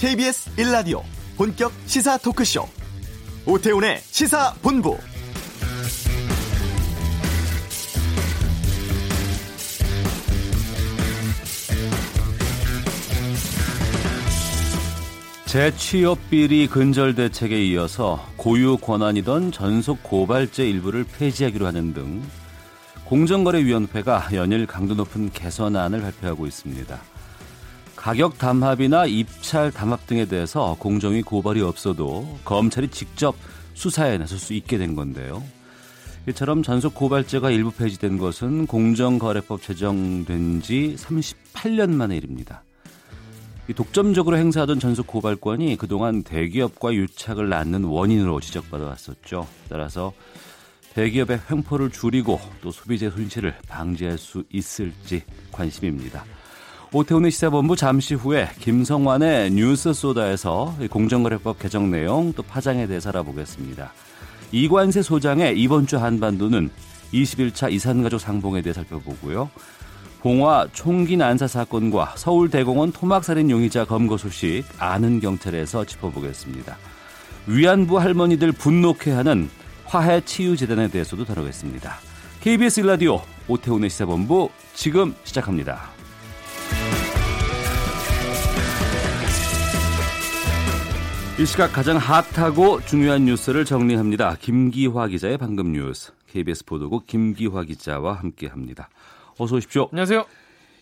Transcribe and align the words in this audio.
KBS 0.00 0.56
1라디오 0.56 1.02
본격 1.36 1.70
시사 1.84 2.16
토크쇼 2.16 2.66
오태훈의 3.44 3.98
시사본부 3.98 4.96
재취업 15.44 16.30
비리 16.30 16.66
근절 16.66 17.14
대책에 17.14 17.62
이어서 17.66 18.26
고유 18.38 18.78
권한이던 18.78 19.52
전속 19.52 20.02
고발제 20.02 20.66
일부를 20.66 21.04
폐지하기로 21.04 21.66
하는 21.66 21.92
등 21.92 22.22
공정거래위원회가 23.04 24.30
연일 24.32 24.66
강도 24.66 24.94
높은 24.94 25.30
개선안을 25.30 26.00
발표하고 26.00 26.46
있습니다. 26.46 27.19
가격 28.00 28.38
담합이나 28.38 29.04
입찰 29.04 29.70
담합 29.70 30.06
등에 30.06 30.24
대해서 30.24 30.74
공정위 30.78 31.20
고발이 31.20 31.60
없어도 31.60 32.38
검찰이 32.46 32.88
직접 32.88 33.36
수사에 33.74 34.16
나설 34.16 34.38
수 34.38 34.54
있게 34.54 34.78
된 34.78 34.94
건데요. 34.94 35.44
이처럼 36.26 36.62
전속 36.62 36.94
고발제가 36.94 37.50
일부 37.50 37.70
폐지된 37.70 38.16
것은 38.16 38.66
공정거래법 38.66 39.60
제정된 39.60 40.62
지 40.62 40.96
38년 40.96 41.90
만의 41.90 42.16
일입니다. 42.16 42.62
독점적으로 43.76 44.38
행사하던 44.38 44.80
전속 44.80 45.06
고발권이 45.06 45.76
그동안 45.76 46.22
대기업과 46.22 46.94
유착을 46.94 47.50
낳는 47.50 47.84
원인으로 47.84 48.40
지적받아 48.40 48.86
왔었죠. 48.86 49.46
따라서 49.68 50.14
대기업의 50.94 51.38
횡포를 51.50 51.90
줄이고 51.90 52.40
또 52.62 52.70
소비재 52.70 53.10
손실을 53.10 53.54
방지할 53.68 54.16
수 54.16 54.42
있을지 54.50 55.22
관심입니다. 55.52 56.24
오태훈의 56.92 57.30
시사본부 57.30 57.76
잠시 57.76 58.14
후에 58.14 58.48
김성환의 58.58 59.52
뉴스 59.52 59.92
소다에서 59.92 60.74
공정거래법 60.90 61.60
개정 61.60 61.88
내용 61.88 62.32
또 62.32 62.42
파장에 62.42 62.88
대해서 62.88 63.10
알아보겠습니다. 63.10 63.92
이관세 64.50 65.02
소장의 65.02 65.56
이번 65.60 65.86
주 65.86 65.98
한반도는 65.98 66.68
21차 67.14 67.70
이산가족 67.70 68.20
상봉에 68.20 68.62
대해 68.62 68.72
살펴보고요. 68.72 69.50
봉화 70.20 70.66
총기 70.72 71.16
난사 71.16 71.46
사건과 71.46 72.14
서울대공원 72.16 72.90
토막살인 72.90 73.50
용의자 73.50 73.84
검거 73.84 74.16
소식 74.16 74.64
아는 74.78 75.20
경찰에서 75.20 75.84
짚어보겠습니다. 75.84 76.76
위안부 77.46 78.00
할머니들 78.00 78.50
분노케 78.50 79.12
하는 79.12 79.48
화해 79.84 80.20
치유 80.24 80.56
재단에 80.56 80.88
대해서도 80.88 81.24
다루겠습니다. 81.24 81.94
KBS 82.40 82.80
일라디오 82.80 83.22
오태훈의 83.46 83.90
시사본부 83.90 84.50
지금 84.74 85.14
시작합니다. 85.22 85.89
이 91.40 91.46
시각 91.46 91.72
가장 91.72 91.96
핫하고 91.96 92.82
중요한 92.84 93.24
뉴스를 93.24 93.64
정리합니다. 93.64 94.36
김기화 94.40 95.06
기자의 95.06 95.38
방금 95.38 95.72
뉴스. 95.72 96.12
KBS 96.26 96.66
보도국 96.66 97.06
김기화 97.06 97.64
기자와 97.64 98.12
함께합니다. 98.12 98.90
어서 99.38 99.56
오십시오. 99.56 99.88
안녕하세요. 99.90 100.26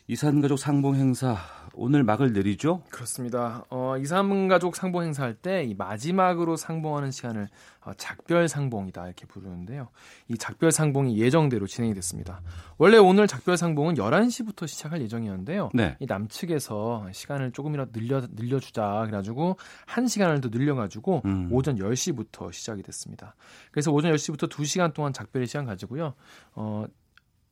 이산가족 0.08 0.58
상봉 0.58 0.96
행사 0.96 1.36
오늘 1.78 2.02
막을 2.02 2.32
내리죠? 2.32 2.82
그렇습니다. 2.90 3.64
어, 3.70 3.96
이산가족 3.98 4.74
상봉 4.76 5.04
행사할 5.04 5.34
때 5.34 5.58
이 5.68 5.74
마지막으로 5.74 6.56
상봉하는 6.56 7.10
시간을 7.10 7.48
어, 7.82 7.92
작별 7.96 8.48
상봉이다 8.48 9.06
이렇게 9.06 9.26
부르는데요. 9.26 9.88
이 10.28 10.36
작별 10.36 10.72
상봉이 10.72 11.18
예정대로 11.18 11.66
진행이 11.66 11.94
됐습니다. 11.94 12.40
원래 12.78 12.96
오늘 12.96 13.26
작별 13.26 13.56
상봉은 13.56 13.94
11시부터 13.94 14.66
시작할 14.66 15.00
예정이었는데요. 15.02 15.70
네. 15.74 15.96
이 16.00 16.06
남측에서 16.06 17.08
시간을 17.12 17.52
조금이라도 17.52 17.92
늘려 17.92 18.26
늘려 18.34 18.58
주자 18.60 19.00
그래 19.02 19.10
가지고 19.10 19.56
1시간을 19.86 20.42
더 20.42 20.50
늘려 20.50 20.74
가지고 20.74 21.22
음. 21.24 21.48
오전 21.52 21.76
10시부터 21.76 22.52
시작이 22.52 22.82
됐습니다. 22.82 23.34
그래서 23.70 23.92
오전 23.92 24.12
10시부터 24.12 24.48
2시간 24.48 24.94
동안 24.94 25.12
작별의 25.12 25.46
시간 25.46 25.64
가지고요. 25.66 26.14
어, 26.54 26.84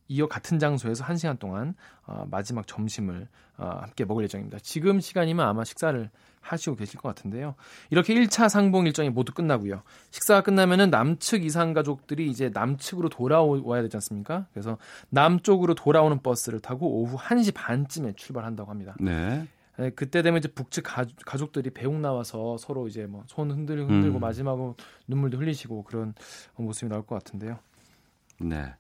이어 0.09 0.27
같은 0.29 0.59
장소에서 0.59 1.05
1시간 1.05 1.39
동안 1.39 1.75
어, 2.07 2.27
마지막 2.31 2.67
점심을 2.67 3.29
어, 3.59 3.79
함께 3.83 4.05
먹을 4.05 4.25
예정입니다. 4.25 4.59
지금 4.63 5.01
시간이면 5.01 5.47
아마 5.47 5.65
식사를 5.65 6.11
하시고 6.41 6.77
계실 6.77 7.01
것 7.01 7.09
같은데요. 7.09 7.55
이렇게 7.91 8.15
1차 8.15 8.49
상봉 8.49 8.87
일정이 8.87 9.11
모두 9.11 9.33
끝나고요. 9.33 9.83
식사가 10.11 10.43
끝나면은 10.43 10.91
남측 10.91 11.45
이산 11.45 11.73
가족들이 11.73 12.29
이제 12.31 12.51
남측으로 12.55 13.09
돌아와야 13.09 13.83
되지 13.83 13.97
않습니까? 13.97 14.47
그래서 14.53 14.79
남쪽으로 15.09 15.75
돌아오는 15.75 16.21
버스를 16.23 16.61
타고 16.61 17.01
오후 17.03 17.17
1시 17.17 17.53
반쯤에 17.55 18.13
출발한다고 18.15 18.71
합니다. 18.71 18.95
네. 19.01 19.49
네, 19.79 19.91
그때 19.91 20.23
되면 20.23 20.39
이제 20.39 20.49
북측 20.49 20.85
가 20.85 21.05
족, 21.37 21.53
들이 21.53 21.69
배웅 21.71 22.01
나와서 22.01 22.57
서로 22.59 22.89
이제 22.89 23.07
뭐 23.07 23.25
손 23.27 23.51
흔들고 23.51 23.93
흔들고 23.93 24.19
음. 24.19 24.21
마지막으로 24.21 24.77
눈물도 25.09 25.37
흘리시고 25.39 25.83
그런 25.85 26.15
모습이 26.57 26.89
나올 26.89 27.05
것 27.05 27.17
같은데요. 27.17 27.59
네. 28.41 28.73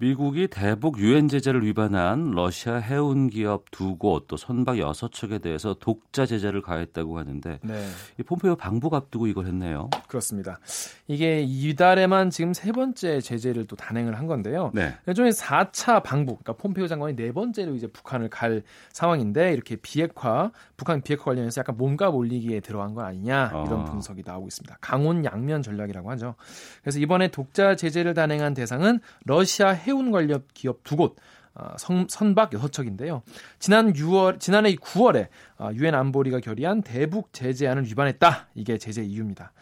미국이 0.00 0.48
대북 0.48 0.98
유엔 0.98 1.28
제재를 1.28 1.62
위반한 1.62 2.30
러시아 2.30 2.76
해운 2.76 3.28
기업 3.28 3.70
두 3.70 3.98
곳 3.98 4.24
또 4.28 4.38
선박 4.38 4.78
여섯 4.78 5.12
척에 5.12 5.38
대해서 5.38 5.74
독자 5.78 6.24
제재를 6.24 6.62
가했다고 6.62 7.18
하는데 7.18 7.58
네. 7.62 7.86
이 8.18 8.22
폼페이오 8.22 8.56
방북 8.56 8.94
앞두고 8.94 9.26
이걸 9.26 9.46
했네요. 9.46 9.90
그렇습니다. 10.08 10.58
이게 11.06 11.42
이달에만 11.42 12.30
지금 12.30 12.54
세 12.54 12.72
번째 12.72 13.20
제재를 13.20 13.66
또 13.66 13.76
단행을 13.76 14.18
한 14.18 14.26
건데요. 14.26 14.70
네. 14.74 14.94
일종의 15.06 15.32
4차 15.32 16.02
방북, 16.02 16.42
그러니까 16.42 16.62
폼페이오 16.62 16.86
장관이 16.86 17.14
네 17.16 17.30
번째로 17.32 17.74
이제 17.74 17.86
북한을 17.86 18.30
갈 18.30 18.62
상황인데 18.92 19.52
이렇게 19.52 19.76
비핵화, 19.76 20.50
북한 20.78 21.02
비핵화 21.02 21.24
관련해서 21.24 21.60
약간 21.60 21.76
몸값 21.76 22.14
올리기에 22.14 22.60
들어간 22.60 22.94
건 22.94 23.04
아니냐 23.04 23.48
이런 23.66 23.80
어. 23.80 23.84
분석이 23.84 24.22
나오고 24.24 24.48
있습니다. 24.48 24.78
강원 24.80 25.26
양면 25.26 25.60
전략이라고 25.62 26.10
하죠. 26.12 26.36
그래서 26.80 26.98
이번에 27.00 27.28
독자 27.28 27.76
제재를 27.76 28.14
단행한 28.14 28.54
대상은 28.54 29.00
러시아 29.26 29.70
해 29.70 29.89
해운 29.90 30.10
관련 30.10 30.44
기업 30.54 30.82
두 30.84 30.96
곳, 30.96 31.16
어, 31.54 31.74
선, 31.78 32.06
선박 32.08 32.50
6척인데요. 32.52 33.22
지난 33.58 33.92
6월, 33.92 34.38
지난해 34.38 34.74
9월에 34.76 35.28
어, 35.58 35.70
유엔 35.74 35.94
안보리가 35.94 36.40
결의한 36.40 36.82
대북 36.82 37.32
제재안을 37.32 37.84
위반했다. 37.86 38.48
이게 38.54 38.78
제재 38.78 39.02
이유입니다. 39.02 39.52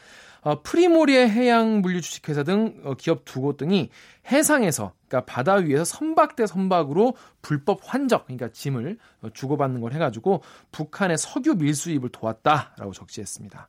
어, 0.42 0.62
프리모리의 0.62 1.28
해양 1.28 1.80
물류 1.80 2.00
주식회사 2.00 2.44
등 2.44 2.80
어, 2.84 2.94
기업 2.94 3.24
두 3.24 3.40
곳 3.40 3.56
등이 3.56 3.90
해상에서 4.30 4.92
그러니까 5.08 5.32
바다 5.32 5.54
위에서 5.54 5.84
선박 5.84 6.36
대 6.36 6.46
선박으로 6.46 7.14
불법 7.42 7.80
환적 7.82 8.26
그러니까 8.26 8.48
짐을 8.52 8.98
어, 9.22 9.30
주고받는 9.30 9.80
걸 9.80 9.92
해가지고 9.94 10.42
북한의 10.70 11.18
석유 11.18 11.54
밀수입을 11.54 12.10
도왔다라고 12.10 12.92
적시했습니다. 12.92 13.68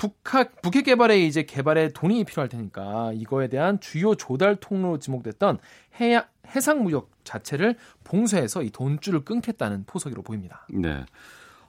북핵, 0.00 0.62
북핵 0.62 0.86
개발에 0.86 1.20
이제 1.20 1.42
개발에 1.42 1.90
돈이 1.90 2.24
필요할 2.24 2.48
테니까 2.48 3.12
이거에 3.14 3.48
대한 3.48 3.78
주요 3.80 4.14
조달 4.14 4.56
통로로 4.56 4.98
지목됐던 4.98 5.58
해양, 6.00 6.24
해상 6.46 6.82
무역 6.82 7.10
자체를 7.22 7.76
봉쇄해서 8.02 8.62
이 8.62 8.70
돈줄을 8.70 9.26
끊겠다는 9.26 9.84
포석으로 9.84 10.22
보입니다. 10.22 10.66
네. 10.70 11.04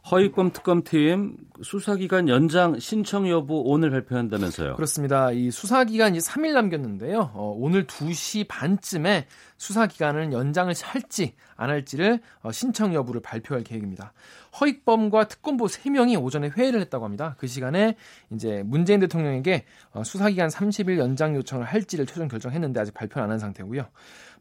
허익범 0.09 0.51
특검팀 0.51 1.37
수사기간 1.61 2.27
연장 2.27 2.79
신청 2.79 3.29
여부 3.29 3.61
오늘 3.65 3.91
발표한다면서요? 3.91 4.75
그렇습니다. 4.75 5.31
이 5.31 5.51
수사기간이 5.51 6.17
3일 6.17 6.53
남겼는데요. 6.53 7.31
어, 7.35 7.53
오늘 7.55 7.85
2시 7.85 8.47
반쯤에 8.47 9.27
수사기간을 9.57 10.33
연장을 10.33 10.73
할지 10.83 11.35
안 11.55 11.69
할지를 11.69 12.19
어, 12.41 12.51
신청 12.51 12.95
여부를 12.95 13.21
발표할 13.21 13.63
계획입니다. 13.63 14.13
허익범과 14.59 15.27
특검보 15.27 15.65
3명이 15.65 16.21
오전에 16.21 16.49
회의를 16.49 16.81
했다고 16.81 17.05
합니다. 17.05 17.35
그 17.37 17.45
시간에 17.45 17.95
이제 18.31 18.63
문재인 18.65 18.99
대통령에게 19.01 19.65
어, 19.93 20.03
수사기간 20.03 20.49
30일 20.49 20.97
연장 20.97 21.35
요청을 21.35 21.65
할지를 21.65 22.07
최종 22.07 22.27
결정했는데 22.27 22.79
아직 22.79 22.93
발표는 22.95 23.25
안 23.25 23.31
한 23.31 23.39
상태고요. 23.39 23.85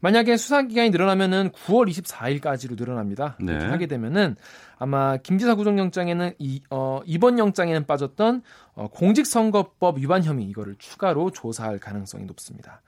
만약에 0.01 0.37
수사 0.37 0.63
기간이 0.63 0.91
늘어나면은 0.91 1.51
9월 1.51 1.89
24일까지로 1.91 2.79
늘어납니다. 2.79 3.37
네. 3.41 3.57
하게 3.57 3.87
되면은 3.87 4.37
아마 4.79 5.17
김지사 5.19 5.55
구속영장에는 5.57 6.35
이, 6.39 6.63
어, 6.71 7.01
이번 7.05 7.39
영장에는 7.39 7.87
빠졌던 7.87 8.43
어, 8.75 8.89
공직선거법 8.89 9.99
위반 9.99 10.25
혐의 10.25 10.47
이거를 10.47 10.77
추가로 10.79 11.31
조사할 11.33 11.79
가능성이 11.79 12.25
높습니다. 12.25 12.81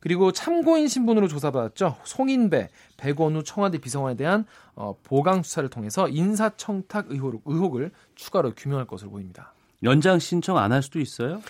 그리고 0.00 0.32
참고인 0.32 0.88
신분으로 0.88 1.28
조사받았죠. 1.28 1.96
송인배, 2.04 2.68
백원우 2.98 3.42
청와대 3.42 3.78
비서관에 3.78 4.16
대한 4.16 4.44
어, 4.74 4.94
보강 5.02 5.42
수사를 5.42 5.68
통해서 5.70 6.08
인사청탁 6.08 7.06
의혹, 7.08 7.42
의혹을 7.46 7.90
추가로 8.14 8.52
규명할 8.54 8.86
것으로 8.86 9.10
보입니다. 9.10 9.52
연장 9.82 10.18
신청 10.18 10.56
안 10.58 10.72
할 10.72 10.82
수도 10.82 10.98
있어요? 10.98 11.40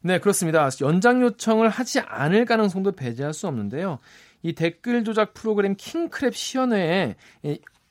네, 0.00 0.18
그렇습니다. 0.18 0.68
연장 0.80 1.22
요청을 1.22 1.68
하지 1.68 2.00
않을 2.00 2.44
가능성도 2.44 2.92
배제할 2.92 3.32
수 3.32 3.46
없는데요. 3.46 3.98
이 4.42 4.52
댓글 4.54 5.04
조작 5.04 5.34
프로그램 5.34 5.74
킹크랩 5.76 6.32
시연회에 6.32 7.16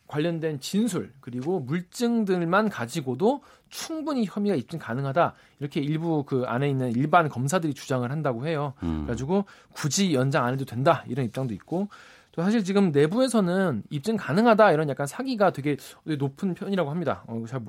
관련된 0.07 0.59
진술 0.59 1.13
그리고 1.21 1.62
물증 1.62 2.25
들만 2.25 2.68
가지고도 2.69 3.42
충분히 3.69 4.25
혐의가 4.25 4.57
입증 4.57 4.77
가능하다 4.77 5.33
이렇게 5.59 5.80
일부 5.80 6.25
그 6.25 6.44
안에 6.45 6.69
있는 6.69 6.92
일반 6.92 7.30
검사들이 7.30 7.74
주장을 7.74 8.09
한다고 8.12 8.45
해요. 8.45 8.74
음. 8.83 9.03
그래가지고 9.06 9.45
굳이 9.71 10.13
연장 10.13 10.44
안 10.44 10.53
해도 10.53 10.65
된다 10.65 11.06
이런 11.07 11.25
입장도 11.25 11.53
있고 11.53 11.88
사실 12.36 12.63
지금 12.63 12.92
내부에서는 12.92 13.83
입증 13.89 14.18
가능하다 14.18 14.74
이런 14.74 14.89
약간 14.89 15.07
사기가 15.07 15.51
되게 15.51 15.77
높은 16.04 16.54
편이라고 16.56 16.89
합니다. 16.89 17.24
어, 17.27 17.44
잘 17.47 17.62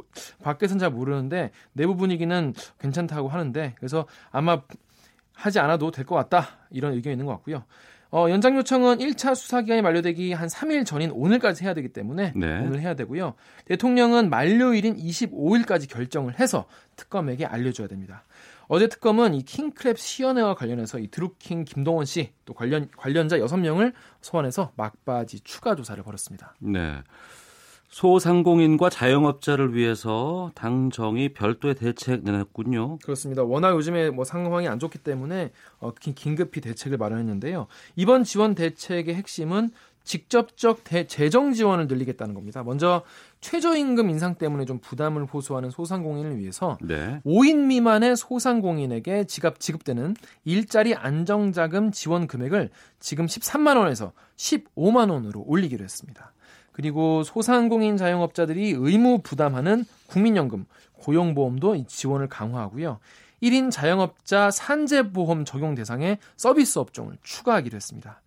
밖에서는 0.42 0.80
잘 0.80 0.90
모르는데 0.90 1.52
내부 1.72 1.96
분위기는 1.96 2.54
괜찮다고 2.80 3.28
하는데 3.28 3.74
그래서 3.76 4.06
아마 4.32 4.60
하지 5.34 5.58
않아도 5.60 5.90
될 5.92 6.04
것 6.04 6.14
같다 6.16 6.48
이런 6.70 6.92
의견이 6.94 7.14
있는 7.14 7.26
것 7.26 7.32
같고요. 7.32 7.64
어, 8.12 8.28
연장 8.28 8.56
요청은 8.56 8.98
1차 8.98 9.34
수사 9.34 9.62
기간이 9.62 9.80
만료되기 9.80 10.32
한 10.34 10.46
3일 10.46 10.84
전인 10.84 11.10
오늘까지 11.12 11.64
해야 11.64 11.72
되기 11.72 11.88
때문에 11.88 12.34
네. 12.36 12.60
오늘 12.60 12.80
해야 12.80 12.94
되고요. 12.94 13.34
대통령은 13.64 14.28
만료일인 14.28 14.96
25일까지 14.96 15.88
결정을 15.88 16.38
해서 16.38 16.66
특검에게 16.96 17.46
알려줘야 17.46 17.88
됩니다. 17.88 18.24
어제 18.68 18.86
특검은 18.88 19.34
이 19.34 19.44
킹크랩 19.44 19.96
시연회와 19.96 20.54
관련해서 20.54 20.98
이 20.98 21.08
드루킹 21.08 21.64
김동원 21.64 22.04
씨 22.04 22.32
또 22.44 22.54
관련 22.54 22.88
관련자 22.96 23.38
6명을 23.38 23.92
소환해서 24.20 24.72
막바지 24.76 25.40
추가 25.40 25.74
조사를 25.74 26.02
벌였습니다. 26.02 26.54
네. 26.60 27.02
소상공인과 27.92 28.88
자영업자를 28.88 29.74
위해서 29.74 30.50
당정이 30.54 31.34
별도의 31.34 31.74
대책 31.74 32.24
내놨군요. 32.24 32.98
그렇습니다. 33.04 33.42
워낙 33.42 33.72
요즘에 33.72 34.08
뭐 34.08 34.24
상황이 34.24 34.66
안 34.66 34.78
좋기 34.78 34.98
때문에 34.98 35.52
어, 35.78 35.92
긴급히 35.92 36.62
대책을 36.62 36.96
마련했는데요. 36.96 37.66
이번 37.96 38.24
지원 38.24 38.54
대책의 38.54 39.14
핵심은 39.14 39.70
직접적 40.04 40.84
대, 40.84 41.06
재정 41.06 41.52
지원을 41.52 41.86
늘리겠다는 41.86 42.34
겁니다. 42.34 42.62
먼저 42.62 43.02
최저임금 43.42 44.08
인상 44.08 44.36
때문에 44.36 44.64
좀 44.64 44.78
부담을 44.78 45.26
호소하는 45.26 45.70
소상공인을 45.70 46.38
위해서 46.38 46.78
네. 46.80 47.20
5인 47.26 47.66
미만의 47.66 48.16
소상공인에게 48.16 49.24
지급 49.24 49.60
지급되는 49.60 50.16
일자리 50.44 50.94
안정자금 50.94 51.92
지원 51.92 52.26
금액을 52.26 52.70
지금 53.00 53.26
13만 53.26 53.76
원에서 53.76 54.12
15만 54.36 55.10
원으로 55.10 55.44
올리기로 55.46 55.84
했습니다. 55.84 56.32
그리고 56.72 57.22
소상공인 57.22 57.96
자영업자들이 57.96 58.74
의무 58.76 59.20
부담하는 59.22 59.84
국민연금, 60.06 60.66
고용보험도 60.94 61.86
지원을 61.86 62.28
강화하고요. 62.28 62.98
1인 63.42 63.70
자영업자 63.70 64.50
산재보험 64.50 65.44
적용 65.44 65.74
대상에 65.74 66.18
서비스 66.36 66.78
업종을 66.78 67.18
추가하기로 67.22 67.76
했습니다. 67.76 68.22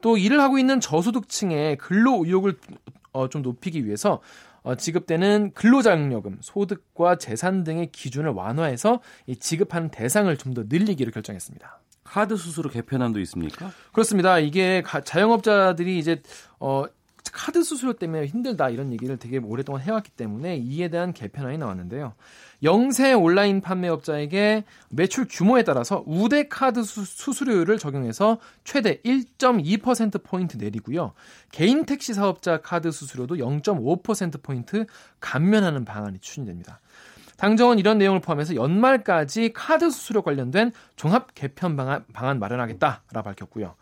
또 0.00 0.16
일을 0.16 0.40
하고 0.40 0.58
있는 0.58 0.80
저소득층의 0.80 1.76
근로 1.76 2.24
의욕을 2.24 2.58
어, 3.12 3.28
좀 3.28 3.42
높이기 3.42 3.84
위해서 3.84 4.20
어, 4.62 4.74
지급되는 4.74 5.52
근로자격요금, 5.54 6.38
소득과 6.40 7.16
재산 7.16 7.64
등의 7.64 7.90
기준을 7.92 8.30
완화해서 8.30 9.00
이 9.26 9.36
지급하는 9.36 9.90
대상을 9.90 10.34
좀 10.36 10.54
더 10.54 10.64
늘리기로 10.68 11.10
결정했습니다. 11.12 11.80
카드 12.04 12.36
수수료 12.36 12.70
개편안도 12.70 13.20
있습니까? 13.20 13.70
그렇습니다. 13.92 14.38
이게 14.38 14.82
자영업자들이 15.04 15.98
이제 15.98 16.22
어 16.58 16.84
카드 17.32 17.62
수수료 17.62 17.92
때문에 17.92 18.26
힘들다 18.26 18.70
이런 18.70 18.92
얘기를 18.92 19.16
되게 19.16 19.38
오랫동안 19.38 19.82
해왔기 19.82 20.10
때문에 20.12 20.56
이에 20.56 20.88
대한 20.88 21.12
개편안이 21.12 21.58
나왔는데요. 21.58 22.14
영세 22.62 23.12
온라인 23.12 23.60
판매업자에게 23.60 24.64
매출 24.90 25.26
규모에 25.28 25.62
따라서 25.62 26.04
우대 26.06 26.48
카드 26.48 26.82
수수료율을 26.82 27.78
적용해서 27.78 28.38
최대 28.64 29.00
1.2%포인트 29.02 30.56
내리고요. 30.56 31.12
개인 31.50 31.86
택시 31.86 32.12
사업자 32.12 32.60
카드 32.60 32.90
수수료도 32.90 33.36
0.5%포인트 33.36 34.86
감면하는 35.20 35.84
방안이 35.84 36.18
추진됩니다. 36.20 36.80
당정은 37.38 37.78
이런 37.78 37.96
내용을 37.96 38.20
포함해서 38.20 38.54
연말까지 38.54 39.52
카드 39.54 39.90
수수료 39.90 40.20
관련된 40.20 40.72
종합 40.96 41.34
개편 41.34 41.74
방안, 41.74 42.04
방안 42.12 42.38
마련하겠다라 42.38 43.22
밝혔고요. 43.24 43.76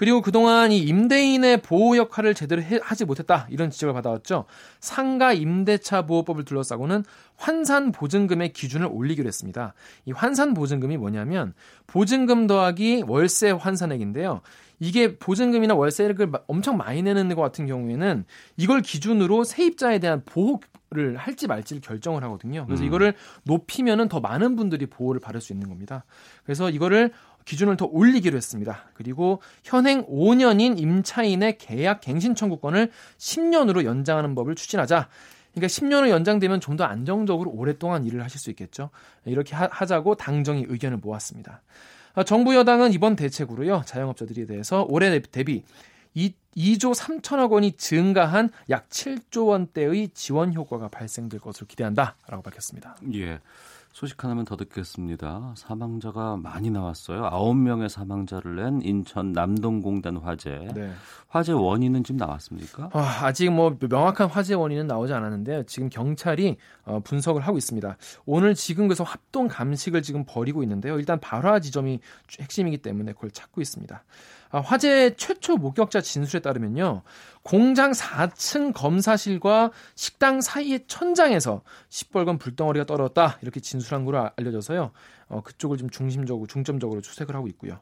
그리고 0.00 0.22
그동안 0.22 0.72
이 0.72 0.78
임대인의 0.78 1.60
보호 1.60 1.94
역할을 1.94 2.32
제대로 2.32 2.62
해, 2.62 2.80
하지 2.82 3.04
못했다 3.04 3.46
이런 3.50 3.68
지적을 3.68 3.92
받아왔죠. 3.92 4.46
상가 4.80 5.34
임대차 5.34 6.06
보호법을 6.06 6.46
둘러싸고는 6.46 7.04
환산 7.36 7.92
보증금의 7.92 8.54
기준을 8.54 8.88
올리기로 8.90 9.28
했습니다. 9.28 9.74
이 10.06 10.12
환산 10.12 10.54
보증금이 10.54 10.96
뭐냐면 10.96 11.52
보증금 11.86 12.46
더하기 12.46 13.04
월세 13.08 13.50
환산액인데요. 13.50 14.40
이게 14.78 15.18
보증금이나 15.18 15.74
월세를 15.74 16.32
엄청 16.46 16.78
많이 16.78 17.02
내는 17.02 17.28
것 17.34 17.42
같은 17.42 17.66
경우에는 17.66 18.24
이걸 18.56 18.80
기준으로 18.80 19.44
세입자에 19.44 19.98
대한 19.98 20.22
보호 20.24 20.60
를 20.92 21.16
할지 21.16 21.46
말지를 21.46 21.80
결정을 21.82 22.24
하거든요. 22.24 22.66
그래서 22.66 22.82
음. 22.82 22.88
이거를 22.88 23.14
높이면은 23.44 24.08
더 24.08 24.18
많은 24.18 24.56
분들이 24.56 24.86
보호를 24.86 25.20
받을 25.20 25.40
수 25.40 25.52
있는 25.52 25.68
겁니다. 25.68 26.04
그래서 26.42 26.68
이거를 26.68 27.12
기준을 27.44 27.76
더 27.76 27.86
올리기로 27.86 28.36
했습니다. 28.36 28.84
그리고 28.94 29.40
현행 29.64 30.04
5년인 30.06 30.78
임차인의 30.78 31.58
계약 31.58 32.00
갱신 32.00 32.34
청구권을 32.34 32.90
10년으로 33.18 33.84
연장하는 33.84 34.34
법을 34.34 34.54
추진하자. 34.54 35.08
그러니까 35.52 35.66
10년을 35.66 36.10
연장되면 36.10 36.60
좀 36.60 36.76
더 36.76 36.84
안정적으로 36.84 37.50
오랫동안 37.50 38.06
일을 38.06 38.22
하실 38.22 38.38
수 38.40 38.50
있겠죠. 38.50 38.90
이렇게 39.24 39.54
하, 39.56 39.84
자고 39.84 40.14
당정이 40.14 40.66
의견을 40.68 40.98
모았습니다. 40.98 41.62
아, 42.14 42.22
정부 42.24 42.54
여당은 42.54 42.92
이번 42.92 43.16
대책으로요. 43.16 43.82
자영업자들에 43.86 44.46
대해서 44.46 44.86
올해 44.88 45.20
대비 45.20 45.64
2, 46.14 46.32
2조 46.56 46.94
3천억 46.94 47.50
원이 47.52 47.72
증가한 47.72 48.50
약 48.70 48.88
7조 48.88 49.48
원대의 49.48 50.10
지원 50.14 50.54
효과가 50.54 50.88
발생될 50.88 51.40
것으로 51.40 51.66
기대한다라고 51.66 52.42
밝혔습니다. 52.42 52.96
예. 53.14 53.40
소식 53.92 54.22
하나만 54.22 54.44
더 54.44 54.56
듣겠습니다. 54.56 55.52
사망자가 55.56 56.36
많이 56.36 56.70
나왔어요. 56.70 57.22
9명의 57.22 57.88
사망자를 57.88 58.56
낸 58.56 58.80
인천 58.82 59.32
남동공단 59.32 60.16
화재. 60.16 60.68
네. 60.74 60.92
화재 61.28 61.52
원인은 61.52 62.04
지금 62.04 62.16
나왔습니까? 62.18 62.90
아, 62.92 63.32
직뭐 63.32 63.78
명확한 63.80 64.28
화재 64.28 64.54
원인은 64.54 64.86
나오지 64.86 65.12
않았는데요. 65.12 65.64
지금 65.64 65.88
경찰이 65.88 66.56
어, 66.84 67.00
분석을 67.00 67.42
하고 67.42 67.58
있습니다. 67.58 67.96
오늘 68.26 68.54
지금 68.54 68.86
그래서 68.86 69.02
합동 69.02 69.48
감식을 69.48 70.02
지금 70.02 70.24
벌이고 70.24 70.62
있는데요. 70.62 70.96
일단 70.98 71.18
발화 71.18 71.58
지점이 71.58 71.98
핵심이기 72.40 72.78
때문에 72.78 73.12
그걸 73.12 73.32
찾고 73.32 73.60
있습니다. 73.60 74.04
아, 74.50 74.60
화재 74.60 75.14
최초 75.16 75.56
목격자 75.56 76.00
진술에 76.00 76.40
따르면요. 76.40 77.02
공장 77.42 77.92
4층 77.92 78.72
검사실과 78.74 79.70
식당 79.94 80.40
사이의 80.40 80.84
천장에서 80.88 81.62
시뻘건 81.88 82.38
불덩어리가 82.38 82.84
떨어졌다. 82.84 83.38
이렇게 83.42 83.60
진술한 83.60 84.04
걸로 84.04 84.28
알려져서요. 84.36 84.90
어, 85.28 85.42
그쪽을 85.42 85.78
좀 85.78 85.88
중심적으로, 85.88 86.46
중점적으로 86.48 87.00
추색을 87.00 87.34
하고 87.34 87.46
있고요. 87.48 87.80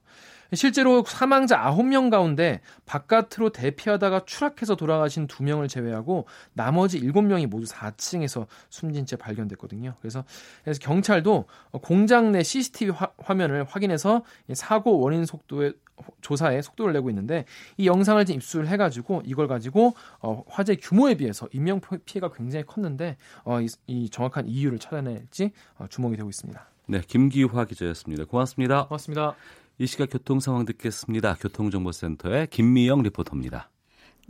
실제로 0.54 1.04
사망자 1.04 1.60
9명 1.60 2.10
가운데 2.10 2.60
바깥으로 2.86 3.50
대피하다가 3.50 4.24
추락해서 4.24 4.76
돌아가신 4.76 5.26
2명을 5.26 5.68
제외하고 5.68 6.26
나머지 6.54 7.00
7명이 7.00 7.46
모두 7.46 7.66
4층에서 7.66 8.46
숨진 8.70 9.06
채 9.06 9.16
발견됐거든요. 9.16 9.94
그래서, 10.00 10.24
그래서 10.64 10.80
경찰도 10.80 11.46
공장 11.82 12.32
내 12.32 12.42
CCTV 12.42 12.94
화, 12.94 13.34
면을 13.34 13.64
확인해서 13.64 14.22
사고 14.54 14.98
원인 15.00 15.26
속도에 15.26 15.72
조사에 16.20 16.62
속도를 16.62 16.92
내고 16.92 17.10
있는데 17.10 17.44
이 17.76 17.86
영상을 17.86 18.24
지금 18.24 18.36
입수를 18.36 18.68
해가지고 18.68 19.22
이걸 19.24 19.48
가지고 19.48 19.94
어, 20.20 20.44
화재 20.46 20.76
규모에 20.76 21.16
비해서 21.16 21.48
인명 21.52 21.80
피해가 22.04 22.32
굉장히 22.32 22.64
컸는데 22.64 23.16
어, 23.44 23.60
이, 23.60 23.68
이 23.86 24.08
정확한 24.08 24.46
이유를 24.46 24.78
찾아낼지 24.78 25.52
어, 25.76 25.86
주목이 25.88 26.16
되고 26.16 26.28
있습니다. 26.28 26.68
네, 26.86 27.02
김기화 27.06 27.66
기자였습니다. 27.66 28.24
고맙습니다. 28.24 28.86
고맙습니다. 28.86 29.34
이 29.80 29.86
시각 29.86 30.10
교통 30.10 30.40
상황 30.40 30.64
듣겠습니다. 30.64 31.34
교통정보센터의 31.34 32.48
김미영 32.48 33.02
리포터입니다. 33.02 33.70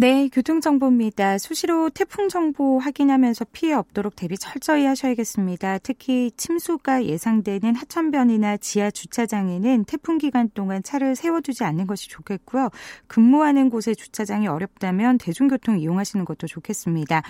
네, 0.01 0.29
교통정보입니다. 0.29 1.39
수시로 1.39 1.91
태풍 1.91 2.29
정보 2.29 2.79
확인하면서 2.79 3.47
피해 3.51 3.73
없도록 3.73 4.15
대비 4.15 4.39
철저히 4.39 4.85
하셔야겠습니다. 4.87 5.79
특히 5.79 6.31
침수가 6.37 7.05
예상되는 7.05 7.75
하천변이나 7.75 8.59
지하 8.59 8.93
주차장에는 8.93 9.87
태풍 9.87 10.19
기간 10.19 10.51
동안 10.55 10.85
차를 10.85 11.17
세워두지 11.17 11.65
않는 11.65 11.89
것이 11.89 12.09
좋겠고요. 12.11 12.69
근무하는 13.09 13.71
곳에 13.71 13.93
주차장이 13.93 14.47
어렵다면 14.47 15.19
대중교통 15.19 15.81
이용하시는 15.81 16.25
것도 16.25 16.47
좋겠습니다. 16.47 17.23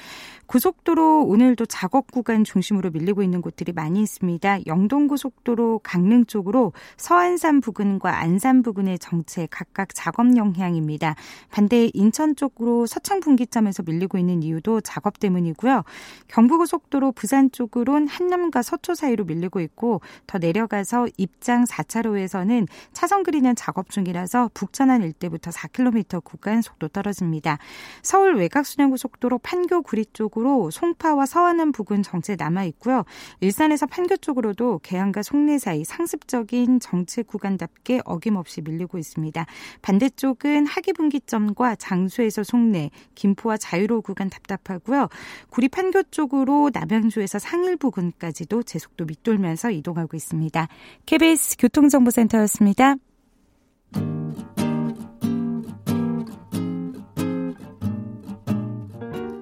고속도로 0.45 1.25
오늘도 1.25 1.65
작업 1.65 2.11
구간 2.11 2.45
중심으로 2.45 2.91
밀리고 2.91 3.23
있는 3.23 3.41
곳들이 3.41 3.73
많이 3.73 4.03
있습니다. 4.03 4.67
영동고속도로 4.67 5.81
강릉 5.83 6.27
쪽으로 6.27 6.75
서안산 6.99 7.63
부근과 7.63 8.19
안산 8.19 8.63
부근의 8.63 8.99
정체 8.99 9.49
각각 9.51 9.95
작업 9.95 10.37
영향입니다. 10.37 11.15
반대 11.51 11.91
인천 11.95 12.37
쪽 12.37 12.58
쪽으로 12.59 12.87
서창 12.87 13.21
분기점에서 13.21 13.83
밀리고 13.85 14.19
있는 14.19 14.43
이유도 14.43 14.81
작업 14.81 15.19
때문이고요. 15.19 15.85
경부고속도로 16.27 17.13
부산 17.13 17.51
쪽으론 17.51 18.09
한남과 18.09 18.63
서초 18.63 18.95
사이로 18.95 19.25
밀리고 19.25 19.61
있고 19.61 20.01
더 20.27 20.39
내려가서 20.39 21.09
입장 21.17 21.65
4차로에서는 21.65 22.67
차선 22.93 23.23
그리는 23.23 23.55
작업 23.55 23.91
중이라서 23.91 24.51
북천안 24.55 25.03
일대부터 25.03 25.51
4km 25.51 26.23
구간 26.23 26.61
속도 26.61 26.89
떨어집니다. 26.89 27.59
서울 28.03 28.35
외곽순환고속도로 28.35 29.39
판교 29.39 29.83
구리 29.83 30.05
쪽으로 30.13 30.71
송파와 30.71 31.27
서안암 31.27 31.73
부근 31.73 32.03
정체 32.03 32.37
남아 32.37 32.65
있고요. 32.65 33.05
일산에서 33.41 33.87
판교 33.87 34.19
쪽으로도 34.19 34.81
개항과 34.83 35.23
송내 35.23 35.59
사이 35.59 35.85
상습적인 35.85 36.81
정체 36.81 37.23
구간답게 37.23 38.03
어김없이 38.05 38.63
밀리고 38.63 38.99
있습니다. 38.99 39.47
반대쪽은 39.83 40.67
하기 40.67 40.93
분기점과 40.93 41.77
장수에서 41.77 42.43
송내, 42.49 42.91
김포와 43.15 43.59
자유로 43.59 44.01
구간 44.01 44.31
답답하고요. 44.31 45.09
구리 45.51 45.69
판교 45.69 46.05
쪽으로 46.05 46.71
남양주에서 46.73 47.39
상일 47.39 47.77
부근까지도 47.77 48.63
제속도 48.63 49.05
밑돌면서 49.05 49.71
이동하고 49.71 50.17
있습니다. 50.17 50.69
KBS 51.05 51.57
교통정보센터였습니다. 51.59 52.97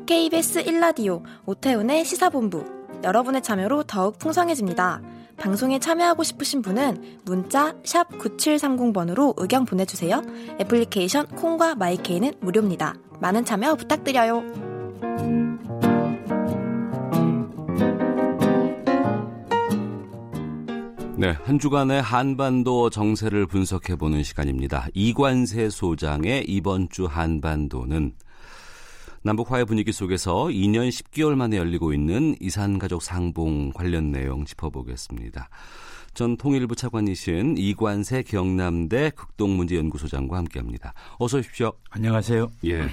KBS 0.07 0.65
1라디오 0.65 1.23
오태훈의 1.47 2.05
시사본부 2.05 2.65
여러분의 3.05 3.43
참여로 3.43 3.85
더욱 3.85 4.19
풍성해집니다. 4.19 5.16
방송에 5.39 5.79
참여하고 5.79 6.23
싶으신 6.23 6.63
분은 6.63 7.21
문자 7.25 7.75
9730번으로 7.83 9.35
의견 9.37 9.65
보내주세요. 9.65 10.23
애플리케이션 10.61 11.27
콩과 11.27 11.75
마이케이는 11.77 12.33
무료입니다. 12.41 12.95
많은 13.21 13.45
참여 13.45 13.75
부탁드려요. 13.77 14.43
네, 21.19 21.31
한 21.45 21.59
주간의 21.59 22.03
한반도 22.03 22.91
정세를 22.91 23.47
분석해보는 23.47 24.23
시간입니다. 24.23 24.89
이관세 24.93 25.71
소장의 25.71 26.45
이번 26.47 26.91
주 26.91 27.07
한반도는 27.07 28.13
남북 29.27 29.51
화해 29.51 29.65
분위기 29.65 29.91
속에서 29.91 30.45
2년 30.45 30.89
10개월 30.89 31.35
만에 31.35 31.57
열리고 31.57 31.93
있는 31.93 32.37
이산가족 32.39 33.03
상봉 33.03 33.73
관련 33.75 34.13
내용 34.13 34.45
짚어보겠습니다. 34.45 35.49
전 36.15 36.37
통일부 36.37 36.77
차관이신 36.77 37.57
이관세 37.59 38.23
경남대 38.23 39.11
극동문제연구소장과 39.17 40.37
함께합니다. 40.37 40.95
어서 41.19 41.39
오십시오. 41.39 41.73
안녕하세요. 41.91 42.53
예. 42.67 42.89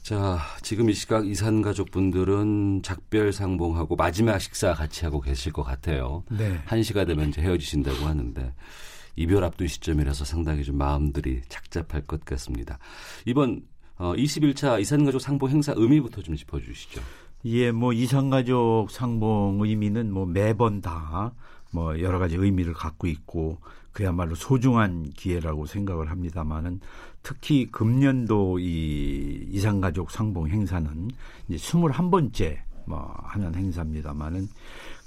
자, 0.00 0.38
지금 0.62 0.88
이 0.88 0.94
시각 0.94 1.26
이산 1.26 1.60
가족분들은 1.60 2.80
작별 2.82 3.30
상봉하고 3.30 3.94
마지막 3.94 4.38
식사 4.38 4.72
같이 4.72 5.04
하고 5.04 5.20
계실 5.20 5.52
것 5.52 5.64
같아요. 5.64 6.24
네. 6.30 6.58
한 6.64 6.82
시가 6.82 7.04
되면 7.04 7.28
이제 7.28 7.42
헤어지신다고 7.42 8.06
하는데 8.06 8.54
이별 9.16 9.44
앞둔 9.44 9.66
시점이라서 9.66 10.24
상당히 10.24 10.64
좀 10.64 10.78
마음들이 10.78 11.42
착잡할 11.50 12.06
것 12.06 12.24
같습니다. 12.24 12.78
이번 13.26 13.60
어, 13.98 14.14
21차 14.14 14.80
이산가족 14.80 15.20
상봉 15.20 15.50
행사 15.50 15.72
의미부터 15.76 16.22
좀 16.22 16.36
짚어주시죠. 16.36 17.00
예, 17.46 17.70
뭐 17.70 17.92
이산가족 17.92 18.90
상봉 18.90 19.60
의미는 19.62 20.12
뭐 20.12 20.26
매번 20.26 20.80
다 20.80 21.32
뭐 21.76 22.00
여러 22.00 22.18
가지 22.18 22.36
의미를 22.36 22.72
갖고 22.72 23.06
있고 23.06 23.58
그야말로 23.92 24.34
소중한 24.34 25.10
기회라고 25.10 25.66
생각을 25.66 26.10
합니다만은 26.10 26.80
특히 27.22 27.66
금년도 27.66 28.58
이 28.60 29.46
이산가족 29.50 30.10
상봉 30.10 30.48
행사는 30.48 31.10
이제 31.48 31.56
21번째 31.56 32.58
뭐 32.86 33.14
하는 33.24 33.54
행사입니다만은 33.54 34.48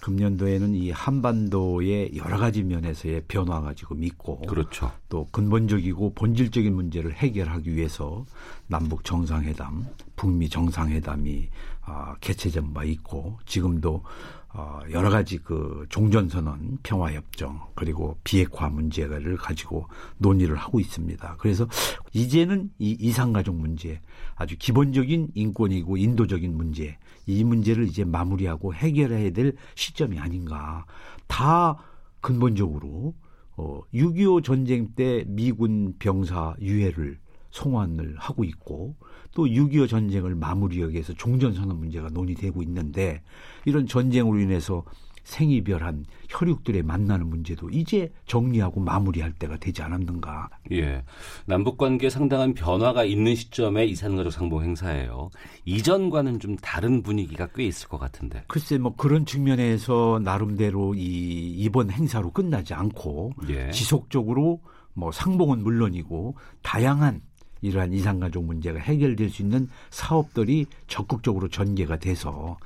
금년도에는 0.01 0.75
이 0.75 0.91
한반도의 0.91 2.15
여러 2.15 2.38
가지 2.38 2.63
면에서의 2.63 3.24
변화 3.27 3.62
가 3.62 3.74
지금 3.74 4.03
있고 4.03 4.41
그렇죠. 4.41 4.91
또 5.10 5.27
근본적이고 5.32 6.13
본질적인 6.13 6.74
문제를 6.74 7.13
해결하기 7.13 7.75
위해서 7.75 8.25
남북 8.68 9.03
정상회담, 9.03 9.86
북미 10.15 10.50
정상회담이 10.50 11.50
아, 11.82 12.15
개최된 12.22 12.74
바 12.74 12.84
있고 12.84 13.39
지금도 13.46 14.03
어, 14.51 14.79
여러 14.91 15.12
가지 15.12 15.38
그 15.38 15.86
종전선언, 15.89 16.79
평화협정, 16.82 17.68
그리고 17.75 18.18
비핵화 18.24 18.70
문제를 18.70 19.38
가지고 19.38 19.88
논의를 20.18 20.56
하고 20.56 20.79
있습니다. 20.79 21.36
그래서 21.38 21.68
이제는 22.13 22.72
이 22.79 22.98
이상가족 23.00 23.56
문제, 23.56 24.01
아주 24.36 24.56
기본적인 24.58 25.29
인권이고 25.36 25.98
인도적인 25.98 26.58
문제, 26.58 26.98
이 27.30 27.44
문제를 27.44 27.88
이제 27.88 28.04
마무리하고 28.04 28.74
해결해야 28.74 29.30
될 29.32 29.54
시점이 29.76 30.18
아닌가. 30.20 30.86
다 31.28 31.78
근본적으로 32.22 33.14
어, 33.56 33.82
6.25 33.94 34.44
전쟁 34.44 34.96
때 34.96 35.24
미군 35.28 35.94
병사 36.00 36.56
유해를 36.60 37.20
송환을 37.52 38.16
하고 38.18 38.44
있고 38.44 38.96
또 39.36 39.46
6.25 39.46 39.88
전쟁을 39.90 40.34
마무리하기 40.34 40.94
위해서 40.94 41.14
종전선언 41.14 41.78
문제가 41.78 42.10
논의되고 42.10 42.64
있는데 42.64 43.22
이런 43.66 43.86
전쟁으로 43.86 44.40
인해서 44.40 44.84
생이별한 45.30 46.06
혈육들의 46.30 46.82
만나는 46.84 47.28
문제도 47.28 47.70
이제 47.70 48.12
정리하고 48.26 48.80
마무리할 48.80 49.32
때가 49.34 49.58
되지 49.58 49.84
않았는가. 49.84 50.50
예. 50.72 51.04
남북 51.46 51.78
관계에 51.78 52.10
상당한 52.10 52.54
변화가 52.54 53.04
있는 53.04 53.36
시점에 53.36 53.86
이산가족 53.86 54.34
상봉 54.34 54.64
행사예요. 54.64 55.30
이전과는 55.66 56.40
좀 56.40 56.56
다른 56.58 57.04
분위기가 57.04 57.48
꽤 57.54 57.64
있을 57.66 57.88
것 57.88 58.00
같은데. 58.00 58.44
글쎄 58.48 58.80
뭐 58.80 58.96
그런 58.96 59.26
측면에서 59.26 60.20
나름대로 60.24 60.96
이 60.96 61.54
이번 61.58 61.92
행사로 61.92 62.32
끝나지 62.32 62.74
않고 62.74 63.34
예. 63.50 63.70
지속적으로 63.72 64.62
뭐 64.96 65.12
상봉은 65.12 65.62
물론이고 65.62 66.36
다양한 66.64 67.22
이러한 67.62 67.94
이산가족 67.94 68.46
문제가 68.46 68.80
해결될 68.80 69.30
수 69.30 69.42
있는 69.42 69.68
사업들이 69.92 70.66
적극적으로 70.88 71.50
전개가 71.50 71.98
돼서 71.98 72.58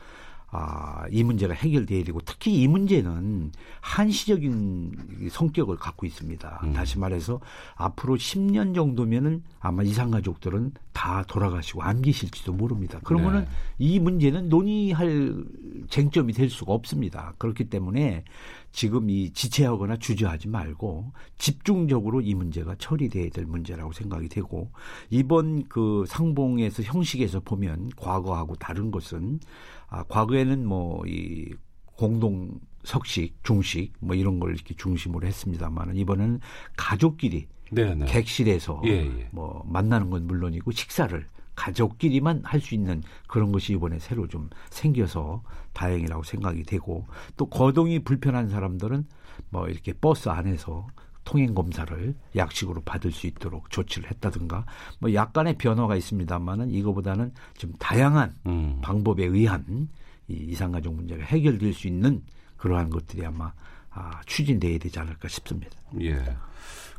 아, 0.56 1.08
이 1.10 1.24
문제가 1.24 1.56
해결돼야 1.56 2.04
되고 2.04 2.22
특히 2.22 2.62
이 2.62 2.68
문제는 2.68 3.52
한시적인 3.82 5.28
성격을 5.32 5.78
갖고 5.78 6.06
있습니다. 6.06 6.62
음. 6.64 6.74
다시 6.74 7.00
말해서 7.00 7.40
앞으로 7.74 8.18
10년 8.18 8.76
정도면은 8.76 9.42
아마 9.60 9.82
이산가족들은 9.82 10.74
다 10.94 11.24
돌아가시고 11.28 11.82
안 11.82 12.04
계실지도 12.04 12.54
모릅니다. 12.54 13.00
그러면은 13.04 13.42
네. 13.42 13.48
이 13.80 14.00
문제는 14.00 14.50
논의할 14.50 15.44
쟁점이 15.90 16.34
될 16.34 16.52
수가 16.52 16.72
없습니다. 16.74 17.34
그렇기 17.40 17.66
때문에 17.72 18.24
지금 18.72 19.10
이 19.10 19.32
지체하거나 19.34 19.98
주저하지 19.98 20.50
말고 20.50 21.14
집중적으로 21.38 22.22
이 22.22 22.36
문제가 22.36 22.76
처리돼야 22.78 23.30
될 23.30 23.46
문제라고 23.46 23.92
생각이 23.92 24.30
되고 24.30 24.72
이번 25.10 25.64
그 25.66 26.06
상봉에서 26.08 26.84
형식에서 26.84 27.40
보면 27.40 27.92
과거하고 27.96 28.56
다른 28.56 28.92
것은 28.92 29.40
아, 29.94 30.04
과거에는 30.04 30.66
뭐 30.66 31.04
이 31.08 31.54
공동 31.96 32.60
석식, 32.84 33.44
중식 33.44 33.94
뭐 34.00 34.16
이런 34.16 34.40
걸 34.40 34.54
이렇게 34.56 34.74
중심으로 34.76 35.26
했습니다만 35.28 35.96
이번에는 35.96 36.40
가족끼리 36.76 37.48
네네. 37.72 37.96
네. 37.96 38.06
객실에서 38.06 38.82
예, 38.86 38.90
예. 39.06 39.30
뭐 39.32 39.64
만나는 39.68 40.10
건 40.10 40.28
물론이고 40.28 40.72
식사를 40.72 41.26
가족끼리만 41.56 42.42
할 42.44 42.60
수 42.60 42.74
있는 42.76 43.04
그런 43.28 43.52
것이 43.52 43.74
이번에 43.74 44.00
새로 44.00 44.28
좀 44.28 44.50
생겨서 44.72 45.44
다행이라고 45.74 46.24
생각이 46.24 46.64
되고 46.64 47.06
또 47.38 47.46
거동이 47.46 48.00
불편한 48.00 48.50
사람들은 48.50 49.06
뭐 49.50 49.68
이렇게 49.68 49.94
버스 49.94 50.30
안에서 50.30 50.88
통행 51.24 51.54
검사를 51.54 52.16
약식으로 52.36 52.82
받을 52.82 53.12
수 53.12 53.28
있도록 53.28 53.70
조치를 53.70 54.10
했다든가 54.12 54.66
뭐 55.00 55.14
약간의 55.14 55.58
변화가 55.58 55.96
있습니다만은 55.96 56.72
이거보다는 56.72 57.34
좀 57.58 57.74
다양한 57.80 58.36
음. 58.46 58.80
방법에 58.82 59.26
의한 59.26 59.88
이 60.28 60.34
이상가족 60.34 60.96
문제가 60.96 61.24
해결될 61.24 61.74
수 61.74 61.88
있는 61.88 62.22
그러한 62.58 62.90
것들이 62.90 63.26
아마 63.26 63.52
아, 63.90 64.22
추진돼야 64.26 64.80
되지 64.80 65.00
않을까 65.00 65.28
싶습니다. 65.28 65.72
예. 66.02 66.18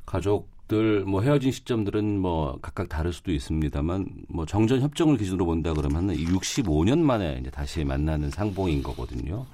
가족들 0.06 1.04
뭐 1.04 1.22
헤어진 1.22 1.50
시점들은 1.50 2.18
뭐 2.20 2.58
각각 2.62 2.88
다를 2.88 3.12
수도 3.12 3.32
있습니다만 3.32 4.06
뭐 4.28 4.46
정전 4.46 4.80
협정을 4.80 5.16
기준으로 5.16 5.46
본다 5.46 5.72
그러면 5.74 6.08
65년 6.08 6.98
만에 7.00 7.38
이제 7.40 7.50
다시 7.50 7.84
만나는 7.84 8.30
상봉인 8.30 8.82
거거든요. 8.82 9.46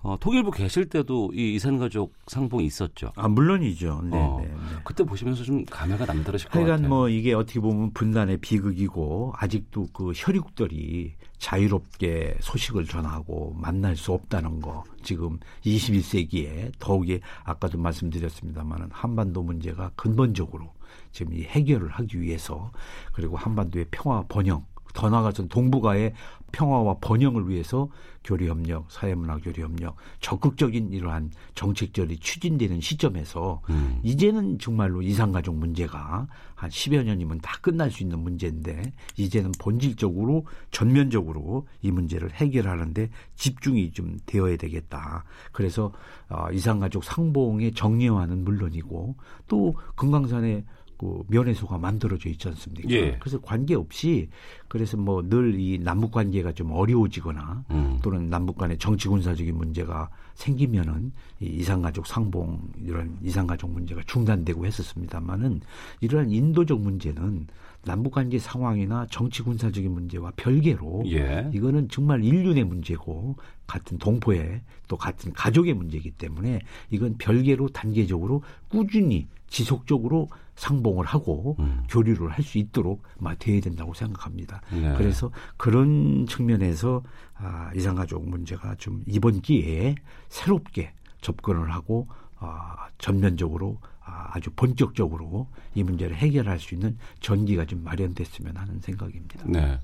어, 0.00 0.16
통일부 0.18 0.52
계실 0.52 0.88
때도 0.88 1.32
이 1.34 1.54
이산가족 1.54 2.14
상봉이 2.28 2.64
있었죠. 2.66 3.12
아 3.16 3.26
물론이죠. 3.26 4.02
네, 4.04 4.16
어, 4.16 4.38
네, 4.40 4.48
네. 4.48 4.54
그때 4.84 5.02
보시면서 5.02 5.42
좀 5.42 5.64
감회가 5.64 6.06
남다르실 6.06 6.50
것 6.50 6.60
같아요. 6.60 6.88
뭐 6.88 7.08
이게 7.08 7.34
어떻게 7.34 7.58
보면 7.58 7.92
분단의 7.92 8.38
비극이고 8.38 9.32
아직도 9.36 9.88
그 9.92 10.12
혈육들이 10.14 11.14
자유롭게 11.38 12.36
소식을 12.40 12.84
전하고 12.84 13.54
만날 13.56 13.96
수 13.96 14.12
없다는 14.12 14.60
거 14.60 14.84
지금 15.02 15.38
21세기에 15.64 16.72
더욱이 16.78 17.20
아까도 17.44 17.78
말씀드렸습니다만은 17.78 18.88
한반도 18.92 19.42
문제가 19.42 19.90
근본적으로 19.96 20.72
지금 21.10 21.34
이 21.34 21.42
해결을 21.42 21.88
하기 21.90 22.20
위해서 22.20 22.70
그리고 23.12 23.36
한반도의 23.36 23.86
평화 23.90 24.22
번영 24.28 24.64
더 24.94 25.10
나아가서는 25.10 25.48
동북아의 25.48 26.12
평화와 26.52 26.96
번영을 27.00 27.48
위해서 27.48 27.88
교류협력, 28.24 28.90
사회문화 28.90 29.38
교류협력, 29.38 29.96
적극적인 30.20 30.92
이러한 30.92 31.30
정책들이 31.54 32.18
추진되는 32.18 32.80
시점에서 32.80 33.62
음. 33.70 34.00
이제는 34.02 34.58
정말로 34.58 35.00
이산가족 35.00 35.56
문제가 35.56 36.26
한 36.54 36.70
10여 36.70 37.04
년이면 37.04 37.38
다 37.40 37.56
끝날 37.62 37.90
수 37.90 38.02
있는 38.02 38.18
문제인데 38.18 38.92
이제는 39.16 39.52
본질적으로 39.58 40.46
전면적으로 40.70 41.66
이 41.80 41.90
문제를 41.90 42.32
해결하는데 42.32 43.08
집중이 43.36 43.92
좀 43.92 44.18
되어야 44.26 44.56
되겠다. 44.56 45.24
그래서 45.52 45.92
어, 46.28 46.48
이산가족 46.52 47.04
상봉의 47.04 47.72
정리화는 47.72 48.44
물론이고 48.44 49.16
또 49.46 49.74
금강산의 49.94 50.64
그 50.98 51.22
면회소가 51.28 51.78
만들어져 51.78 52.28
있지 52.28 52.48
않습니까? 52.48 52.90
예. 52.90 53.16
그래서 53.18 53.40
관계없이 53.40 54.28
그래서 54.66 54.96
뭐 54.96 55.22
늘 55.22 55.54
이 55.58 55.78
남북 55.78 56.10
관계가 56.12 56.52
좀 56.52 56.72
어려워지거나 56.72 57.64
음. 57.70 57.98
또는 58.02 58.28
남북 58.28 58.58
간의 58.58 58.78
정치 58.78 59.08
군사적인 59.08 59.56
문제가 59.56 60.10
생기면은 60.34 61.12
이 61.40 61.46
이산가족 61.46 62.06
상봉 62.06 62.60
이런 62.84 63.16
이산가족 63.22 63.70
문제가 63.70 64.02
중단되고 64.06 64.66
했었습니다만은 64.66 65.60
이러한 66.00 66.30
인도적 66.30 66.80
문제는 66.80 67.46
남북 67.84 68.14
관계 68.14 68.38
상황이나 68.38 69.06
정치 69.10 69.42
군사적인 69.42 69.90
문제와 69.90 70.32
별개로 70.36 71.04
예. 71.06 71.48
이거는 71.54 71.88
정말 71.88 72.24
인륜의 72.24 72.64
문제고 72.64 73.36
같은 73.66 73.98
동포의 73.98 74.62
또 74.88 74.96
같은 74.96 75.32
가족의 75.32 75.74
문제이기 75.74 76.10
때문에 76.12 76.60
이건 76.90 77.16
별개로 77.18 77.68
단계적으로 77.68 78.42
꾸준히 78.68 79.28
지속적으로 79.48 80.28
상봉을 80.58 81.06
하고 81.06 81.56
음. 81.60 81.84
교류를 81.88 82.30
할 82.30 82.48
수 82.48 82.56
있도록 82.58 83.02
돼야 83.38 83.60
된다고 83.60 83.92
생각합니다. 83.92 84.62
네. 84.72 84.94
그래서 84.96 85.30
그런 85.58 86.26
측면에서 86.26 87.02
아, 87.34 87.70
이산가족 87.74 88.26
문제가 88.26 88.74
좀 88.76 89.02
이번 89.06 89.42
기회에 89.42 89.94
새롭게 90.28 90.92
접근을 91.20 91.70
하고 91.70 92.08
아, 92.38 92.88
전면적으로 92.96 93.78
아, 94.02 94.30
아주 94.32 94.50
본격적으로 94.56 95.48
이 95.74 95.82
문제를 95.82 96.16
해결할 96.16 96.58
수 96.58 96.74
있는 96.74 96.96
전기가 97.20 97.66
좀 97.66 97.84
마련됐으면 97.84 98.56
하는 98.56 98.80
생각입니다. 98.80 99.44
네. 99.44 99.78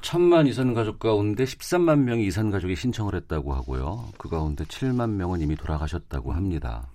천만 0.00 0.46
이산 0.46 0.72
가족 0.72 0.98
가운데 0.98 1.44
13만 1.44 1.98
명이 1.98 2.26
이산 2.26 2.50
가족이 2.50 2.74
신청을 2.76 3.14
했다고 3.14 3.52
하고요. 3.52 4.08
그 4.16 4.30
가운데 4.30 4.64
7만 4.64 5.10
명은 5.10 5.42
이미 5.42 5.54
돌아가셨다고 5.56 6.32
합니다. 6.32 6.88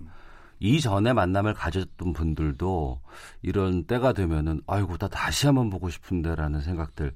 이전에 0.62 1.12
만남을 1.12 1.54
가졌던 1.54 2.12
분들도 2.12 3.00
이런 3.42 3.84
때가 3.84 4.12
되면은 4.12 4.60
아이고 4.68 4.96
나 4.96 5.08
다시 5.08 5.46
한번 5.46 5.70
보고 5.70 5.90
싶은데라는 5.90 6.60
생각들 6.60 7.12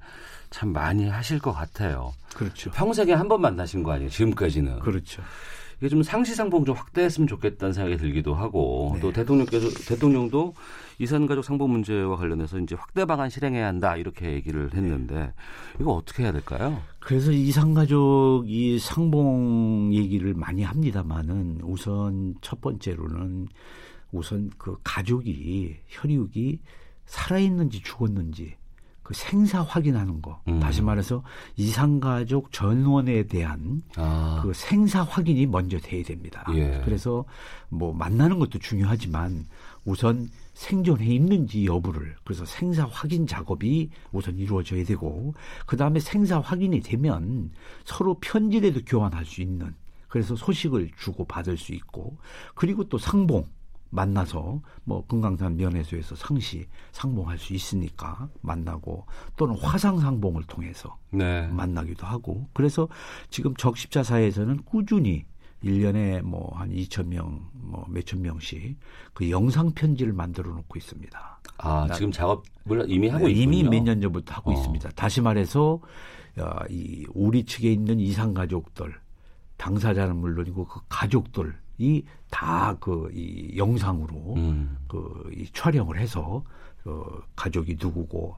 참 0.51 0.73
많이 0.73 1.09
하실 1.09 1.39
것 1.39 1.53
같아요. 1.53 2.13
그렇죠. 2.35 2.71
평생에 2.73 3.13
한 3.13 3.29
번 3.29 3.41
만나신 3.41 3.85
거 3.85 3.93
아니에요, 3.93 4.11
지금까지는. 4.11 4.81
그렇죠. 4.81 5.23
이게 5.79 5.89
좀 5.89 6.03
상시상봉 6.03 6.65
좀 6.65 6.75
확대했으면 6.75 7.29
좋겠다는 7.29 7.73
생각이 7.73 7.99
들기도 7.99 8.35
하고 8.35 8.93
네. 8.95 9.01
또 9.01 9.13
대통령께서 9.13 9.69
대통령도 9.87 10.55
이산가족 10.99 11.45
상봉 11.45 11.71
문제와 11.71 12.17
관련해서 12.17 12.59
이제 12.59 12.75
확대 12.75 13.05
방안 13.05 13.29
실행해야 13.29 13.67
한다 13.67 13.97
이렇게 13.97 14.33
얘기를 14.33 14.73
했는데 14.73 15.35
이거 15.79 15.93
어떻게 15.93 16.23
해야 16.23 16.33
될까요? 16.33 16.81
그래서 16.99 17.31
이산가족 17.31 18.45
이 18.49 18.79
상봉 18.79 19.93
얘기를 19.93 20.33
많이 20.33 20.63
합니다만은 20.63 21.61
우선 21.63 22.35
첫 22.41 22.61
번째로는 22.63 23.49
우선 24.13 24.51
그 24.57 24.77
가족이 24.83 25.77
혈육이 25.89 26.61
살아있는지 27.05 27.83
죽었는지 27.83 28.57
그 29.07 29.15
생사 29.15 29.63
확인하는 29.63 30.21
거. 30.21 30.43
음. 30.49 30.59
다시 30.59 30.83
말해서 30.83 31.23
이상가족 31.55 32.51
전원에 32.51 33.23
대한 33.29 33.85
아. 33.95 34.41
그 34.43 34.53
생사 34.53 35.05
확인이 35.05 35.47
먼저 35.47 35.79
돼야 35.79 36.03
됩니다. 36.03 36.45
예. 36.57 36.83
그래서 36.85 37.25
뭐 37.69 37.93
만나는 37.93 38.41
것도 38.41 38.59
중요하지만 38.59 39.47
우선 39.85 40.29
생존해 40.55 41.07
있는지 41.07 41.67
여부를 41.67 42.17
그래서 42.25 42.45
생사 42.45 42.85
확인 42.87 43.29
작업이 43.29 43.91
우선 44.11 44.39
이루어져야 44.39 44.83
되고 44.83 45.35
그 45.67 45.77
다음에 45.77 46.01
생사 46.01 46.41
확인이 46.41 46.81
되면 46.81 47.53
서로 47.85 48.19
편지라도 48.21 48.81
교환할 48.85 49.25
수 49.25 49.41
있는 49.41 49.73
그래서 50.09 50.35
소식을 50.35 50.91
주고 50.99 51.25
받을 51.27 51.57
수 51.57 51.73
있고 51.75 52.17
그리고 52.57 52.83
또 52.89 52.99
상봉 52.99 53.47
만나서 53.91 54.61
뭐 54.85 55.07
금강산 55.07 55.57
면회소에서 55.57 56.17
상시 56.17 56.67
상봉할 56.93 57.39
수 57.39 57.55
있으니까 57.55 58.29
만나고 58.43 59.07
또는 59.37 59.57
화상 59.59 59.99
상봉을 59.99 60.45
통해서 60.45 60.97
네. 61.11 61.47
만나기도 61.49 62.07
하고 62.07 62.49
그래서 62.53 62.89
지금 63.31 63.55
적십자 63.57 64.03
사회에서는 64.03 64.63
꾸준히 64.65 65.25
1년에 65.65 66.21
뭐 66.23 66.53
한 66.55 66.71
2천 66.71 67.07
명, 67.09 67.49
뭐 67.55 67.87
몇천 67.89 68.21
명씩 68.23 68.79
그 69.15 69.31
영상 69.31 69.73
편지를 69.73 70.13
만들어 70.13 70.53
놓고 70.53 70.79
있습니다. 70.79 71.41
아, 71.59 71.89
지금 71.95 72.13
작업을 72.13 72.85
이미 72.89 73.09
하고 73.09 73.27
네, 73.27 73.33
있군요. 73.33 73.57
이미 73.59 73.63
몇 73.65 73.83
년 73.83 74.01
전부터 74.01 74.35
하고 74.35 74.51
어. 74.51 74.55
있습니다. 74.55 74.91
다시 74.91 75.21
말해서 75.23 75.81
어, 76.39 76.51
이 76.69 77.07
우리 77.15 77.45
측에 77.45 77.73
있는 77.73 77.99
이상 77.99 78.35
가족들 78.35 78.95
당사자는 79.57 80.17
물론이고 80.17 80.67
그 80.67 80.81
가족들 80.89 81.57
이 81.79 82.03
다 82.31 82.77
그 82.81 83.11
이 83.15 83.57
영상으로 83.57 84.35
음. 84.37 84.77
그이 84.89 85.47
촬영을 85.53 85.99
해서 85.99 86.43
그 86.83 87.23
가족이 87.37 87.77
누구고 87.81 88.35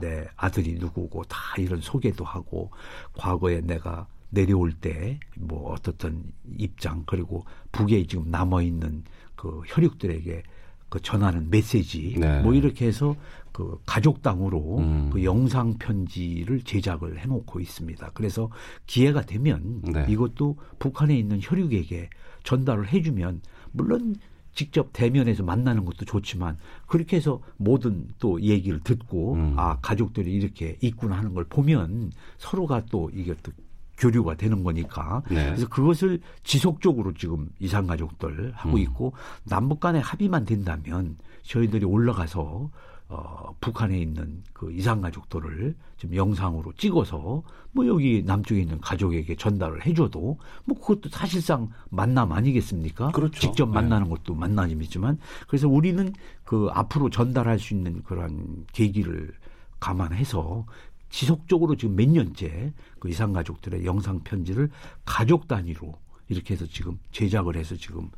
내 0.00 0.26
아들이 0.36 0.74
누구고 0.74 1.24
다 1.24 1.38
이런 1.58 1.80
소개도 1.80 2.24
하고 2.24 2.70
과거에 3.16 3.60
내가 3.60 4.06
내려올 4.30 4.72
때 4.72 5.18
뭐 5.38 5.72
어떻던 5.72 6.24
입장 6.58 7.02
그리고 7.06 7.44
북에 7.72 8.04
지금 8.06 8.30
남아 8.30 8.62
있는 8.62 9.04
그 9.36 9.62
혈육들에게 9.66 10.42
그 10.88 11.00
전하는 11.00 11.50
메시지 11.50 12.16
네. 12.18 12.40
뭐 12.42 12.54
이렇게 12.54 12.86
해서 12.86 13.16
그 13.52 13.78
가족당으로 13.86 14.78
음. 14.78 15.10
그 15.12 15.22
영상 15.24 15.74
편지를 15.78 16.62
제작을 16.62 17.18
해놓고 17.20 17.60
있습니다. 17.60 18.10
그래서 18.14 18.48
기회가 18.86 19.22
되면 19.22 19.80
네. 19.82 20.06
이것도 20.08 20.56
북한에 20.78 21.16
있는 21.16 21.40
혈육에게 21.42 22.08
전달을 22.44 22.92
해주면 22.92 23.40
물론 23.72 24.16
직접 24.54 24.90
대면에서 24.92 25.42
만나는 25.42 25.84
것도 25.84 26.04
좋지만 26.04 26.56
그렇게 26.86 27.16
해서 27.16 27.40
모든 27.56 28.08
또 28.18 28.40
얘기를 28.40 28.80
듣고 28.80 29.34
음. 29.34 29.54
아 29.56 29.78
가족들이 29.80 30.32
이렇게 30.32 30.78
있구나 30.80 31.18
하는 31.18 31.34
걸 31.34 31.44
보면 31.44 32.12
서로가 32.38 32.84
또 32.90 33.10
이게 33.12 33.34
또 33.42 33.50
교류가 33.98 34.36
되는 34.36 34.62
거니까 34.64 35.22
네. 35.28 35.46
그래서 35.46 35.68
그것을 35.68 36.20
지속적으로 36.42 37.14
지금 37.14 37.48
이산 37.58 37.86
가족들 37.86 38.52
하고 38.54 38.76
음. 38.76 38.78
있고 38.78 39.12
남북 39.44 39.80
간의 39.80 40.00
합의만 40.00 40.44
된다면 40.44 41.16
저희들이 41.42 41.84
올라가서 41.84 42.70
어, 43.14 43.54
북한에 43.60 43.96
있는 43.98 44.42
그 44.52 44.72
이산 44.72 45.00
가족들을 45.00 45.76
지금 45.96 46.16
영상으로 46.16 46.72
찍어서 46.76 47.42
뭐 47.70 47.86
여기 47.86 48.24
남쪽에 48.24 48.60
있는 48.60 48.80
가족에게 48.80 49.36
전달을 49.36 49.86
해줘도 49.86 50.38
뭐 50.64 50.78
그것도 50.78 51.10
사실상 51.10 51.70
만남 51.90 52.32
아니겠습니까? 52.32 53.12
그렇죠. 53.12 53.38
직접 53.38 53.68
네. 53.68 53.74
만나는 53.74 54.08
네. 54.08 54.10
것도 54.10 54.34
만남이지만 54.34 55.18
그래서 55.46 55.68
우리는 55.68 56.12
그 56.42 56.68
앞으로 56.72 57.08
전달할 57.08 57.58
수 57.60 57.74
있는 57.74 58.02
그런 58.02 58.66
계기를 58.72 59.32
감안해서 59.78 60.66
지속적으로 61.10 61.76
지금 61.76 61.94
몇 61.94 62.08
년째 62.08 62.72
그 62.98 63.08
이산 63.08 63.32
가족들의 63.32 63.84
영상 63.84 64.20
편지를 64.24 64.70
가족 65.04 65.46
단위로 65.46 65.94
이렇게 66.28 66.54
해서 66.54 66.66
지금 66.66 66.98
제작을 67.12 67.56
해서 67.56 67.76
지금 67.76 68.10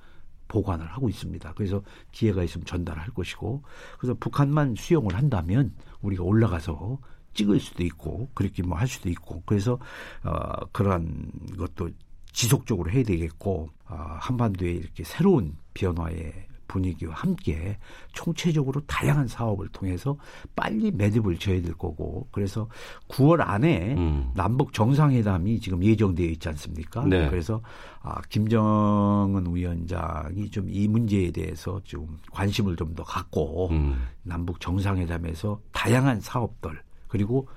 보관을 0.48 0.86
하고 0.86 1.08
있습니다. 1.08 1.52
그래서 1.54 1.82
기회가 2.12 2.42
있으면 2.42 2.64
전달할 2.64 3.08
것이고 3.10 3.62
그래서 3.98 4.14
북한만 4.18 4.74
수용을 4.76 5.14
한다면 5.14 5.74
우리가 6.00 6.22
올라가서 6.22 6.98
찍을 7.34 7.60
수도 7.60 7.84
있고 7.84 8.30
그렇게 8.34 8.62
뭐 8.62 8.78
할 8.78 8.88
수도 8.88 9.08
있고 9.10 9.42
그래서 9.44 9.78
어 10.24 10.66
그러한 10.72 11.30
것도 11.58 11.90
지속적으로 12.32 12.90
해야 12.90 13.02
되겠고 13.02 13.70
어, 13.88 13.94
한반도에 14.20 14.70
이렇게 14.70 15.04
새로운 15.04 15.56
변화의 15.74 16.46
분위기와 16.68 17.14
함께 17.14 17.78
총체적으로 18.12 18.80
다양한 18.86 19.28
사업을 19.28 19.68
통해서 19.68 20.16
빨리 20.54 20.90
매듭을 20.90 21.38
지어야 21.38 21.62
될 21.62 21.74
거고 21.74 22.28
그래서 22.32 22.68
9월 23.08 23.40
안에 23.40 23.94
음. 23.94 24.30
남북 24.34 24.72
정상회담이 24.72 25.60
지금 25.60 25.82
예정되어 25.82 26.26
있지 26.26 26.48
않습니까? 26.48 27.04
네. 27.04 27.28
그래서 27.28 27.60
아, 28.02 28.20
김정은 28.28 29.54
위원장이 29.54 30.50
좀 30.50 30.66
이 30.68 30.88
문제에 30.88 31.30
대해서 31.30 31.80
좀 31.84 32.18
관심을 32.32 32.76
좀 32.76 32.94
더 32.96 33.02
갖고 33.02 33.68
음. 33.70 34.06
남북 34.22 34.60
정상회담에서 34.60 35.60
다양한 35.72 36.20
사업들 36.20 36.80
그리고 37.08 37.48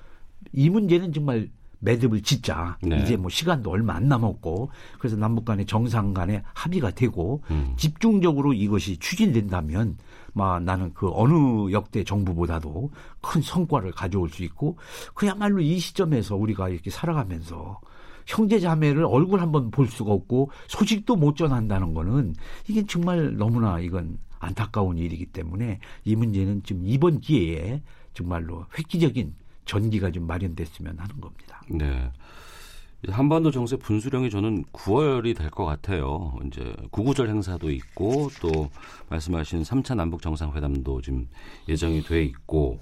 이 0.52 0.68
문제는 0.68 1.12
정말 1.12 1.48
매듭을 1.80 2.22
짓자. 2.22 2.78
네. 2.82 3.02
이제 3.02 3.16
뭐 3.16 3.28
시간도 3.28 3.70
얼마 3.70 3.94
안 3.94 4.08
남았고 4.08 4.70
그래서 4.98 5.16
남북 5.16 5.44
간의 5.44 5.66
정상 5.66 6.14
간의 6.14 6.42
합의가 6.54 6.92
되고 6.92 7.42
음. 7.50 7.74
집중적으로 7.76 8.52
이것이 8.52 8.98
추진된다면 8.98 9.96
막 10.32 10.62
나는 10.62 10.92
그 10.94 11.10
어느 11.12 11.72
역대 11.72 12.04
정부보다도 12.04 12.90
큰 13.20 13.42
성과를 13.42 13.92
가져올 13.92 14.28
수 14.28 14.44
있고 14.44 14.76
그야말로 15.14 15.60
이 15.60 15.78
시점에서 15.78 16.36
우리가 16.36 16.68
이렇게 16.68 16.90
살아가면서 16.90 17.80
형제 18.26 18.60
자매를 18.60 19.04
얼굴 19.04 19.40
한번 19.40 19.70
볼 19.70 19.88
수가 19.88 20.12
없고 20.12 20.50
소식도 20.68 21.16
못 21.16 21.36
전한다는 21.36 21.94
거는 21.94 22.34
이게 22.68 22.84
정말 22.86 23.36
너무나 23.36 23.80
이건 23.80 24.18
안타까운 24.38 24.98
일이기 24.98 25.26
때문에 25.26 25.80
이 26.04 26.16
문제는 26.16 26.62
지금 26.62 26.82
이번 26.86 27.20
기회에 27.20 27.82
정말로 28.14 28.66
획기적인 28.78 29.34
전기가 29.64 30.10
좀 30.10 30.26
마련됐으면 30.26 30.98
하는 30.98 31.20
겁니다. 31.20 31.62
네. 31.68 32.10
한반도 33.08 33.50
정세 33.50 33.76
분수령이 33.76 34.28
저는 34.28 34.64
9월이 34.72 35.34
될 35.36 35.50
것 35.50 35.64
같아요. 35.64 36.34
이제 36.46 36.74
구구절 36.90 37.28
행사도 37.30 37.70
있고 37.70 38.28
또 38.42 38.68
말씀하신 39.08 39.62
3차 39.62 39.94
남북 39.96 40.20
정상회담도 40.20 41.00
지금 41.00 41.26
예정이 41.68 42.02
돼 42.02 42.22
있고 42.24 42.78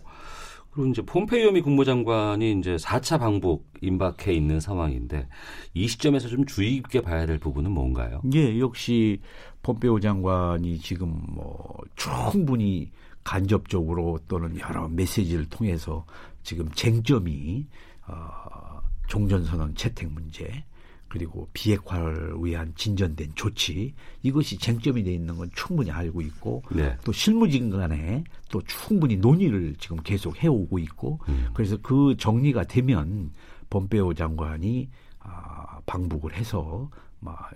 그리고 0.72 0.90
이제 0.90 1.02
폼페이오 1.02 1.52
미 1.52 1.60
국무장관이 1.62 2.58
이제 2.58 2.74
4차 2.76 3.20
방북 3.20 3.72
임박해 3.80 4.32
있는 4.32 4.58
상황인데 4.58 5.28
이 5.74 5.86
시점에서 5.86 6.28
좀 6.28 6.44
주의 6.46 6.72
깊게 6.74 7.00
봐야 7.02 7.24
될 7.24 7.38
부분은 7.38 7.70
뭔가요? 7.70 8.20
예, 8.34 8.58
역시 8.58 9.20
폼페이오 9.62 10.00
장관이 10.00 10.78
지금 10.78 11.20
뭐 11.28 11.76
충분히 11.94 12.90
간접적으로 13.24 14.18
또는 14.26 14.58
여러 14.58 14.88
메시지를 14.88 15.46
통해서 15.46 16.04
지금 16.42 16.70
쟁점이 16.72 17.66
어, 18.06 18.80
종전선언 19.08 19.74
채택 19.74 20.10
문제 20.12 20.64
그리고 21.08 21.48
비핵화를 21.52 22.34
위한 22.40 22.72
진전된 22.76 23.32
조치 23.34 23.94
이것이 24.22 24.58
쟁점이 24.58 25.02
돼 25.02 25.12
있는 25.12 25.36
건 25.36 25.50
충분히 25.54 25.90
알고 25.90 26.20
있고 26.20 26.62
네. 26.70 26.96
또 27.04 27.12
실무진 27.12 27.70
간에 27.70 28.24
또 28.50 28.62
충분히 28.62 29.16
논의를 29.16 29.74
지금 29.78 29.96
계속 30.02 30.42
해오고 30.42 30.78
있고 30.78 31.18
음. 31.28 31.48
그래서 31.54 31.78
그 31.82 32.14
정리가 32.18 32.64
되면 32.64 33.32
범페오 33.70 34.14
장관이 34.14 34.88
아, 35.20 35.80
방북을 35.86 36.34
해서 36.34 36.90
막 37.20 37.50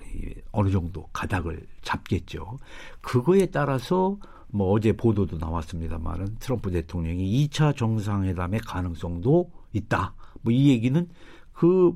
어느 0.51 0.71
정도 0.71 1.07
가닥을 1.12 1.66
잡겠죠. 1.83 2.59
그거에 3.01 3.47
따라서 3.47 4.18
뭐 4.53 4.71
어제 4.73 4.93
보도도 4.93 5.38
나왔습니다만은 5.38 6.37
트럼프 6.38 6.71
대통령이 6.71 7.49
2차 7.49 7.77
정상회담의 7.77 8.61
가능성도 8.61 9.51
있다. 9.73 10.15
뭐 10.43 10.53
이 10.53 10.69
얘기는 10.71 11.09
그 11.53 11.93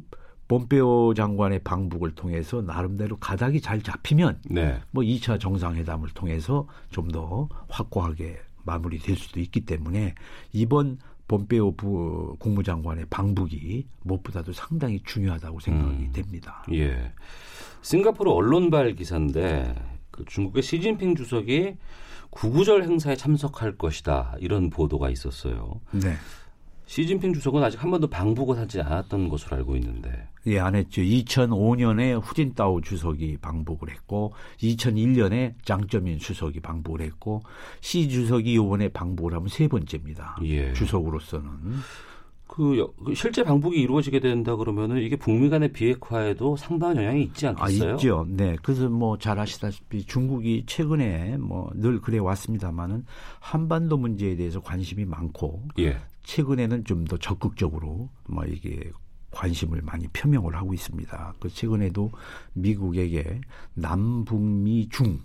본페오 0.49 1.15
장관의 1.15 1.59
방북을 1.65 2.15
통해서 2.15 2.63
나름대로 2.63 3.17
가닥이 3.17 3.61
잘 3.61 3.83
잡히면 3.83 4.41
네. 4.49 4.81
뭐 4.91 5.03
2차 5.03 5.41
정상회담을 5.41 6.09
통해서 6.11 6.67
좀 6.91 7.09
더 7.09 7.49
확고하게 7.69 8.39
마무리될 8.65 9.17
수도 9.17 9.41
있기 9.41 9.61
때문에 9.61 10.15
이번 10.53 10.99
본페오 11.29 11.73
부 11.77 12.37
국무장관의 12.39 13.07
방북이 13.11 13.87
무엇보다도 14.05 14.53
상당히 14.53 15.01
중요하다고 15.05 15.59
생각이 15.61 16.05
음, 16.05 16.13
됩니다. 16.13 16.65
예. 16.73 17.13
싱가포르 17.83 18.31
언론발 18.31 18.95
기사인데 18.95 19.75
그 20.13 20.25
중국의 20.25 20.63
시진핑 20.63 21.17
주석이 21.17 21.77
구구절 22.37 22.83
행사에 22.83 23.17
참석할 23.17 23.79
것이다 23.79 24.37
이런 24.41 24.69
보도가 24.69 25.09
있었어요. 25.09 25.81
네. 25.93 26.15
시진핑 26.85 27.33
주석은 27.33 27.65
아직 27.65 27.83
한 27.83 27.91
번도 27.91 28.09
방북을 28.09 28.59
하지 28.59 28.81
않았던 28.81 29.29
것으로 29.29 29.57
알고 29.57 29.75
있는데. 29.77 30.29
예, 30.47 30.61
안 30.61 30.77
했죠. 30.77 31.03
2005년에 31.03 32.21
후진타오 32.23 32.81
주석이 32.81 33.39
방북을 33.39 33.91
했고, 33.91 34.35
2001년에 34.61 35.55
장쩌민 35.65 36.19
주석이 36.19 36.61
방북을 36.61 37.01
했고, 37.01 37.43
시 37.81 38.09
주석이 38.09 38.53
이번에 38.53 38.89
방북을 38.91 39.35
하면 39.35 39.49
세 39.49 39.67
번째입니다. 39.67 40.37
예. 40.45 40.73
주석으로서는. 40.75 41.51
그, 42.47 42.87
그 43.05 43.15
실제 43.15 43.43
방북이 43.43 43.79
이루어지게 43.81 44.21
된다 44.21 44.57
그러면은 44.57 45.03
이게 45.03 45.17
북미 45.17 45.49
간의 45.51 45.73
비핵화에도 45.73 46.57
상당한 46.57 46.97
영향이 46.97 47.25
있지 47.25 47.47
않겠어요? 47.49 47.91
아, 47.91 47.95
있죠. 47.95 48.27
네. 48.29 48.57
그래서 48.63 48.89
뭐 48.89 49.19
잘 49.19 49.39
아시다시피 49.39 50.05
중국이 50.05 50.65
최근에 50.67 51.37
뭐 51.39 51.71
늘 51.75 52.01
그래 52.01 52.19
왔습니다만은 52.19 53.05
한반도 53.41 53.97
문제에 53.97 54.37
대해서 54.37 54.61
관심이 54.61 55.05
많고 55.05 55.63
예. 55.81 55.99
최근에는 56.25 56.85
좀 56.85 57.05
더 57.07 57.17
적극적으로 57.19 58.09
뭐 58.29 58.45
이게 58.47 58.91
관심을 59.31 59.83
많이 59.83 60.07
표명을 60.09 60.57
하고 60.57 60.73
있습니다. 60.73 61.35
그 61.39 61.49
최근에도 61.49 62.11
미국에게 62.55 63.41
남북미 63.75 64.89
중 64.89 65.21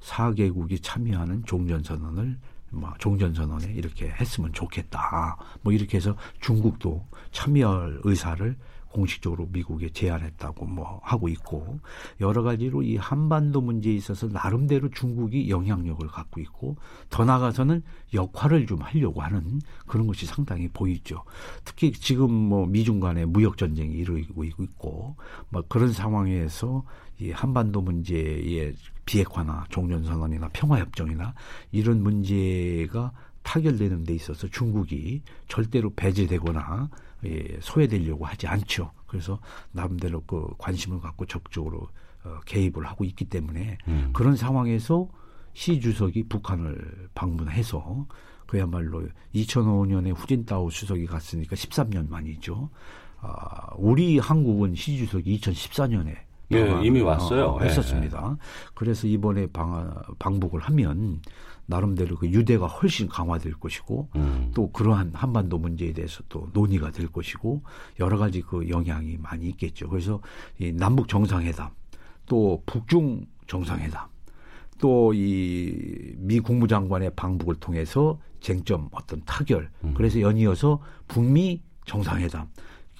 4개국이 0.00 0.82
참여하는 0.82 1.44
종전선언을 1.44 2.38
뭐 2.70 2.92
종전선언에 2.98 3.72
이렇게 3.72 4.08
했으면 4.08 4.52
좋겠다. 4.52 5.36
뭐 5.62 5.72
이렇게 5.72 5.96
해서 5.96 6.16
중국도 6.40 7.06
참여할 7.30 8.00
의사를 8.04 8.56
공식적으로 8.96 9.46
미국에 9.50 9.90
제안했다고 9.90 10.64
뭐 10.64 11.00
하고 11.02 11.28
있고 11.28 11.78
여러 12.20 12.42
가지로 12.42 12.82
이 12.82 12.96
한반도 12.96 13.60
문제에 13.60 13.92
있어서 13.92 14.26
나름대로 14.28 14.88
중국이 14.88 15.50
영향력을 15.50 16.06
갖고 16.08 16.40
있고 16.40 16.76
더 17.10 17.26
나아가서는 17.26 17.82
역할을 18.14 18.66
좀 18.66 18.80
하려고 18.80 19.20
하는 19.20 19.60
그런 19.86 20.06
것이 20.06 20.24
상당히 20.24 20.68
보이죠. 20.68 21.24
특히 21.64 21.92
지금 21.92 22.32
뭐 22.32 22.66
미중 22.66 22.98
간의 23.00 23.26
무역 23.26 23.58
전쟁이 23.58 23.96
이루어지고 23.96 24.44
있고 24.44 25.16
뭐 25.50 25.62
그런 25.68 25.92
상황에서 25.92 26.82
이 27.18 27.30
한반도 27.30 27.80
문제의 27.80 28.74
비핵화나 29.04 29.64
종전선언이나 29.70 30.48
평화협정이나 30.52 31.34
이런 31.72 32.02
문제가 32.02 33.12
타결되는 33.42 34.04
데 34.04 34.14
있어서 34.14 34.48
중국이 34.48 35.22
절대로 35.48 35.90
배제되거나 35.94 36.90
예, 37.24 37.58
소외되려고 37.60 38.26
하지 38.26 38.46
않죠. 38.46 38.90
그래서 39.06 39.38
나름대로 39.72 40.22
그 40.26 40.48
관심을 40.58 41.00
갖고 41.00 41.24
적극적으로 41.26 41.88
어, 42.24 42.40
개입을 42.44 42.84
하고 42.86 43.04
있기 43.04 43.26
때문에 43.26 43.78
음. 43.88 44.10
그런 44.12 44.36
상황에서 44.36 45.08
시 45.54 45.80
주석이 45.80 46.24
북한을 46.24 47.08
방문해서 47.14 48.06
그야말로 48.46 49.08
2005년에 49.34 50.14
후진타오 50.14 50.68
주석이 50.70 51.06
갔으니까 51.06 51.56
13년 51.56 52.08
만이죠. 52.10 52.68
아, 53.20 53.70
우리 53.76 54.18
한국은 54.18 54.74
시 54.74 54.98
주석이 54.98 55.38
2014년에 55.38 56.25
예, 56.52 56.80
이미 56.84 57.00
왔어요. 57.00 57.46
어, 57.46 57.60
했었습니다. 57.60 58.36
예. 58.38 58.44
그래서 58.74 59.06
이번에 59.06 59.46
방, 59.48 59.92
방북을 60.18 60.60
하면 60.60 61.20
나름대로 61.66 62.16
그 62.16 62.28
유대가 62.28 62.66
훨씬 62.66 63.08
강화될 63.08 63.54
것이고 63.54 64.08
음. 64.14 64.52
또 64.54 64.70
그러한 64.70 65.10
한반도 65.14 65.58
문제에 65.58 65.92
대해서 65.92 66.22
또 66.28 66.48
논의가 66.52 66.92
될 66.92 67.08
것이고 67.08 67.62
여러 67.98 68.18
가지 68.18 68.40
그 68.42 68.68
영향이 68.68 69.16
많이 69.18 69.46
있겠죠. 69.48 69.88
그래서 69.88 70.20
이 70.58 70.70
남북 70.72 71.08
정상회담 71.08 71.70
또 72.26 72.62
북중 72.66 73.26
정상회담 73.48 74.06
또 74.78 75.12
이 75.14 76.14
미 76.18 76.40
국무장관의 76.40 77.10
방북을 77.16 77.56
통해서 77.56 78.18
쟁점 78.40 78.88
어떤 78.92 79.22
타결 79.24 79.70
음. 79.84 79.94
그래서 79.96 80.20
연이어서 80.20 80.80
북미 81.08 81.62
정상회담 81.86 82.48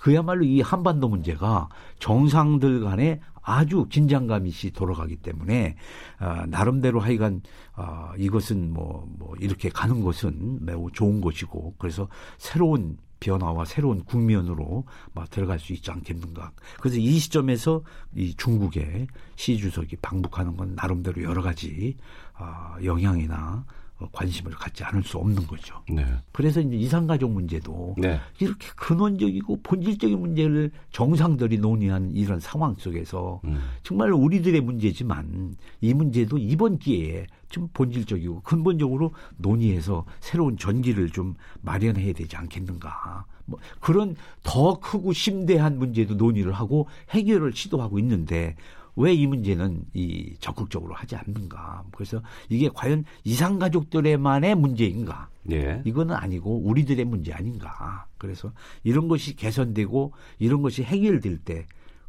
그야말로 0.00 0.44
이 0.44 0.60
한반도 0.60 1.08
문제가 1.08 1.68
정상들 1.98 2.80
간의 2.80 3.20
아주 3.46 3.86
긴장감 3.88 4.46
이 4.46 4.50
시 4.56 4.70
돌아가기 4.70 5.16
때문에 5.16 5.76
어, 6.18 6.44
나름대로 6.48 6.98
하여간 7.00 7.42
어, 7.76 8.10
이것은 8.16 8.72
뭐, 8.72 9.06
뭐 9.18 9.34
이렇게 9.38 9.68
가는 9.68 10.00
것은 10.00 10.64
매우 10.64 10.90
좋은 10.90 11.20
것이고 11.20 11.74
그래서 11.78 12.08
새로운 12.38 12.96
변화와 13.20 13.64
새로운 13.64 14.04
국면으로 14.04 14.84
막 15.14 15.30
들어갈 15.30 15.58
수 15.58 15.72
있지 15.72 15.90
않겠는가. 15.90 16.52
그래서 16.80 16.98
이 16.98 17.18
시점에서 17.18 17.82
이 18.14 18.34
중국의 18.34 19.06
시 19.36 19.56
주석이 19.58 19.96
방북하는 19.96 20.56
건 20.56 20.74
나름대로 20.74 21.22
여러 21.22 21.42
가지 21.42 21.96
어, 22.38 22.76
영향이나 22.82 23.64
관심을 24.12 24.52
갖지 24.52 24.84
않을 24.84 25.02
수 25.02 25.18
없는 25.18 25.46
거죠. 25.46 25.82
네. 25.88 26.04
그래서 26.32 26.60
이제 26.60 26.76
이산가족 26.76 27.30
문제도 27.30 27.94
네. 27.96 28.20
이렇게 28.38 28.68
근원적이고 28.76 29.62
본질적인 29.62 30.18
문제를 30.18 30.70
정상들이 30.92 31.58
논의한 31.58 32.10
이런 32.12 32.38
상황 32.38 32.74
속에서 32.76 33.40
음. 33.44 33.58
정말 33.82 34.12
우리들의 34.12 34.60
문제지만 34.60 35.56
이 35.80 35.94
문제도 35.94 36.36
이번 36.36 36.78
기회에 36.78 37.26
좀 37.48 37.68
본질적이고 37.72 38.42
근본적으로 38.42 39.12
논의해서 39.38 40.04
새로운 40.20 40.58
전기를 40.58 41.10
좀 41.10 41.34
마련해야 41.62 42.12
되지 42.12 42.36
않겠는가. 42.36 43.24
뭐 43.46 43.58
그런 43.80 44.16
더 44.42 44.78
크고 44.78 45.12
심대한 45.12 45.78
문제도 45.78 46.14
논의를 46.14 46.52
하고 46.52 46.88
해결을 47.10 47.52
시도하고 47.54 47.98
있는데 48.00 48.56
왜 48.96 49.14
이 49.14 49.26
문제는 49.26 49.84
이 49.94 50.36
적극적으로 50.40 50.94
하지 50.94 51.16
않는가. 51.16 51.84
그래서 51.92 52.22
이게 52.48 52.68
과연 52.72 53.04
이상 53.24 53.58
가족들의만의 53.58 54.54
문제인가? 54.56 55.28
예. 55.50 55.82
이거는 55.84 56.14
아니고 56.14 56.62
우리들의 56.64 57.04
문제 57.04 57.32
아닌가. 57.32 58.06
그래서 58.18 58.52
이런 58.82 59.06
것이 59.08 59.36
개선되고 59.36 60.12
이런 60.38 60.62
것이 60.62 60.82
해결될 60.82 61.38
때 61.38 61.66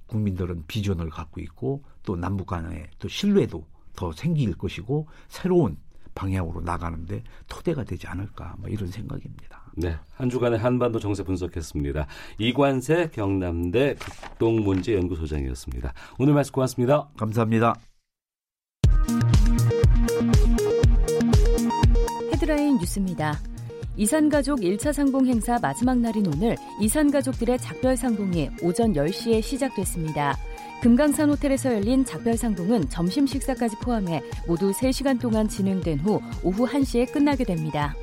국민들은 0.07 0.63
비전을 0.67 1.09
갖고 1.09 1.41
있고 1.41 1.83
또 2.03 2.15
남북 2.15 2.47
간의 2.47 2.87
또 2.99 3.07
신뢰도 3.07 3.65
더 3.95 4.11
생길 4.13 4.53
것이고 4.55 5.07
새로운 5.27 5.77
방향으로 6.15 6.61
나가는데 6.61 7.23
토대가 7.47 7.83
되지 7.83 8.07
않을까 8.07 8.55
뭐 8.59 8.69
이런 8.69 8.89
생각입니다. 8.89 9.66
네, 9.79 9.95
한 10.15 10.27
주간의 10.27 10.57
한반도 10.57 10.99
정세 10.99 11.21
분석했습니다. 11.21 12.07
이관세 12.39 13.11
경남대 13.13 13.95
극동문제연구소장이었습니다. 14.39 15.93
오늘 16.17 16.33
말씀 16.33 16.51
고맙습니다. 16.51 17.07
감사합니다. 17.15 17.75
헤드라인 22.33 22.79
뉴스입니다. 22.79 23.39
이산가족 23.97 24.61
1차 24.61 24.93
상봉 24.93 25.27
행사 25.27 25.59
마지막 25.59 25.99
날인 25.99 26.25
오늘 26.25 26.55
이산가족들의 26.81 27.59
작별 27.59 27.95
상봉이 27.95 28.49
오전 28.63 28.93
10시에 28.93 29.43
시작됐습니다. 29.43 30.35
금강산 30.81 31.29
호텔에서 31.29 31.75
열린 31.75 32.03
작별 32.03 32.35
상봉은 32.35 32.89
점심 32.89 33.27
식사까지 33.27 33.75
포함해 33.83 34.23
모두 34.47 34.71
3시간 34.71 35.19
동안 35.19 35.47
진행된 35.47 35.99
후 35.99 36.19
오후 36.43 36.65
1시에 36.65 37.11
끝나게 37.11 37.43
됩니다. 37.43 37.95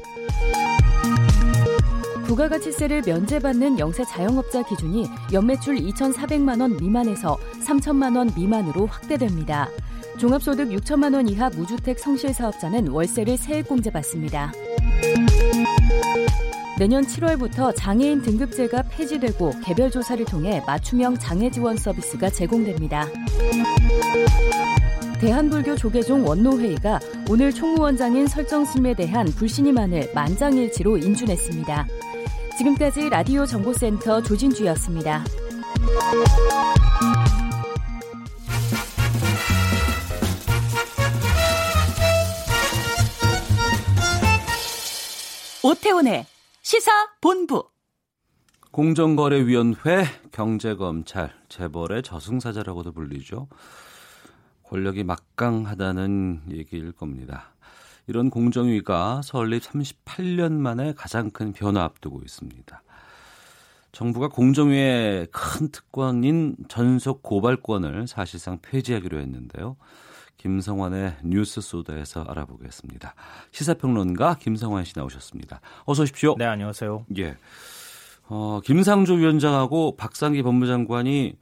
부가가치세를 2.26 3.02
면제받는 3.06 3.78
영세 3.78 4.04
자영업자 4.04 4.62
기준이 4.62 5.08
연매출 5.32 5.76
2,400만 5.76 6.60
원 6.60 6.76
미만에서 6.76 7.36
3천만 7.66 8.16
원 8.16 8.30
미만으로 8.34 8.86
확대됩니다. 8.86 9.68
종합소득 10.18 10.68
6천만 10.70 11.14
원 11.14 11.28
이하 11.28 11.50
무주택 11.50 11.98
성실사업자는 11.98 12.88
월세를 12.88 13.36
세액공제받습니다. 13.36 14.52
내년 16.78 17.04
7월부터 17.04 17.72
장애인 17.76 18.22
등급제가 18.22 18.82
폐지되고 18.90 19.52
개별 19.62 19.90
조사를 19.90 20.24
통해 20.24 20.62
맞춤형 20.66 21.18
장애 21.18 21.50
지원 21.50 21.76
서비스가 21.76 22.30
제공됩니다. 22.30 23.06
대한불교 25.20 25.76
조계종 25.76 26.26
원로회의가 26.26 27.00
오늘 27.30 27.52
총무원장인 27.52 28.26
설정심에 28.26 28.94
대한 28.94 29.26
불신임안을 29.26 30.10
만장일치로 30.14 30.98
인준했습니다. 30.98 31.86
지금까지 32.56 33.08
라디오 33.08 33.44
정보센터 33.44 34.22
조진주였습니다. 34.22 35.24
오태훈의 45.64 46.26
시사 46.62 46.92
본부. 47.20 47.64
공정거래위원회, 48.70 50.04
경제검찰, 50.30 51.32
재벌의 51.48 52.02
저승사자라고도 52.02 52.92
불리죠. 52.92 53.48
권력이 54.64 55.04
막강하다는 55.04 56.42
얘기일 56.50 56.92
겁니다. 56.92 57.53
이런 58.06 58.30
공정위가 58.30 59.22
설립 59.22 59.62
38년 59.62 60.52
만에 60.52 60.92
가장 60.94 61.30
큰 61.30 61.52
변화 61.52 61.84
앞두고 61.84 62.20
있습니다. 62.22 62.82
정부가 63.92 64.28
공정위의 64.28 65.28
큰 65.30 65.68
특권인 65.68 66.56
전속 66.68 67.22
고발권을 67.22 68.08
사실상 68.08 68.58
폐지하기로 68.60 69.20
했는데요. 69.20 69.76
김성환의 70.36 71.16
뉴스 71.24 71.60
소다에서 71.60 72.24
알아보겠습니다. 72.24 73.14
시사평론가 73.52 74.34
김성환 74.34 74.84
씨 74.84 74.92
나오셨습니다. 74.96 75.60
어서 75.84 76.02
오십시오. 76.02 76.34
네, 76.36 76.44
안녕하세요. 76.44 77.06
예. 77.18 77.36
어, 78.28 78.60
김상조 78.64 79.14
위원장하고 79.14 79.96
박상기 79.96 80.42
법무장관이 80.42 81.36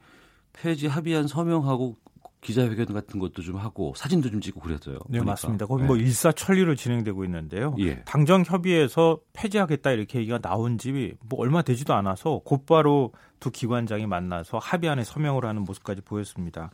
폐지 0.53 0.87
합의안 0.87 1.27
서명하고 1.27 1.97
기자회견 2.43 2.87
같은 2.93 3.19
것도 3.19 3.41
좀 3.41 3.57
하고 3.57 3.93
사진도 3.95 4.29
좀 4.29 4.41
찍고 4.41 4.59
그랬어요. 4.59 4.99
네, 5.07 5.19
보니까. 5.19 5.31
맞습니다. 5.31 5.65
거기 5.65 5.83
뭐 5.83 5.95
네. 5.95 6.03
일사천리로 6.03 6.75
진행되고 6.75 7.23
있는데요. 7.25 7.75
예. 7.79 8.03
당정 8.03 8.43
협의에서 8.45 9.19
폐지하겠다 9.33 9.91
이렇게 9.91 10.19
얘기가 10.19 10.39
나온 10.39 10.77
집이 10.77 11.13
뭐 11.27 11.39
얼마 11.39 11.61
되지도 11.61 11.93
않아서 11.93 12.41
곧바로 12.45 13.13
두 13.39 13.49
기관장이 13.49 14.05
만나서 14.05 14.59
합의안에 14.59 15.03
서명을 15.03 15.45
하는 15.45 15.63
모습까지 15.63 16.01
보였습니다. 16.01 16.69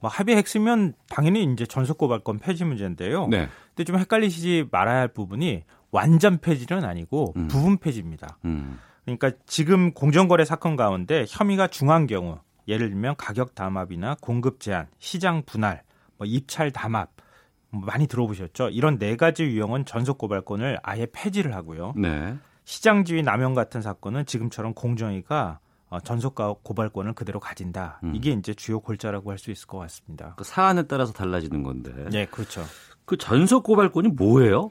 뭐 0.00 0.10
합의 0.10 0.36
핵심은 0.36 0.94
당연히 1.08 1.44
이제 1.44 1.64
전속고발권 1.64 2.40
폐지 2.40 2.64
문제인데요. 2.64 3.28
네. 3.28 3.48
근데 3.68 3.84
좀 3.84 3.98
헷갈리시지 3.98 4.66
말아야 4.70 5.00
할 5.00 5.08
부분이 5.08 5.62
완전 5.92 6.38
폐지는 6.38 6.84
아니고 6.84 7.34
음. 7.36 7.48
부분 7.48 7.78
폐지입니다. 7.78 8.38
음. 8.44 8.78
그러니까 9.04 9.30
지금 9.46 9.92
공정거래 9.92 10.44
사건 10.44 10.76
가운데 10.76 11.24
혐의가 11.28 11.68
중한 11.68 12.06
경우 12.06 12.38
예를 12.68 12.90
들면 12.90 13.16
가격 13.16 13.54
담합이나 13.54 14.16
공급 14.20 14.60
제한, 14.60 14.86
시장 14.98 15.42
분할, 15.44 15.82
뭐 16.18 16.26
입찰 16.26 16.70
담합 16.70 17.10
뭐 17.70 17.82
많이 17.84 18.06
들어보셨죠? 18.06 18.68
이런 18.70 18.98
네 18.98 19.16
가지 19.16 19.44
유형은 19.44 19.84
전속 19.86 20.18
고발권을 20.18 20.78
아예 20.82 21.06
폐지를 21.10 21.54
하고요. 21.54 21.94
네. 21.96 22.36
시장 22.64 23.04
지위 23.04 23.22
남용 23.22 23.54
같은 23.54 23.82
사건은 23.82 24.26
지금처럼 24.26 24.74
공정위가 24.74 25.58
어, 25.88 26.00
전속 26.00 26.36
고발권을 26.62 27.12
그대로 27.14 27.38
가진다. 27.40 28.00
음. 28.04 28.14
이게 28.14 28.30
이제 28.30 28.54
주요 28.54 28.80
골자라고 28.80 29.30
할 29.30 29.38
수 29.38 29.50
있을 29.50 29.66
것 29.66 29.78
같습니다. 29.78 30.34
그 30.36 30.44
사안에 30.44 30.84
따라서 30.84 31.12
달라지는 31.12 31.62
건데. 31.62 31.92
네, 32.10 32.26
그렇죠. 32.26 32.62
그 33.04 33.16
전속 33.18 33.64
고발권이 33.64 34.08
뭐예요? 34.08 34.70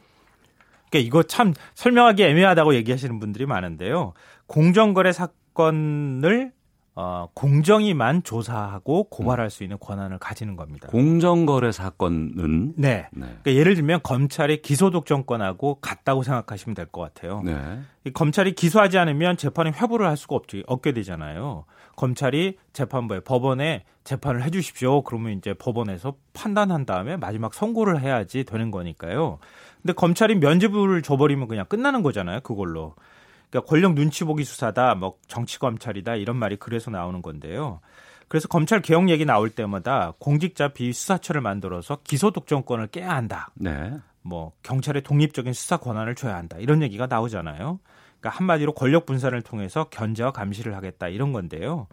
그러니까 0.89 1.07
이거 1.07 1.23
참 1.23 1.53
설명하기 1.75 2.23
애매하다고 2.23 2.73
얘기하시는 2.75 3.19
분들이 3.19 3.45
많은데요. 3.45 4.13
공정거래 4.47 5.11
사건을 5.11 6.53
어, 6.93 7.29
공정위만 7.33 8.23
조사하고 8.23 9.05
고발할 9.05 9.49
수 9.49 9.63
있는 9.63 9.77
권한을 9.79 10.17
가지는 10.19 10.57
겁니다. 10.57 10.87
공정거래 10.89 11.71
사건은 11.71 12.73
네. 12.75 13.07
네. 13.13 13.25
그러니까 13.27 13.53
예를 13.53 13.75
들면 13.75 14.01
검찰의 14.03 14.61
기소독점권하고 14.61 15.75
같다고 15.75 16.23
생각하시면 16.23 16.75
될 16.75 16.87
것 16.91 17.01
같아요. 17.01 17.41
네. 17.45 17.79
검찰이 18.13 18.53
기소하지 18.53 18.97
않으면 18.97 19.37
재판에 19.37 19.71
회부를 19.71 20.07
할 20.07 20.17
수가 20.17 20.35
없지, 20.35 20.63
없게 20.67 20.91
되잖아요. 20.91 21.63
검찰이 21.95 22.57
재판부에 22.73 23.21
법원에 23.21 23.83
재판을 24.03 24.43
해주십시오. 24.43 25.03
그러면 25.03 25.33
이제 25.37 25.53
법원에서 25.53 26.15
판단한 26.33 26.85
다음에 26.85 27.15
마지막 27.15 27.53
선고를 27.53 28.01
해야지 28.01 28.43
되는 28.43 28.71
거니까요. 28.71 29.37
근데 29.81 29.93
검찰이 29.93 30.35
면죄부를 30.35 31.01
줘버리면 31.03 31.47
그냥 31.47 31.65
끝나는 31.67 32.01
거잖아요. 32.03 32.41
그걸로. 32.41 32.95
그러니까 33.51 33.69
권력 33.69 33.93
눈치 33.93 34.23
보기 34.23 34.43
수사다, 34.43 34.95
뭐 34.95 35.17
정치 35.27 35.59
검찰이다 35.59 36.15
이런 36.15 36.37
말이 36.37 36.55
그래서 36.55 36.89
나오는 36.89 37.21
건데요. 37.21 37.81
그래서 38.27 38.47
검찰 38.47 38.81
개혁 38.81 39.09
얘기 39.09 39.25
나올 39.25 39.49
때마다 39.49 40.13
공직자 40.17 40.69
비수사처를 40.69 41.41
만들어서 41.41 41.99
기소 42.05 42.31
독점권을 42.31 42.87
깨야 42.87 43.09
한다. 43.09 43.49
네. 43.55 43.93
뭐 44.21 44.53
경찰의 44.63 45.03
독립적인 45.03 45.51
수사 45.51 45.77
권한을 45.77 46.15
줘야 46.15 46.37
한다. 46.37 46.55
이런 46.57 46.81
얘기가 46.81 47.07
나오잖아요. 47.07 47.79
그러니까 48.19 48.37
한마디로 48.37 48.73
권력 48.73 49.05
분산을 49.05 49.41
통해서 49.41 49.89
견제와 49.89 50.31
감시를 50.31 50.75
하겠다 50.75 51.09
이런 51.09 51.33
건데요. 51.33 51.87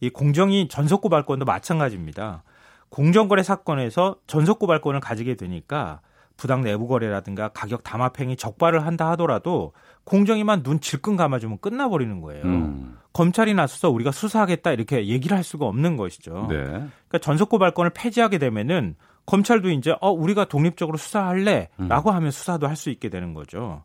이 0.00 0.08
공정이 0.08 0.68
전속 0.68 1.02
고발권도 1.02 1.44
마찬가지입니다. 1.44 2.42
공정거래 2.88 3.42
사건에서 3.42 4.16
전속 4.26 4.58
고발권을 4.60 5.00
가지게 5.00 5.34
되니까 5.34 6.00
부당 6.42 6.62
내부 6.62 6.88
거래라든가 6.88 7.50
가격 7.50 7.84
담합행위 7.84 8.34
적발을 8.34 8.84
한다 8.84 9.08
하더라도 9.12 9.72
공정위만 10.02 10.64
눈 10.64 10.80
질끈 10.80 11.14
감아주면 11.14 11.58
끝나버리는 11.60 12.20
거예요. 12.20 12.42
음. 12.42 12.98
검찰이 13.12 13.54
나서서 13.54 13.90
우리가 13.90 14.10
수사하겠다 14.10 14.72
이렇게 14.72 15.06
얘기를 15.06 15.36
할 15.36 15.44
수가 15.44 15.66
없는 15.66 15.96
것이죠. 15.96 16.48
네. 16.50 16.56
그러니까 16.56 17.18
전속 17.20 17.48
고발권을 17.48 17.92
폐지하게 17.94 18.38
되면은 18.38 18.96
검찰도 19.24 19.70
이제 19.70 19.94
어 20.00 20.10
우리가 20.10 20.46
독립적으로 20.46 20.98
수사할래라고 20.98 22.10
음. 22.10 22.16
하면 22.16 22.32
수사도 22.32 22.66
할 22.66 22.74
수 22.74 22.90
있게 22.90 23.08
되는 23.08 23.34
거죠. 23.34 23.84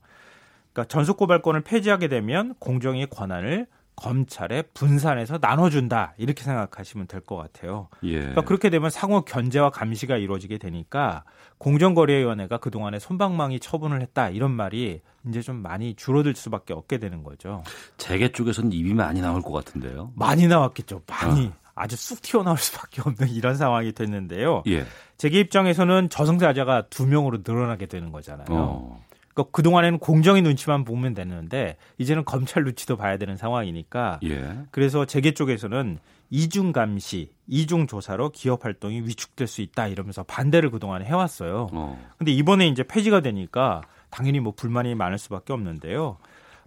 그러니까 0.73 0.87
전속 0.87 1.17
고발권을 1.17 1.61
폐지하게 1.61 2.07
되면 2.07 2.55
공정위의 2.57 3.05
권한을 3.11 3.67
검찰에 3.97 4.61
분산해서 4.73 5.39
나눠준다 5.41 6.13
이렇게 6.17 6.43
생각하시면 6.43 7.07
될 7.07 7.21
것 7.21 7.35
같아요. 7.35 7.89
예. 8.03 8.19
그러니까 8.19 8.41
그렇게 8.43 8.69
되면 8.69 8.89
상호 8.89 9.21
견제와 9.25 9.71
감시가 9.71 10.15
이루어지게 10.15 10.59
되니까 10.59 11.23
공정거래위원회가 11.57 12.57
그 12.59 12.71
동안에 12.71 12.99
손방망이 12.99 13.59
처분을 13.59 14.01
했다 14.01 14.29
이런 14.29 14.51
말이 14.51 15.01
이제 15.27 15.41
좀 15.41 15.57
많이 15.57 15.95
줄어들 15.95 16.35
수밖에 16.35 16.73
없게 16.73 16.99
되는 16.99 17.23
거죠. 17.23 17.63
재계 17.97 18.31
쪽에서는 18.31 18.71
입이 18.71 18.93
많이 18.93 19.19
나올 19.19 19.41
것 19.41 19.51
같은데요. 19.51 20.11
많이 20.15 20.47
나왔겠죠. 20.47 21.01
많이. 21.07 21.47
어. 21.47 21.53
아주 21.75 21.95
쑥 21.95 22.21
튀어나올 22.21 22.57
수밖에 22.57 23.01
없는 23.05 23.29
이런 23.29 23.55
상황이 23.55 23.91
됐는데요. 23.91 24.63
예. 24.67 24.85
재계 25.17 25.39
입장에서는 25.39 26.09
저승사자가 26.09 26.87
두 26.89 27.05
명으로 27.05 27.39
늘어나게 27.45 27.85
되는 27.87 28.11
거잖아요. 28.11 28.47
어. 28.49 29.05
그러니까 29.37 29.51
그동안에는 29.51 29.99
공정의 29.99 30.41
눈치만 30.41 30.83
보면 30.83 31.13
되는데 31.13 31.77
이제는 31.99 32.25
검찰 32.25 32.63
눈치도 32.63 32.97
봐야 32.97 33.17
되는 33.17 33.37
상황이니까 33.37 34.19
예. 34.23 34.57
그래서 34.71 35.05
재계 35.05 35.33
쪽에서는 35.33 35.99
이중 36.31 36.71
감시, 36.73 37.31
이중 37.45 37.85
조사로 37.85 38.31
기업 38.31 38.65
활동이 38.65 39.01
위축될 39.01 39.47
수 39.47 39.61
있다 39.61 39.87
이러면서 39.87 40.23
반대를 40.23 40.71
그동안 40.71 41.03
해왔어요. 41.03 41.67
어. 41.71 42.07
근데 42.17 42.31
이번에 42.31 42.67
이제 42.67 42.83
폐지가 42.83 43.21
되니까 43.21 43.81
당연히 44.09 44.39
뭐 44.39 44.53
불만이 44.55 44.95
많을 44.95 45.19
수밖에 45.19 45.53
없는데요. 45.53 46.17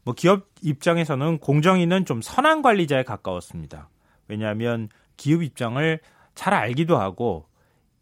뭐 0.04 0.14
기업 0.14 0.46
입장에서는 0.62 1.38
공정위는 1.38 2.04
좀 2.04 2.22
선한 2.22 2.62
관리자에 2.62 3.02
가까웠습니다. 3.02 3.90
왜냐하면 4.28 4.88
기업 5.16 5.42
입장을 5.42 5.98
잘 6.36 6.54
알기도 6.54 6.96
하고 6.96 7.46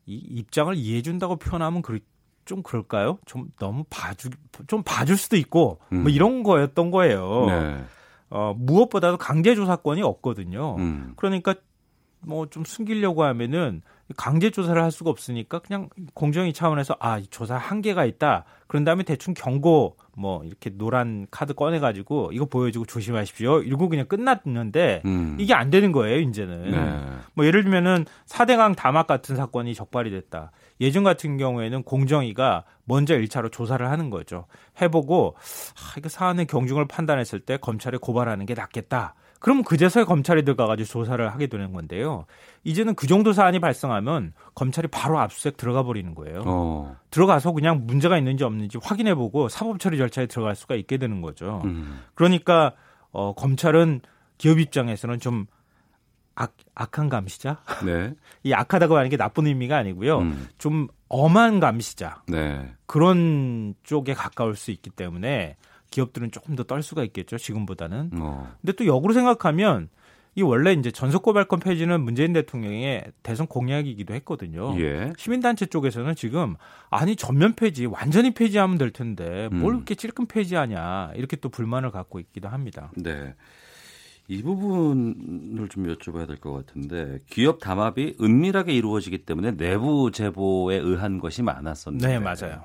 이 0.07 0.15
입장을 0.15 0.75
이해해 0.77 1.03
준다고 1.03 1.37
표현하면 1.37 1.83
그 1.83 2.01
좀 2.49 2.63
그럴까요? 2.63 3.19
좀 3.27 3.51
너무 3.59 3.85
봐주 3.91 4.31
좀 4.67 4.83
봐줄 4.83 5.19
수도 5.19 5.37
있고 5.37 5.79
뭐 5.91 5.99
음. 5.99 6.03
뭐 6.05 6.11
이런 6.11 6.43
거였던 6.43 6.91
거예요. 6.91 7.45
네. 7.47 7.85
어, 8.31 8.55
무엇보다도 8.57 9.19
강제 9.19 9.55
조사권이 9.55 10.03
없거든요. 10.03 10.77
음. 10.79 11.13
그러니까 11.17 11.55
뭐 12.21 12.47
좀 12.47 12.65
숨기려고 12.65 13.23
하면은 13.25 13.83
강제 14.17 14.51
조사를 14.51 14.83
할 14.83 14.91
수가 14.91 15.11
없으니까 15.11 15.59
그냥 15.59 15.89
공정위 16.15 16.53
차원에서 16.53 16.97
아 16.99 17.21
조사 17.31 17.57
한계가 17.57 18.05
있다. 18.07 18.45
그런 18.67 18.85
다음에 18.85 19.03
대충 19.03 19.35
경고 19.35 19.97
뭐 20.17 20.43
이렇게 20.45 20.71
노란 20.71 21.27
카드 21.31 21.55
꺼내 21.55 21.79
가지고 21.79 22.31
이거 22.33 22.47
보여주고 22.47 22.87
조심하십시오. 22.87 23.63
이러고 23.63 23.89
그냥 23.89 24.07
끝났는데 24.07 25.03
음. 25.05 25.37
이게 25.39 25.55
안 25.55 25.71
되는 25.71 25.93
거예요 25.93 26.21
이제는. 26.21 26.71
네. 26.71 27.01
뭐 27.35 27.47
예를 27.47 27.63
들면은 27.63 28.07
사대강 28.27 28.75
다막 28.75 29.07
같은 29.07 29.37
사건이 29.37 29.75
적발이 29.75 30.11
됐다. 30.11 30.53
예전 30.81 31.05
같은 31.05 31.37
경우에는 31.37 31.83
공정위가 31.83 32.65
먼저 32.85 33.15
1차로 33.17 33.53
조사를 33.53 33.89
하는 33.89 34.11
거죠. 34.11 34.47
해보고 34.81 35.37
아, 35.37 35.95
이거 35.99 36.09
사안의 36.09 36.47
경중을 36.47 36.87
판단했을 36.89 37.41
때 37.41 37.59
검찰에 37.59 37.99
고발하는 37.99 38.47
게 38.47 38.55
낫겠다. 38.55 39.15
그럼 39.39 39.63
그제서야 39.63 40.05
검찰이 40.05 40.45
들어가가지고 40.45 40.87
조사를 40.87 41.33
하게 41.33 41.47
되는 41.47 41.73
건데요. 41.73 42.27
이제는 42.65 42.95
그 42.95 43.07
정도 43.07 43.33
사안이 43.33 43.61
발생하면 43.61 44.33
검찰이 44.55 44.89
바로 44.89 45.19
압수수색 45.21 45.57
들어가 45.57 45.83
버리는 45.83 46.15
거예요. 46.15 46.43
어. 46.45 46.97
들어가서 47.11 47.53
그냥 47.53 47.87
문제가 47.87 48.19
있는지 48.19 48.45
없는지 48.45 48.79
확인해보고 48.83 49.49
사법처리 49.49 49.97
절차에 49.97 50.27
들어갈 50.27 50.57
수가 50.57 50.75
있게 50.75 50.97
되는 50.97 51.21
거죠. 51.21 51.63
음. 51.65 52.01
그러니까 52.15 52.75
어, 53.11 53.33
검찰은 53.35 54.01
기업 54.39 54.59
입장에서는 54.59 55.21
좀 55.21 55.47
악, 56.35 56.55
악한 56.75 57.09
감시자? 57.09 57.59
네. 57.85 58.15
이 58.45 58.53
악하다고 58.53 58.97
하는 58.97 59.11
게 59.11 59.17
나쁜 59.17 59.47
의미가 59.47 59.77
아니고요. 59.77 60.19
음. 60.19 60.49
좀 60.59 60.89
엄한 61.09 61.59
감시자. 61.61 62.23
네. 62.29 62.73
그런 62.87 63.75
쪽에 63.83 64.15
가까울 64.15 64.55
수 64.57 64.71
있기 64.71 64.91
때문에 64.91 65.57
기업들은 65.91 66.31
조금 66.31 66.55
더 66.57 66.65
떨 66.65 66.83
수가 66.83 67.03
있겠죠. 67.05 67.39
지금보다는. 67.39 68.11
어. 68.21 68.55
근데 68.61 68.73
또 68.73 68.87
역으로 68.87 69.13
생각하면 69.15 69.89
이 70.35 70.43
원래 70.43 70.73
이제 70.73 70.91
전속 70.93 71.23
고발권 71.23 71.59
폐지는 71.61 72.01
문재인 72.03 72.33
대통령의 72.33 73.11
대선 73.25 73.47
공약이기도 73.49 74.15
했거든요. 74.15 74.79
예. 74.81 75.13
시민단체 75.17 75.67
쪽에서는 75.67 76.15
지금 76.15 76.55
아니 76.91 77.17
전면 77.17 77.55
폐지, 77.57 77.87
완전히 77.87 78.33
폐지하면 78.35 78.79
될 78.79 78.91
텐데 78.93 79.49
뭘 79.51 79.73
음. 79.73 79.77
그렇게 79.79 79.95
찔끔 79.97 80.27
폐지하냐 80.27 81.13
이렇게 81.17 81.37
또 81.37 81.49
불만을 81.49 81.91
갖고 81.91 82.21
있기도 82.21 82.49
합니다. 82.49 82.93
네. 82.97 83.35
이 84.29 84.43
부분을 84.43 85.69
좀 85.71 85.87
여쭤봐야 85.93 86.27
될 86.29 86.37
것 86.37 86.53
같은데 86.53 87.19
기업 87.31 87.61
담합이 87.61 88.17
은밀하게 88.21 88.75
이루어지기 88.75 89.25
때문에 89.25 89.57
내부 89.57 90.11
제보에 90.13 90.77
의한 90.77 91.19
것이 91.19 91.43
많았었는데 91.43 92.07
네 92.07 92.19
맞아요. 92.19 92.65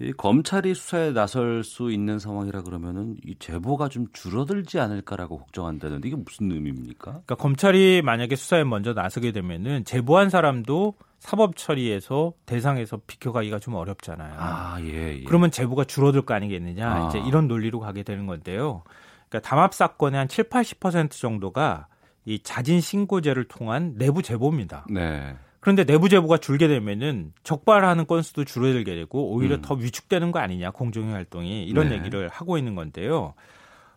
이 0.00 0.12
검찰이 0.12 0.74
수사에 0.74 1.12
나설 1.12 1.62
수 1.62 1.92
있는 1.92 2.18
상황이라 2.18 2.62
그러면은 2.62 3.16
이 3.24 3.36
제보가 3.38 3.88
좀 3.88 4.06
줄어들지 4.12 4.80
않을까라고 4.80 5.38
걱정한다는데 5.38 6.08
이게 6.08 6.16
무슨 6.16 6.50
의미입니까? 6.50 7.04
그러니까 7.04 7.34
검찰이 7.36 8.02
만약에 8.02 8.34
수사에 8.34 8.64
먼저 8.64 8.92
나서게 8.92 9.30
되면은 9.30 9.84
제보한 9.84 10.30
사람도 10.30 10.94
사법 11.20 11.56
처리에서 11.56 12.32
대상에서 12.44 13.00
비켜가기가 13.06 13.60
좀 13.60 13.74
어렵잖아요. 13.74 14.34
아, 14.36 14.78
예, 14.82 15.20
예. 15.20 15.24
그러면 15.24 15.50
제보가 15.50 15.84
줄어들 15.84 16.22
거 16.22 16.34
아니겠느냐. 16.34 16.86
아. 16.86 17.08
이제 17.08 17.20
이런 17.20 17.46
논리로 17.46 17.78
가게 17.78 18.02
되는 18.02 18.26
건데요. 18.26 18.82
그러니까 19.28 19.48
담합 19.48 19.74
사건의 19.74 20.18
한 20.18 20.28
7, 20.28 20.50
80% 20.50 21.12
정도가 21.12 21.86
이 22.24 22.40
자진 22.42 22.80
신고제를 22.80 23.44
통한 23.44 23.94
내부 23.96 24.22
제보입니다. 24.22 24.86
네. 24.90 25.36
그런데 25.64 25.84
내부 25.84 26.10
제보가 26.10 26.36
줄게 26.36 26.68
되면은 26.68 27.32
적발하는 27.42 28.06
건수도 28.06 28.44
줄어들게 28.44 28.94
되고 28.94 29.30
오히려 29.30 29.56
음. 29.56 29.62
더 29.62 29.72
위축되는 29.74 30.30
거 30.30 30.38
아니냐 30.38 30.72
공정위 30.72 31.10
활동이 31.10 31.64
이런 31.64 31.88
네. 31.88 31.94
얘기를 31.94 32.28
하고 32.28 32.58
있는 32.58 32.74
건데요. 32.74 33.32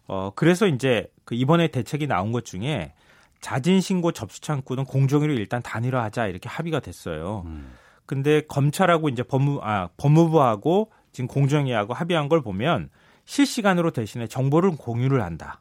어 0.08 0.32
그래서 0.34 0.66
이제 0.66 1.12
그 1.26 1.36
이번에 1.36 1.68
대책이 1.68 2.08
나온 2.08 2.32
것 2.32 2.46
중에 2.46 2.94
자진 3.42 3.82
신고 3.82 4.14
접수 4.14 4.40
창구는 4.40 4.86
공정위로 4.86 5.34
일단 5.34 5.62
단일화하자 5.62 6.28
이렇게 6.28 6.48
합의가 6.48 6.80
됐어요. 6.80 7.44
음. 7.48 7.74
근데 8.06 8.40
검찰하고 8.48 9.10
이제 9.10 9.22
법무 9.22 9.60
아 9.62 9.90
법무부하고 9.98 10.94
지금 11.12 11.28
공정위하고 11.28 11.94
합의한 11.94 12.30
걸 12.30 12.40
보면 12.44 12.90
실시간으로 13.26 13.92
대신에 13.92 14.28
정보를 14.28 14.78
공유를 14.78 15.22
한다. 15.22 15.60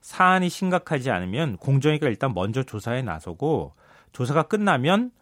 사안이 0.00 0.48
심각하지 0.48 1.10
않으면 1.10 1.56
공정위가 1.56 2.06
일단 2.06 2.34
먼저 2.34 2.62
조사에 2.62 3.02
나서고 3.02 3.72
조사가 4.12 4.44
끝나면 4.44 5.10
아, 5.10 5.19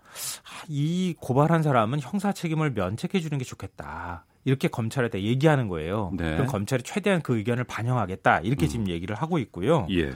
이 0.68 1.14
고발한 1.20 1.62
사람은 1.62 2.00
형사 2.00 2.32
책임을 2.32 2.72
면책해 2.72 3.20
주는 3.20 3.38
게 3.38 3.44
좋겠다. 3.44 4.24
이렇게 4.44 4.68
검찰에다 4.68 5.20
얘기하는 5.20 5.68
거예요. 5.68 6.10
네. 6.16 6.32
그럼 6.32 6.46
검찰이 6.46 6.82
최대한 6.82 7.20
그 7.20 7.36
의견을 7.36 7.64
반영하겠다. 7.64 8.40
이렇게 8.40 8.66
음. 8.66 8.68
지금 8.68 8.88
얘기를 8.88 9.14
하고 9.14 9.38
있고요. 9.38 9.86
예. 9.90 10.12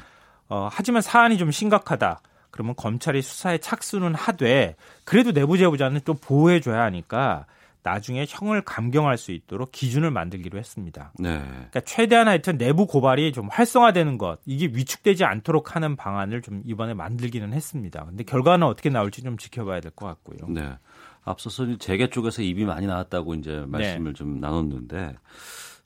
어, 0.48 0.68
하지만 0.70 1.02
사안이 1.02 1.38
좀 1.38 1.50
심각하다. 1.50 2.20
그러면 2.50 2.74
검찰이 2.76 3.22
수사에 3.22 3.58
착수는 3.58 4.14
하되 4.14 4.76
그래도 5.04 5.32
내부 5.32 5.58
제보자는 5.58 6.02
좀 6.04 6.16
보호해 6.20 6.60
줘야 6.60 6.82
하니까 6.82 7.46
나중에 7.84 8.26
형을 8.28 8.62
감경할 8.62 9.18
수 9.18 9.32
있도록 9.32 9.72
기준을 9.72 10.10
만들기로 10.10 10.58
했습니다. 10.58 11.12
네. 11.18 11.38
그러니까 11.40 11.80
최대한 11.80 12.28
하여튼 12.28 12.56
내부 12.58 12.86
고발이 12.86 13.32
좀 13.32 13.48
활성화되는 13.50 14.18
것, 14.18 14.38
이게 14.46 14.66
위축되지 14.66 15.24
않도록 15.24 15.74
하는 15.74 15.96
방안을 15.96 16.42
좀 16.42 16.62
이번에 16.64 16.94
만들기는 16.94 17.52
했습니다. 17.52 18.04
근데 18.04 18.22
결과는 18.24 18.66
어떻게 18.66 18.88
나올지 18.90 19.22
좀 19.22 19.36
지켜봐야 19.36 19.80
될 19.80 19.92
것 19.92 20.06
같고요. 20.06 20.48
네. 20.48 20.76
앞서서 21.24 21.76
재계 21.78 22.08
쪽에서 22.08 22.42
입이 22.42 22.64
많이 22.64 22.86
나왔다고 22.86 23.34
이제 23.34 23.64
말씀을 23.66 24.12
네. 24.12 24.14
좀 24.14 24.40
나눴는데 24.40 25.14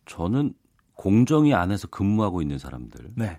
저는 0.06 0.54
공정위 0.94 1.52
안에서 1.54 1.88
근무하고 1.88 2.40
있는 2.40 2.58
사람들 2.58 3.10
네. 3.16 3.38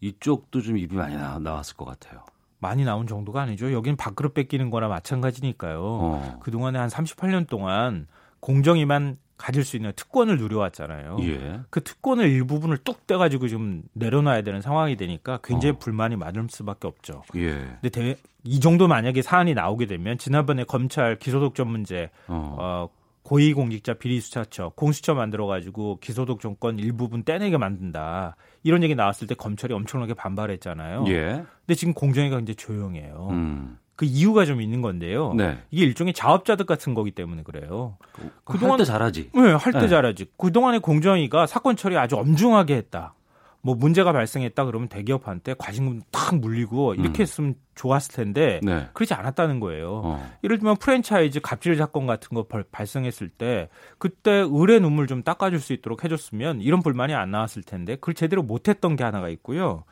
이쪽도 0.00 0.60
좀 0.62 0.76
입이 0.76 0.94
많이 0.96 1.16
나, 1.16 1.38
나왔을 1.38 1.76
것 1.76 1.84
같아요. 1.84 2.24
많이 2.60 2.84
나온 2.84 3.06
정도가 3.06 3.42
아니죠. 3.42 3.72
여기는 3.72 3.96
밥그릇 3.96 4.34
뺏기는 4.34 4.70
거나 4.70 4.88
마찬가지니까요. 4.88 5.80
어. 5.82 6.38
그동안에 6.40 6.78
한 6.78 6.88
38년 6.88 7.48
동안 7.48 8.06
공정위만 8.40 9.16
가질 9.40 9.64
수 9.64 9.76
있는 9.76 9.92
특권을 9.96 10.36
누려왔잖아요. 10.36 11.16
예. 11.22 11.60
그 11.70 11.82
특권을 11.82 12.28
일부분을 12.28 12.76
뚝 12.78 13.06
떼가지고 13.06 13.48
좀 13.48 13.82
내려놔야 13.94 14.42
되는 14.42 14.60
상황이 14.60 14.96
되니까 14.96 15.38
굉장히 15.42 15.76
어. 15.76 15.78
불만이 15.78 16.16
많을 16.16 16.46
수밖에 16.50 16.86
없죠. 16.86 17.22
예. 17.36 17.54
근데 17.80 17.88
대, 17.88 18.16
이 18.44 18.60
정도 18.60 18.86
만약에 18.86 19.22
사안이 19.22 19.54
나오게 19.54 19.86
되면 19.86 20.18
지난번에 20.18 20.64
검찰 20.64 21.18
기소독점 21.18 21.68
문제 21.68 22.10
어. 22.28 22.56
어 22.58 22.88
고위공직자 23.22 23.94
비리수사처 23.94 24.72
공수처 24.74 25.14
만들어가지고 25.14 25.98
기소독 26.00 26.40
정권 26.40 26.78
일부분 26.78 27.22
떼내게 27.22 27.56
만든다 27.56 28.36
이런 28.62 28.82
얘기 28.82 28.94
나왔을 28.94 29.26
때 29.26 29.34
검찰이 29.34 29.72
엄청나게 29.74 30.14
반발했잖아요. 30.14 31.04
예. 31.08 31.44
근데 31.66 31.74
지금 31.74 31.94
공정위가 31.94 32.40
이제 32.40 32.54
조용해요. 32.54 33.28
음. 33.30 33.78
그 33.96 34.06
이유가 34.06 34.46
좀 34.46 34.62
있는 34.62 34.80
건데요. 34.80 35.34
네. 35.34 35.58
이게 35.70 35.84
일종의 35.84 36.14
자업자득 36.14 36.66
같은 36.66 36.94
거기 36.94 37.10
때문에 37.10 37.42
그래요. 37.42 37.98
그, 38.12 38.30
그동안 38.44 38.72
할 38.72 38.78
때 38.78 38.84
잘하지. 38.86 39.30
네, 39.34 39.52
할때 39.52 39.80
네. 39.80 39.88
잘하지. 39.88 40.26
그동안에 40.38 40.78
공정위가 40.78 41.46
사건 41.46 41.76
처리 41.76 41.98
아주 41.98 42.16
엄중하게 42.16 42.76
했다. 42.76 43.14
뭐 43.62 43.74
문제가 43.74 44.12
발생했다 44.12 44.64
그러면 44.64 44.88
대기업한테 44.88 45.54
과징금 45.58 46.02
탁 46.10 46.36
물리고 46.36 46.94
이렇게 46.94 47.20
음. 47.20 47.22
했으면 47.22 47.54
좋았을 47.74 48.14
텐데 48.14 48.60
네. 48.62 48.88
그렇지 48.94 49.12
않았다는 49.14 49.60
거예요. 49.60 50.00
어. 50.04 50.30
예를 50.44 50.58
들면 50.58 50.76
프랜차이즈 50.76 51.40
갑질 51.40 51.76
사건 51.76 52.06
같은 52.06 52.34
거 52.34 52.46
발생했을 52.72 53.28
때 53.28 53.68
그때 53.98 54.30
의뢰 54.30 54.78
눈물 54.78 55.06
좀 55.06 55.22
닦아줄 55.22 55.60
수 55.60 55.72
있도록 55.74 56.04
해줬으면 56.04 56.62
이런 56.62 56.82
불만이 56.82 57.14
안 57.14 57.30
나왔을 57.30 57.62
텐데 57.62 57.96
그걸 57.96 58.14
제대로 58.14 58.42
못했던 58.42 58.96
게 58.96 59.04
하나가 59.04 59.28
있고요. 59.28 59.84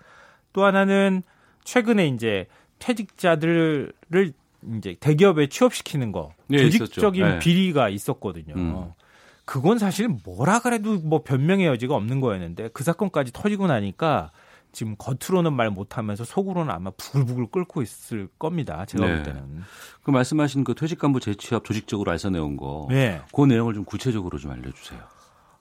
또 0.53 0.65
하나는 0.65 1.23
최근에 1.65 2.07
이제 2.09 2.47
퇴직자들을 2.79 3.93
이제 4.77 4.97
대기업에 4.99 5.49
취업시키는 5.49 6.11
거 6.11 6.33
네, 6.47 6.59
조직적인 6.59 7.23
네. 7.23 7.39
비리가 7.39 7.91
있었거든요. 7.91 8.55
음. 8.57 8.93
그건 9.49 9.79
사실 9.79 10.09
뭐라 10.27 10.59
그래도 10.59 10.99
뭐 10.99 11.23
변명의 11.23 11.67
여지가 11.69 11.95
없는 11.95 12.21
거였는데 12.21 12.69
그 12.75 12.85
사건까지 12.85 13.33
터지고 13.33 13.67
나니까 13.67 14.31
지금 14.73 14.95
겉으로는 14.99 15.55
말 15.55 15.71
못하면서 15.71 16.23
속으로는 16.23 16.71
아마 16.71 16.91
부글부글 16.91 17.47
끓고 17.51 17.81
있을 17.81 18.29
겁니다. 18.39 18.85
제가 18.85 19.07
네. 19.07 19.15
볼 19.15 19.23
때는. 19.23 19.63
그 20.03 20.11
말씀하신 20.11 20.65
그 20.65 20.75
퇴직 20.75 20.99
간부 20.99 21.21
재취업 21.21 21.65
조직적으로 21.65 22.11
알선해온 22.11 22.59
거, 22.59 22.89
네. 22.91 23.23
그 23.35 23.47
내용을 23.47 23.73
좀 23.73 23.87
구체적으로 23.87 24.37
좀 24.37 24.51
알려주세요. 24.51 25.01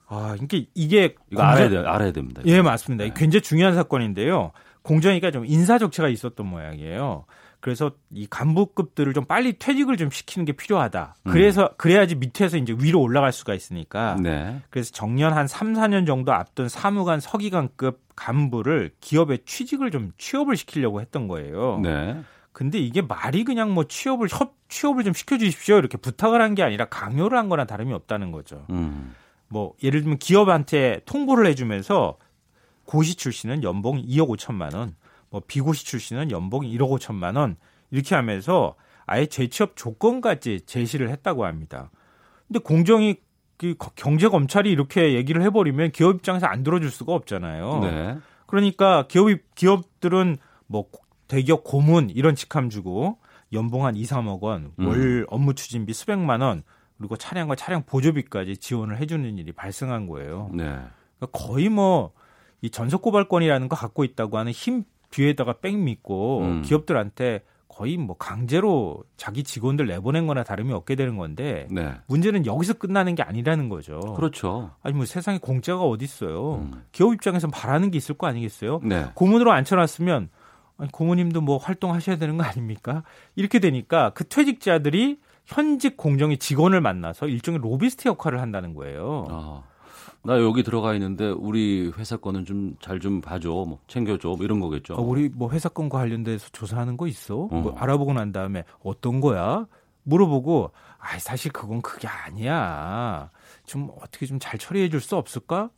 아, 0.07 0.35
이게 0.41 0.67
이게 0.75 1.15
이거. 1.31 1.41
알아야 1.41 1.69
돼, 1.69 1.77
알아야 1.77 2.11
됩니다. 2.11 2.41
예, 2.45 2.61
맞습니다. 2.61 3.05
네. 3.05 3.13
굉장히 3.15 3.41
중요한 3.41 3.73
사건인데요. 3.73 4.51
공정위가 4.81 5.31
좀 5.31 5.45
인사 5.45 5.77
적체가 5.77 6.09
있었던 6.09 6.45
모양이에요. 6.45 7.23
그래서 7.59 7.91
이 8.11 8.27
간부급들을 8.29 9.13
좀 9.13 9.25
빨리 9.25 9.53
퇴직을 9.57 9.97
좀 9.97 10.09
시키는 10.11 10.45
게 10.45 10.53
필요하다. 10.53 11.15
음. 11.25 11.31
그래서 11.31 11.63
음. 11.63 11.69
그래야지 11.77 12.15
밑에서 12.15 12.57
이제 12.57 12.75
위로 12.79 13.01
올라갈 13.01 13.31
수가 13.31 13.53
있으니까. 13.53 14.15
네. 14.21 14.61
그래서 14.69 14.91
정년 14.91 15.33
한 15.33 15.47
3, 15.47 15.73
4년 15.73 16.05
정도 16.05 16.33
앞둔 16.33 16.69
사무관 16.69 17.19
서기관급 17.19 17.99
간부를 18.15 18.91
기업에 19.01 19.39
취직을 19.45 19.91
좀 19.91 20.11
취업을 20.17 20.55
시키려고 20.55 21.01
했던 21.01 21.27
거예요. 21.27 21.79
네. 21.83 22.21
근데 22.51 22.79
이게 22.79 23.01
말이 23.01 23.43
그냥 23.43 23.73
뭐 23.73 23.83
취업을 23.85 24.27
협 24.31 24.55
취업을 24.69 25.03
좀 25.03 25.13
시켜 25.13 25.37
주십시오. 25.37 25.77
이렇게 25.77 25.97
부탁을 25.97 26.41
한 26.41 26.55
게 26.55 26.63
아니라 26.63 26.85
강요를 26.85 27.37
한 27.37 27.49
거나 27.49 27.65
다름이 27.65 27.93
없다는 27.93 28.31
거죠. 28.31 28.65
음. 28.69 29.13
뭐 29.47 29.73
예를 29.83 30.01
들면 30.01 30.17
기업한테 30.17 31.01
통보를 31.05 31.45
해 31.47 31.55
주면서 31.55 32.17
고시 32.85 33.15
출신은 33.15 33.63
연봉 33.63 34.01
2억 34.01 34.27
5천만 34.29 34.73
원, 34.75 34.95
뭐 35.29 35.41
비고시 35.45 35.85
출신은 35.85 36.31
연봉 36.31 36.61
1억 36.61 36.89
5천만 36.97 37.37
원 37.37 37.57
이렇게 37.91 38.15
하면서 38.15 38.75
아예 39.05 39.25
재취업 39.25 39.75
조건까지 39.75 40.61
제시를 40.65 41.09
했다고 41.09 41.45
합니다. 41.45 41.89
근데 42.47 42.59
공정이 42.59 43.15
그 43.57 43.75
경제 43.95 44.27
검찰이 44.27 44.69
이렇게 44.69 45.13
얘기를 45.13 45.41
해버리면 45.43 45.91
기업 45.91 46.15
입장에서 46.15 46.45
안 46.45 46.63
들어줄 46.63 46.91
수가 46.91 47.13
없잖아요. 47.13 47.79
네. 47.79 48.17
그러니까 48.45 49.07
기업 49.07 49.29
기업들은 49.55 50.37
뭐 50.67 50.85
대기업 51.27 51.63
고문 51.63 52.09
이런 52.09 52.35
직함 52.35 52.69
주고 52.69 53.17
연봉 53.53 53.85
한 53.85 53.95
2, 53.95 54.03
3억 54.03 54.41
원, 54.41 54.73
음. 54.79 54.87
월 54.87 55.25
업무 55.29 55.55
추진비 55.55 55.93
수백만 55.93 56.41
원, 56.41 56.63
그리고 56.97 57.15
차량과 57.15 57.55
차량 57.55 57.83
보조비까지 57.83 58.57
지원을 58.57 58.99
해주는 58.99 59.37
일이 59.37 59.51
발생한 59.51 60.07
거예요. 60.07 60.49
네. 60.53 60.63
그러니까 60.63 61.27
거의 61.31 61.69
뭐 61.69 62.13
이 62.61 62.69
전속 62.69 63.01
고발권이라는 63.01 63.69
거 63.69 63.75
갖고 63.75 64.03
있다고 64.03 64.37
하는 64.37 64.51
힘 64.51 64.83
뒤에다가 65.09 65.53
뺑 65.53 65.83
믿고 65.83 66.41
음. 66.41 66.61
기업들한테 66.63 67.41
거의 67.77 67.95
뭐 67.97 68.17
강제로 68.17 69.03
자기 69.17 69.43
직원들 69.43 69.85
내보낸 69.85 70.25
거나 70.25 70.43
다름이 70.43 70.73
없게 70.73 70.95
되는 70.95 71.15
건데 71.15 71.67
네. 71.69 71.93
문제는 72.07 72.47
여기서 72.47 72.73
끝나는 72.73 73.13
게 73.13 73.21
아니라는 73.21 73.69
거죠. 73.69 73.99
그렇죠. 74.15 74.71
아니 74.81 74.95
뭐 74.95 75.05
세상에 75.05 75.37
공짜가 75.37 75.83
어디 75.83 76.03
있어요. 76.05 76.55
음. 76.55 76.83
기업 76.91 77.13
입장에서 77.13 77.47
바라는 77.47 77.91
게 77.91 77.97
있을 77.97 78.17
거 78.17 78.25
아니겠어요? 78.25 78.79
네. 78.83 79.05
고문으로 79.13 79.51
앉혀놨으면 79.51 80.29
아니 80.77 80.91
고모님도 80.91 81.41
뭐 81.41 81.57
활동하셔야 81.57 82.17
되는 82.17 82.37
거 82.37 82.43
아닙니까? 82.43 83.03
이렇게 83.35 83.59
되니까 83.59 84.09
그 84.15 84.27
퇴직자들이 84.27 85.19
현직 85.45 85.97
공정의 85.97 86.37
직원을 86.37 86.81
만나서 86.81 87.27
일종의 87.27 87.61
로비스트 87.61 88.07
역할을 88.07 88.41
한다는 88.41 88.73
거예요. 88.73 89.25
아. 89.29 89.63
나 90.23 90.39
여기 90.41 90.63
들어가 90.63 90.93
있는데 90.93 91.29
우리 91.29 91.91
회사 91.97 92.17
거는 92.17 92.45
좀 92.45 92.75
잘좀 92.81 92.99
좀 93.01 93.21
봐줘, 93.21 93.49
뭐 93.49 93.79
챙겨줘, 93.87 94.29
뭐 94.29 94.37
이런 94.41 94.59
거겠죠. 94.59 94.95
아, 94.95 94.97
우리 94.97 95.29
뭐 95.29 95.49
회사 95.51 95.69
건과 95.69 95.99
관련돼서 95.99 96.49
조사하는 96.51 96.97
거 96.97 97.07
있어? 97.07 97.35
어. 97.43 97.47
뭐 97.47 97.75
알아보고 97.77 98.13
난 98.13 98.31
다음에 98.31 98.63
어떤 98.83 99.21
거야? 99.21 99.65
물어보고, 100.03 100.71
아 100.99 101.19
사실 101.19 101.51
그건 101.51 101.81
그게 101.81 102.07
아니야. 102.07 103.29
좀 103.65 103.89
어떻게 104.01 104.25
좀 104.25 104.39
잘 104.39 104.57
처리해 104.57 104.89
줄 104.89 105.01
수 105.01 105.15
없을까? 105.15 105.69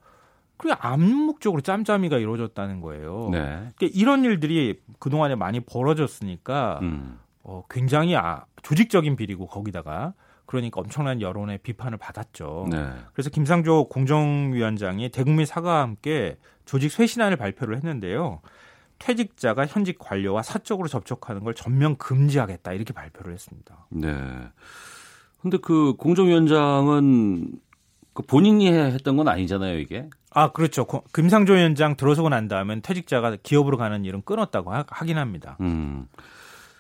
그게 0.58 0.74
암묵적으로 0.78 1.62
짬짬이가 1.62 2.18
이루어졌다는 2.18 2.82
거예요. 2.82 3.30
네. 3.32 3.40
그러니까 3.78 3.88
이런 3.94 4.26
일들이 4.26 4.82
그동안에 5.00 5.36
많이 5.36 5.60
벌어졌으니까 5.62 6.80
음. 6.82 7.20
어, 7.44 7.64
굉장히 7.70 8.16
아, 8.16 8.44
조직적인 8.62 9.16
비리고 9.16 9.48
거기다가 9.48 10.14
그러니까 10.50 10.82
엄청난 10.82 11.22
여론의 11.22 11.60
비판을 11.60 12.00
받았죠. 12.00 12.66
네. 12.72 12.90
그래서 13.14 13.30
김상조 13.30 13.88
공정위원장이 13.88 15.10
대국민 15.10 15.46
사과와 15.46 15.84
함께 15.84 16.38
조직 16.66 16.92
쇄신안을 16.92 17.38
발표를 17.38 17.78
했는데요. 17.78 18.42
퇴직자가 18.98 19.68
현직 19.68 20.00
관료와 20.00 20.42
사적으로 20.42 20.88
접촉하는 20.88 21.44
걸 21.44 21.54
전면 21.54 21.98
금지하겠다 21.98 22.74
이렇게 22.74 22.94
발표를 22.94 23.32
했습니다. 23.32 23.86
네. 23.90 24.12
근데 25.40 25.60
그 25.62 25.94
공정위원장은 26.00 27.52
그 28.14 28.24
본인이 28.24 28.74
했던 28.74 29.18
건 29.18 29.28
아니잖아요, 29.28 29.78
이게. 29.78 30.10
아, 30.32 30.52
그렇죠. 30.52 30.88
김상조 31.14 31.54
위원장 31.54 31.96
들어서고 31.96 32.30
난 32.30 32.48
다음엔 32.48 32.82
퇴직자가 32.82 33.38
기업으로 33.44 33.78
가는 33.78 34.04
일은 34.04 34.24
끊었다고 34.24 34.74
하 34.74 34.84
긴 35.06 35.20
합니다. 35.20 35.58
음. 35.62 36.08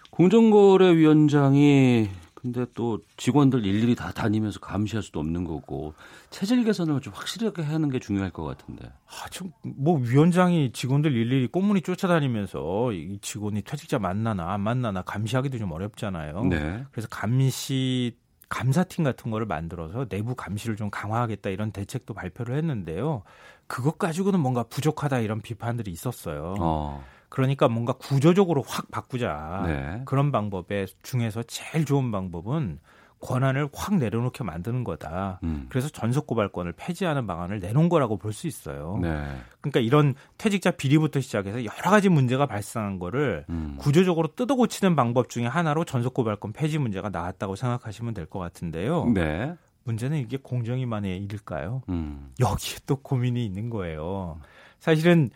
공정거래위원장이 0.09 2.09
근데 2.41 2.65
또 2.73 3.01
직원들 3.17 3.65
일일이 3.65 3.95
다 3.95 4.11
다니면서 4.11 4.59
감시할 4.59 5.03
수도 5.03 5.19
없는 5.19 5.43
거고 5.43 5.93
체질 6.29 6.63
개선을 6.63 7.01
좀 7.01 7.13
확실하게 7.13 7.63
하는 7.63 7.89
게 7.89 7.99
중요할 7.99 8.31
것 8.31 8.43
같은데. 8.43 8.85
아, 8.85 9.29
좀뭐 9.29 9.99
위원장이 9.99 10.71
직원들 10.71 11.11
일일이 11.13 11.47
꼼문이 11.47 11.81
쫓아다니면서 11.81 12.93
이 12.93 13.19
직원이 13.21 13.61
퇴직자 13.61 13.99
만나나 13.99 14.53
안 14.53 14.61
만나나 14.61 15.01
감시하기도 15.01 15.57
좀 15.57 15.71
어렵잖아요. 15.71 16.43
네. 16.45 16.85
그래서 16.91 17.07
감시 17.09 18.15
감사팀 18.47 19.03
같은 19.03 19.31
거를 19.31 19.45
만들어서 19.45 20.07
내부 20.07 20.33
감시를 20.33 20.75
좀 20.75 20.89
강화하겠다 20.89 21.49
이런 21.49 21.71
대책도 21.71 22.13
발표를 22.13 22.55
했는데요. 22.55 23.23
그것 23.67 23.99
가지고는 23.99 24.39
뭔가 24.39 24.63
부족하다 24.63 25.19
이런 25.19 25.41
비판들이 25.41 25.91
있었어요. 25.91 26.55
어. 26.59 27.05
그러니까 27.29 27.67
뭔가 27.67 27.93
구조적으로 27.93 28.63
확 28.67 28.89
바꾸자. 28.91 29.63
네. 29.65 30.01
그런 30.05 30.31
방법에 30.31 30.85
중에서 31.03 31.43
제일 31.43 31.85
좋은 31.85 32.11
방법은 32.11 32.79
권한을 33.21 33.67
확 33.73 33.95
내려놓게 33.97 34.45
만드는 34.45 34.85
거다. 34.85 35.41
음. 35.43 35.65
그래서 35.69 35.89
전속 35.89 36.25
고발권을 36.25 36.71
폐지하는 36.73 37.27
방안을 37.27 37.59
내놓은 37.59 37.89
거라고 37.89 38.15
볼 38.17 38.31
수 38.31 38.47
있어요. 38.47 38.97
네. 39.01 39.25
그러니까 39.59 39.81
이런 39.81 40.15
퇴직자 40.37 40.71
비리부터 40.71 41.19
시작해서 41.19 41.65
여러 41.65 41.89
가지 41.89 42.07
문제가 42.07 42.45
발생한 42.45 42.97
거를 42.97 43.45
음. 43.49 43.75
구조적으로 43.77 44.29
뜯어 44.35 44.55
고치는 44.55 44.95
방법 44.95 45.27
중에 45.29 45.45
하나로 45.47 45.83
전속 45.83 46.13
고발권 46.13 46.53
폐지 46.53 46.77
문제가 46.77 47.09
나왔다고 47.09 47.55
생각하시면 47.57 48.13
될 48.13 48.25
것 48.25 48.39
같은데요. 48.39 49.05
네. 49.13 49.53
문제는 49.83 50.17
이게 50.19 50.37
공정위만의 50.37 51.17
일일까요? 51.17 51.81
음. 51.89 52.31
여기에 52.39 52.77
또 52.85 52.95
고민이 52.95 53.43
있는 53.45 53.69
거예요. 53.69 54.39
사실은 54.79 55.29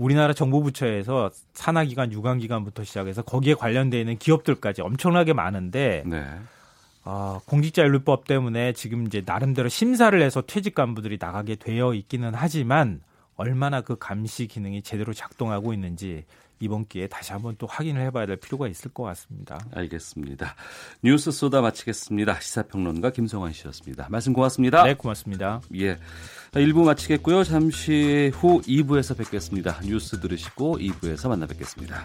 우리나라 0.00 0.32
정부부처에서 0.32 1.30
산하기관, 1.52 2.10
유관기관부터 2.12 2.84
시작해서 2.84 3.20
거기에 3.20 3.52
관련돼 3.52 4.00
있는 4.00 4.16
기업들까지 4.16 4.80
엄청나게 4.80 5.34
많은데 5.34 6.04
네. 6.06 6.24
어, 7.04 7.38
공직자윤리법 7.44 8.24
때문에 8.24 8.72
지금 8.72 9.06
이제 9.06 9.22
나름대로 9.24 9.68
심사를 9.68 10.18
해서 10.22 10.40
퇴직 10.40 10.74
간부들이 10.74 11.18
나가게 11.20 11.56
되어 11.56 11.92
있기는 11.92 12.32
하지만 12.34 13.02
얼마나 13.36 13.82
그 13.82 13.96
감시 13.98 14.46
기능이 14.46 14.80
제대로 14.80 15.12
작동하고 15.12 15.74
있는지 15.74 16.24
이번 16.60 16.86
기회에 16.86 17.08
다시 17.08 17.32
한번 17.32 17.56
또 17.58 17.66
확인을 17.66 18.02
해봐야 18.02 18.26
될 18.26 18.36
필요가 18.36 18.68
있을 18.68 18.92
것 18.92 19.02
같습니다. 19.04 19.58
알겠습니다. 19.72 20.54
뉴스 21.02 21.30
쏘다 21.30 21.60
마치겠습니다. 21.62 22.40
시사평론가 22.40 23.10
김성환 23.10 23.52
씨였습니다. 23.52 24.06
말씀 24.10 24.32
고맙습니다. 24.32 24.84
네, 24.84 24.94
고맙습니다. 24.94 25.62
예. 25.76 25.98
1부 26.52 26.84
마치겠고요. 26.84 27.44
잠시 27.44 28.30
후 28.34 28.60
2부에서 28.62 29.16
뵙겠습니다. 29.16 29.80
뉴스 29.84 30.20
들으시고 30.20 30.78
2부에서 30.78 31.28
만나 31.28 31.46
뵙겠습니다. 31.46 32.04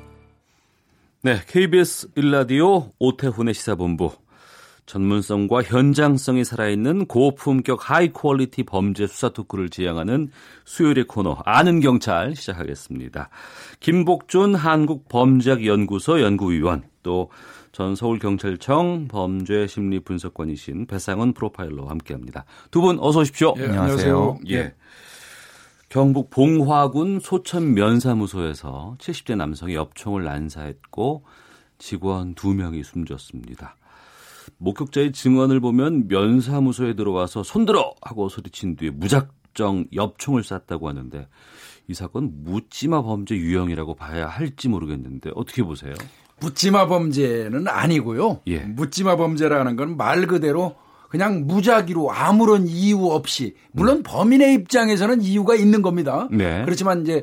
네, 1.23 1.39
KBS 1.47 2.09
1라디오 2.15 2.91
오태훈의 2.99 3.53
시사본부. 3.53 4.11
전문성과 4.87 5.61
현장성이 5.61 6.43
살아있는 6.43 7.05
고품격 7.05 7.89
high 7.89 8.11
quality 8.11 8.63
범죄 8.63 9.05
수사 9.07 9.29
토크를 9.29 9.69
지향하는 9.69 10.31
수요일의 10.65 11.05
코너 11.05 11.37
아는 11.45 11.79
경찰 11.79 12.35
시작하겠습니다. 12.35 13.29
김복준 13.79 14.55
한국범죄학연구소 14.55 16.21
연구위원 16.21 16.83
또 17.03 17.29
전 17.71 17.95
서울경찰청 17.95 19.07
범죄심리분석관이신 19.07 20.87
배상훈 20.87 21.33
프로파일러와 21.33 21.89
함께합니다. 21.91 22.43
두 22.69 22.81
분 22.81 22.97
어서 22.99 23.21
오십시오. 23.21 23.53
예, 23.57 23.63
안녕하세요. 23.65 24.39
예. 24.49 24.73
경북 25.91 26.29
봉화군 26.29 27.19
소천 27.19 27.73
면사무소에서 27.73 28.95
70대 28.97 29.35
남성이 29.35 29.75
엽총을 29.75 30.23
난사했고 30.23 31.25
직원 31.79 32.33
2명이 32.33 32.81
숨졌습니다. 32.85 33.75
목격자의 34.57 35.11
증언을 35.11 35.59
보면 35.59 36.07
면사무소에 36.07 36.95
들어와서 36.95 37.43
손들어 37.43 37.93
하고 38.01 38.29
소리친 38.29 38.77
뒤에 38.77 38.91
무작정 38.91 39.87
엽총을 39.93 40.45
쐈다고 40.45 40.87
하는데 40.87 41.27
이 41.89 41.93
사건 41.93 42.31
묻지마 42.45 43.01
범죄 43.01 43.35
유형이라고 43.35 43.95
봐야 43.95 44.27
할지 44.27 44.69
모르겠는데 44.69 45.31
어떻게 45.35 45.61
보세요? 45.61 45.93
묻지마 46.39 46.87
범죄는 46.87 47.67
아니고요. 47.67 48.39
예. 48.47 48.59
묻지마 48.59 49.17
범죄라는 49.17 49.75
건 49.75 49.97
말 49.97 50.25
그대로 50.25 50.77
그냥 51.11 51.45
무작위로 51.45 52.09
아무런 52.09 52.67
이유 52.67 53.07
없이 53.07 53.53
물론 53.73 53.97
음. 53.97 54.03
범인의 54.03 54.53
입장에서는 54.53 55.21
이유가 55.21 55.55
있는 55.55 55.81
겁니다. 55.81 56.29
네. 56.31 56.63
그렇지만 56.63 57.01
이제 57.01 57.21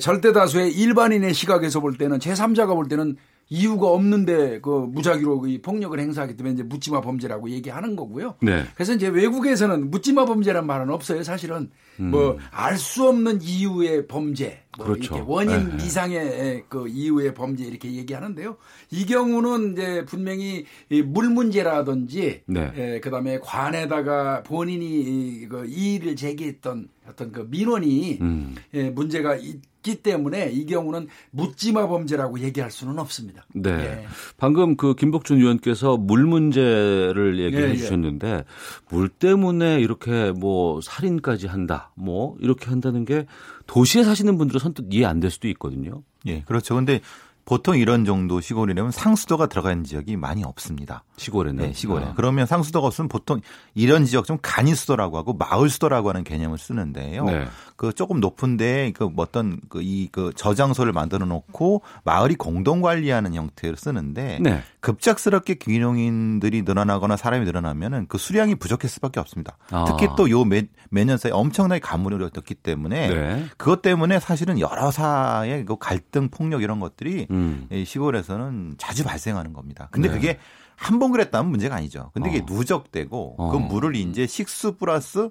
절대 0.00 0.32
다수의 0.32 0.72
일반인의 0.72 1.32
시각에서 1.32 1.78
볼 1.78 1.96
때는 1.96 2.18
제3자가 2.18 2.74
볼 2.74 2.88
때는 2.88 3.16
이유가 3.48 3.86
없는데 3.90 4.60
그 4.60 4.88
무작위로 4.90 5.46
이 5.46 5.62
폭력을 5.62 5.98
행사하기 5.98 6.36
때문에 6.36 6.54
이제 6.54 6.62
묻지마 6.64 7.00
범죄라고 7.00 7.48
얘기하는 7.50 7.94
거고요. 7.94 8.34
네. 8.42 8.64
그래서 8.74 8.92
이제 8.92 9.06
외국에서는 9.06 9.88
묻지마 9.88 10.24
범죄란 10.24 10.66
말은 10.66 10.90
없어요. 10.90 11.22
사실은 11.22 11.70
음. 12.00 12.10
뭐알 12.10 12.76
수 12.76 13.08
없는 13.08 13.40
이유의 13.42 14.06
범죄, 14.06 14.62
뭐 14.76 14.86
그렇죠. 14.86 15.16
이렇게 15.16 15.30
원인 15.30 15.68
네. 15.70 15.74
미상의 15.76 16.64
그 16.68 16.88
이유의 16.88 17.34
범죄 17.34 17.64
이렇게 17.64 17.92
얘기하는데요. 17.92 18.56
이 18.90 19.06
경우는 19.06 19.72
이제 19.72 20.04
분명히 20.04 20.64
물 21.04 21.28
문제라든지 21.28 22.42
네. 22.46 22.72
예, 22.76 23.00
그다음에 23.00 23.38
관에다가 23.40 24.42
본인이 24.44 25.46
그 25.48 25.66
이의를 25.66 26.16
제기했던 26.16 26.88
어떤 27.08 27.32
그 27.32 27.46
민원이 27.50 28.18
음. 28.20 28.54
예, 28.74 28.90
문제가 28.90 29.36
있기 29.36 30.02
때문에 30.02 30.50
이 30.50 30.66
경우는 30.66 31.08
묻지마 31.30 31.86
범죄라고 31.88 32.40
얘기할 32.40 32.70
수는 32.70 32.98
없습니다. 32.98 33.44
네. 33.54 33.70
예. 33.70 34.06
방금 34.36 34.76
그 34.76 34.94
김복준 34.94 35.38
의원께서 35.38 35.96
물 35.96 36.24
문제를 36.26 37.38
얘기해 37.40 37.62
예, 37.62 37.70
예. 37.70 37.76
주셨는데 37.76 38.44
물 38.90 39.08
때문에 39.08 39.80
이렇게 39.80 40.32
뭐 40.32 40.80
살인까지 40.82 41.46
한다. 41.46 41.92
뭐 41.94 42.36
이렇게 42.40 42.66
한다는 42.66 43.04
게 43.04 43.26
도시에 43.66 44.04
사시는 44.04 44.38
분들은 44.38 44.58
선뜻 44.60 44.86
이해 44.90 45.04
안 45.04 45.20
될 45.20 45.30
수도 45.30 45.48
있거든요. 45.48 46.02
예, 46.26 46.42
그렇죠. 46.42 46.74
근데 46.74 47.00
보통 47.48 47.78
이런 47.78 48.04
정도 48.04 48.42
시골이라면 48.42 48.92
상수도가 48.92 49.46
들어가는 49.46 49.82
지역이 49.82 50.18
많이 50.18 50.44
없습니다. 50.44 51.02
시골에는? 51.16 51.64
네, 51.64 51.72
시골에. 51.72 52.04
아. 52.04 52.12
그러면 52.14 52.44
상수도가 52.44 52.86
없으면 52.88 53.08
보통 53.08 53.40
이런 53.74 54.04
지역 54.04 54.26
좀 54.26 54.36
간이수도라고 54.42 55.16
하고 55.16 55.32
마을수도라고 55.32 56.10
하는 56.10 56.24
개념을 56.24 56.58
쓰는데요. 56.58 57.24
네. 57.24 57.46
그 57.76 57.94
조금 57.94 58.20
높은데 58.20 58.92
그 58.94 59.08
어떤 59.16 59.60
그 59.70 59.80
이그 59.80 60.34
저장소를 60.36 60.92
만들어 60.92 61.24
놓고 61.24 61.80
마을이 62.04 62.34
공동 62.34 62.82
관리하는 62.82 63.32
형태로 63.32 63.76
쓰는데 63.76 64.40
네. 64.42 64.62
급작스럽게 64.80 65.54
귀농인들이 65.54 66.62
늘어나거나 66.62 67.16
사람이 67.16 67.44
늘어나면은 67.44 68.06
그 68.08 68.18
수량이 68.18 68.54
부족할 68.56 68.88
수밖에 68.88 69.20
없습니다. 69.20 69.56
아. 69.70 69.84
특히 69.86 70.08
또 70.16 70.28
요 70.30 70.44
매년 70.90 71.18
사이 71.18 71.32
엄청나게 71.32 71.80
가물을 71.80 72.22
얻었기 72.22 72.54
때문에 72.54 73.08
네. 73.08 73.46
그것 73.56 73.82
때문에 73.82 74.20
사실은 74.20 74.60
여러 74.60 74.90
사의 74.90 75.64
그 75.64 75.76
갈등 75.78 76.28
폭력 76.28 76.62
이런 76.62 76.80
것들이 76.80 77.26
음. 77.30 77.68
시골에서는 77.84 78.74
자주 78.78 79.04
발생하는 79.04 79.52
겁니다. 79.52 79.88
근데 79.90 80.08
네. 80.08 80.14
그게 80.14 80.38
한 80.76 81.00
번 81.00 81.10
그랬다면 81.10 81.50
문제가 81.50 81.74
아니죠. 81.74 82.10
근데 82.14 82.30
이게 82.30 82.38
어. 82.40 82.46
누적되고 82.48 83.34
어. 83.36 83.50
그 83.50 83.56
물을 83.56 83.96
이제 83.96 84.26
식수 84.28 84.76
플러스 84.76 85.28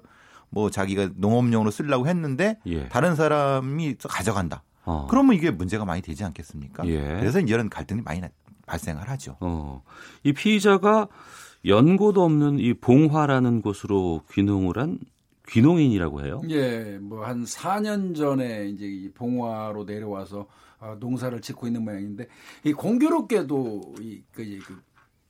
뭐 0.50 0.70
자기가 0.70 1.10
농업용으로 1.16 1.70
쓰려고 1.70 2.06
했는데 2.06 2.58
예. 2.66 2.88
다른 2.88 3.16
사람이 3.16 3.96
가져간다. 4.02 4.62
어. 4.84 5.06
그러면 5.08 5.34
이게 5.36 5.50
문제가 5.50 5.84
많이 5.86 6.02
되지 6.02 6.24
않겠습니까? 6.24 6.86
예. 6.86 7.00
그래서 7.00 7.40
이런 7.40 7.68
갈등이 7.70 8.02
많이 8.02 8.20
발생을 8.68 9.08
하죠. 9.10 9.36
어. 9.40 9.82
이 10.22 10.32
피의자가 10.32 11.08
연고도 11.64 12.22
없는 12.22 12.60
이 12.60 12.74
봉화라는 12.74 13.62
곳으로 13.62 14.22
귀농을 14.32 14.78
한 14.78 14.98
귀농인이라고 15.48 16.24
해요? 16.24 16.42
예, 16.50 16.98
뭐 17.00 17.24
한 17.26 17.44
4년 17.44 18.14
전에 18.14 18.68
이제 18.68 18.86
이 18.86 19.10
봉화로 19.10 19.84
내려와서 19.84 20.46
아, 20.78 20.96
농사를 21.00 21.40
짓고 21.40 21.66
있는 21.66 21.84
모양인데 21.84 22.28
이 22.64 22.72
공교롭게도 22.72 23.94
이 24.00 24.22
그, 24.32 24.44
그, 24.64 24.80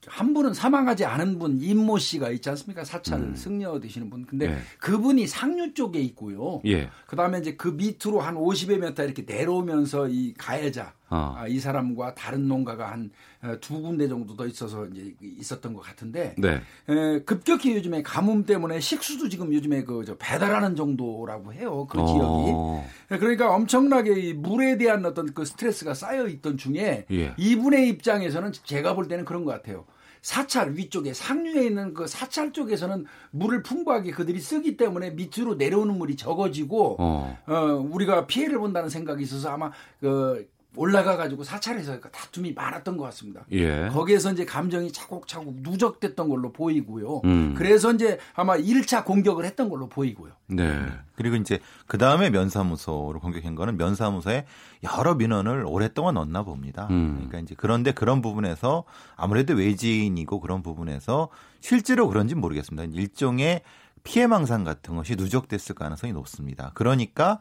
한 0.06 0.34
분은 0.34 0.52
사망하지 0.54 1.04
않은 1.04 1.38
분 1.38 1.58
임모 1.60 1.98
씨가 1.98 2.30
있지 2.30 2.50
않습니까? 2.50 2.84
사찰 2.84 3.20
음. 3.20 3.34
승려 3.34 3.78
되시는 3.80 4.10
분. 4.10 4.26
근데 4.26 4.46
예. 4.46 4.58
그분이 4.78 5.26
상류 5.26 5.74
쪽에 5.74 6.00
있고요. 6.00 6.60
예. 6.66 6.90
그다음에 7.06 7.38
이제 7.38 7.56
그 7.56 7.68
밑으로 7.68 8.20
한 8.20 8.34
50여 8.34 8.78
미터 8.86 9.04
이렇게 9.04 9.22
내려오면서 9.22 10.08
이 10.08 10.34
가해자 10.36 10.92
어. 11.10 11.34
아, 11.36 11.46
이 11.46 11.60
사람과 11.60 12.14
다른 12.14 12.48
농가가 12.48 12.90
한두 12.90 13.76
어, 13.76 13.80
군데 13.80 14.08
정도 14.08 14.36
더 14.36 14.46
있어서 14.46 14.86
이제 14.86 15.14
있었던 15.20 15.74
것 15.74 15.80
같은데 15.80 16.34
네. 16.38 16.60
에, 16.88 17.20
급격히 17.20 17.74
요즘에 17.76 18.02
가뭄 18.02 18.44
때문에 18.44 18.80
식수도 18.80 19.28
지금 19.28 19.52
요즘에 19.52 19.84
그 19.84 19.98
저 20.08 20.16
배달하는 20.16 20.74
정도라고 20.74 21.52
해요 21.52 21.86
그 21.88 21.98
어. 22.00 22.06
지역이 22.06 23.18
그러니까 23.20 23.54
엄청나게 23.54 24.18
이 24.20 24.32
물에 24.32 24.78
대한 24.78 25.04
어떤 25.04 25.34
그 25.34 25.44
스트레스가 25.44 25.92
쌓여 25.92 26.26
있던 26.28 26.56
중에 26.56 27.04
예. 27.10 27.34
이분의 27.36 27.88
입장에서는 27.88 28.52
제가 28.64 28.94
볼 28.94 29.08
때는 29.08 29.24
그런 29.24 29.44
것 29.44 29.52
같아요. 29.52 29.84
사찰 30.22 30.72
위쪽에 30.72 31.12
상류에 31.12 31.66
있는 31.66 31.94
그 31.94 32.06
사찰 32.06 32.52
쪽에서는 32.52 33.04
물을 33.30 33.62
풍부하게 33.62 34.10
그들이 34.10 34.40
쓰기 34.40 34.76
때문에 34.76 35.10
밑으로 35.10 35.54
내려오는 35.54 35.96
물이 35.96 36.16
적어지고 36.16 36.96
어, 36.98 37.38
어 37.46 37.54
우리가 37.90 38.26
피해를 38.26 38.58
본다는 38.58 38.88
생각이 38.88 39.22
있어서 39.22 39.50
아마 39.50 39.70
그 40.00 40.48
올라가 40.76 41.16
가지고 41.16 41.44
사찰에서 41.44 41.98
다툼이 42.00 42.52
많았던 42.52 42.96
것 42.96 43.04
같습니다. 43.04 43.44
예. 43.52 43.88
거기에서 43.88 44.32
이제 44.32 44.44
감정이 44.44 44.92
차곡차곡 44.92 45.56
누적됐던 45.62 46.28
걸로 46.28 46.52
보이고요. 46.52 47.22
음. 47.24 47.54
그래서 47.56 47.92
이제 47.92 48.18
아마 48.34 48.56
1차 48.56 49.04
공격을 49.04 49.44
했던 49.44 49.70
걸로 49.70 49.88
보이고요. 49.88 50.32
네. 50.48 50.86
그리고 51.16 51.36
이제 51.36 51.58
그 51.86 51.98
다음에 51.98 52.30
면사무소로 52.30 53.18
공격한 53.20 53.54
거는 53.54 53.76
면사무소에 53.76 54.46
여러 54.84 55.14
민원을 55.14 55.64
오랫동안 55.66 56.14
넣었나 56.14 56.42
봅니다. 56.42 56.86
음. 56.90 57.14
그러니까 57.14 57.38
이제 57.40 57.54
그런데 57.56 57.92
그런 57.92 58.20
부분에서 58.20 58.84
아무래도 59.16 59.54
외지인이고 59.54 60.38
그런 60.40 60.62
부분에서 60.62 61.30
실제로 61.60 62.08
그런지 62.08 62.34
모르겠습니다. 62.34 62.84
일종의 62.96 63.62
피해망상 64.04 64.64
같은 64.64 64.96
것이 64.96 65.16
누적됐을 65.16 65.74
가능성이 65.74 66.12
높습니다. 66.12 66.70
그러니까 66.74 67.40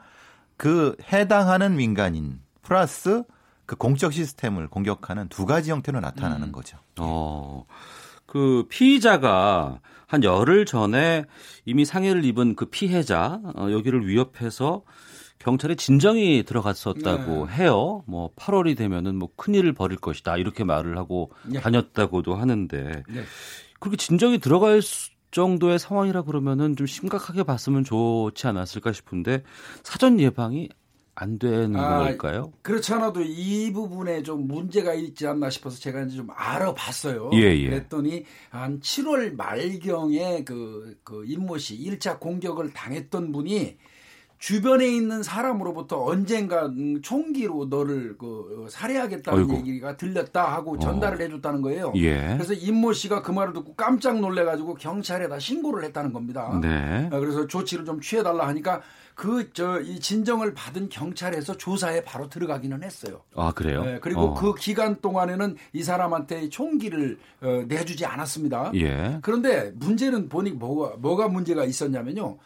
그 0.55 0.95
해당하는 1.11 1.75
민간인 1.75 2.39
플러스 2.67 3.23
그 3.65 3.77
공적 3.77 4.11
시스템을 4.11 4.67
공격하는 4.67 5.29
두 5.29 5.45
가지 5.45 5.71
형태로 5.71 6.01
나타나는 6.01 6.49
음. 6.49 6.51
거죠. 6.51 6.77
어. 6.99 7.65
그 8.25 8.65
피의자가 8.67 9.79
한 10.05 10.23
열흘 10.23 10.65
전에 10.65 11.23
이미 11.65 11.85
상해를 11.85 12.25
입은 12.25 12.55
그 12.55 12.65
피해자 12.65 13.39
어, 13.55 13.71
여기를 13.71 14.05
위협해서 14.05 14.83
경찰에 15.39 15.75
진정이 15.75 16.43
들어갔었다고 16.43 17.47
네. 17.47 17.53
해요. 17.53 18.03
뭐 18.05 18.33
8월이 18.35 18.75
되면은 18.75 19.15
뭐 19.15 19.29
큰일을 19.37 19.71
벌일 19.71 19.97
것이다 19.97 20.35
이렇게 20.35 20.65
말을 20.65 20.97
하고 20.97 21.31
네. 21.45 21.61
다녔다고도 21.61 22.35
하는데 22.35 23.03
네. 23.07 23.23
그렇게 23.79 23.95
진정이 23.95 24.39
들어갈 24.39 24.81
정도의 25.31 25.79
상황이라 25.79 26.23
그러면은 26.23 26.75
좀 26.75 26.85
심각하게 26.85 27.43
봤으면 27.43 27.85
좋지 27.85 28.47
않았을까 28.47 28.91
싶은데 28.91 29.43
사전 29.83 30.19
예방이 30.19 30.69
안 31.19 31.39
되는 31.39 31.75
아, 31.75 31.97
걸까요? 32.03 32.53
그렇지 32.61 32.93
않아도 32.93 33.21
이 33.23 33.73
부분에 33.73 34.21
좀 34.21 34.47
문제가 34.47 34.93
있지 34.93 35.25
않나 35.25 35.49
싶어서 35.49 35.79
제가 35.79 36.01
이제 36.01 36.15
좀 36.15 36.27
알아봤어요. 36.31 37.31
예, 37.33 37.57
예. 37.57 37.69
그랬더니 37.69 38.23
한 38.51 38.79
7월 38.79 39.35
말경에 39.35 40.43
그, 40.43 40.95
그 41.03 41.25
임모 41.25 41.57
씨 41.57 41.75
1차 41.79 42.19
공격을 42.19 42.71
당했던 42.71 43.31
분이 43.31 43.77
주변에 44.37 44.87
있는 44.87 45.23
사람으로부터 45.23 46.03
언젠가 46.03 46.71
총기로 47.01 47.65
너를 47.65 48.15
그 48.19 48.67
살해하겠다는 48.69 49.39
어이구. 49.39 49.55
얘기가 49.55 49.97
들렸다 49.97 50.53
하고 50.53 50.77
전달을 50.77 51.19
어. 51.19 51.23
해줬다는 51.23 51.63
거예요. 51.63 51.93
예. 51.95 52.35
그래서 52.35 52.53
임모 52.53 52.93
씨가 52.93 53.23
그 53.23 53.31
말을 53.31 53.53
듣고 53.53 53.73
깜짝 53.73 54.19
놀래가지고 54.19 54.75
경찰에다 54.75 55.39
신고를 55.39 55.83
했다는 55.85 56.13
겁니다. 56.13 56.59
네. 56.61 57.09
어, 57.11 57.19
그래서 57.19 57.47
조치를 57.47 57.85
좀 57.85 57.99
취해달라 57.99 58.47
하니까 58.49 58.83
그 59.17 59.51
저 59.51 59.81
이 59.81 59.99
진정을 59.99 60.53
받은 60.53 60.89
경찰에서 60.89 61.57
조사에 61.57 62.03
바로 62.03 62.29
들어가기는 62.29 62.83
했어요. 62.83 63.21
아 63.35 63.51
그래요? 63.51 63.83
네, 63.83 63.99
그리고 63.99 64.21
어. 64.21 64.33
그 64.35 64.53
기간 64.53 65.01
동안에는 65.01 65.57
이 65.73 65.81
사람한테 65.81 66.49
총기를 66.49 67.17
어, 67.41 67.63
내주지 67.67 68.05
않았습니다. 68.05 68.71
예. 68.75 69.17
그런데 69.23 69.71
문제는 69.75 70.29
보니 70.29 70.51
뭐가 70.51 70.97
뭐가 70.97 71.29
문제가 71.29 71.65
있었냐면요. 71.65 72.37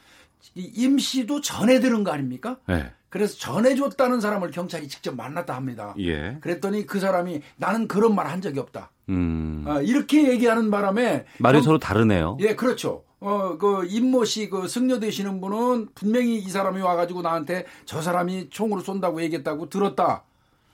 임 0.55 0.97
씨도 0.97 1.41
전해 1.41 1.79
들은 1.81 2.03
거 2.05 2.11
아닙니까? 2.11 2.57
네. 2.67 2.91
그래서 3.09 3.37
전해줬다는 3.37 4.21
사람을 4.21 4.51
경찰이 4.51 4.87
직접 4.87 5.13
만났다 5.13 5.53
합니다. 5.53 5.93
예. 5.99 6.37
그랬더니 6.39 6.85
그 6.85 7.01
사람이 7.01 7.41
나는 7.57 7.89
그런 7.89 8.15
말 8.15 8.27
한 8.27 8.39
적이 8.41 8.59
없다. 8.59 8.91
음. 9.09 9.65
아, 9.67 9.81
이렇게 9.81 10.29
얘기하는 10.29 10.71
바람에 10.71 11.25
말이 11.39 11.57
경... 11.57 11.63
서로 11.63 11.79
다르네요. 11.79 12.37
예, 12.39 12.55
그렇죠. 12.55 13.03
어, 13.21 13.55
그 13.57 13.85
임모 13.87 14.25
씨 14.25 14.49
그 14.49 14.67
승려 14.67 14.99
되시는 14.99 15.39
분은 15.41 15.89
분명히 15.93 16.37
이 16.37 16.49
사람이 16.49 16.81
와가지고 16.81 17.21
나한테 17.21 17.65
저 17.85 18.01
사람이 18.01 18.49
총으로 18.49 18.81
쏜다고 18.81 19.21
얘기했다고 19.21 19.69
들었다. 19.69 20.23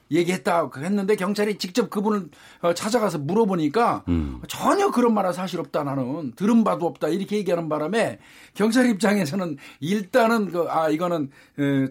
얘기했다 0.10 0.72
했는데 0.78 1.18
경찰이 1.18 1.58
직접 1.58 1.89
그분을 1.89 2.30
어, 2.62 2.74
찾아가서 2.74 3.18
물어보니까 3.18 4.06
음. 4.08 4.41
전혀 4.48 4.89
그런 4.89 5.14
말은 5.14 5.34
사실 5.34 5.60
없다 5.60 5.84
나는 5.84 6.32
들은 6.38 6.64
바도 6.64 6.86
없다 6.86 7.10
이렇게 7.10 7.36
얘기하는 7.36 7.68
바람에 7.68 8.20
경찰 8.54 8.89
입장에서는 8.89 9.58
일단은 9.82 10.52
그 10.52 10.66
아 10.70 10.88
이거는 10.88 11.30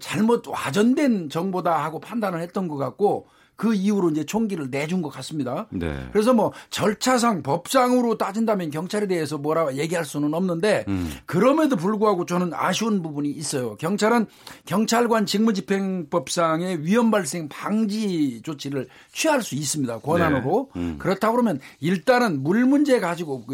잘못 0.00 0.48
와전된 0.48 1.28
정보다 1.28 1.84
하고 1.84 2.00
판단을 2.00 2.40
했던 2.40 2.68
것 2.68 2.78
같고 2.78 3.28
그 3.56 3.74
이후로 3.74 4.10
이제 4.10 4.24
총기를 4.24 4.68
내준 4.70 5.02
것 5.02 5.08
같습니다. 5.08 5.66
네. 5.70 6.08
그래서 6.12 6.32
뭐 6.34 6.52
절차상 6.70 7.42
법상으로 7.42 8.18
따진다면 8.18 8.70
경찰에 8.70 9.06
대해서 9.06 9.38
뭐라 9.38 9.74
얘기할 9.76 10.04
수는 10.04 10.34
없는데 10.34 10.84
음. 10.88 11.10
그럼에도 11.24 11.76
불구하고 11.76 12.26
저는 12.26 12.52
아쉬운 12.54 13.02
부분이 13.02 13.30
있어요. 13.30 13.76
경찰은 13.76 14.26
경찰관 14.66 15.24
직무집행법상의 15.26 16.84
위험 16.84 17.10
발생 17.10 17.48
방지 17.48 18.42
조치를 18.42 18.88
취할 19.12 19.42
수 19.42 19.54
있습니다. 19.54 20.00
권한으로. 20.00 20.70
네. 20.74 20.80
음. 20.80 20.96
그렇다 20.98 21.30
그러면 21.30 21.58
일단은 21.80 22.42
물 22.42 22.64
문제 22.66 23.00
가지고 23.00 23.44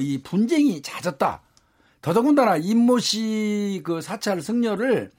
이 0.00 0.22
분쟁이 0.22 0.82
잦았다. 0.82 1.42
더더군다나 2.00 2.56
임모 2.58 3.00
씨 3.00 3.80
그 3.84 4.00
사찰 4.00 4.40
승려를 4.40 5.10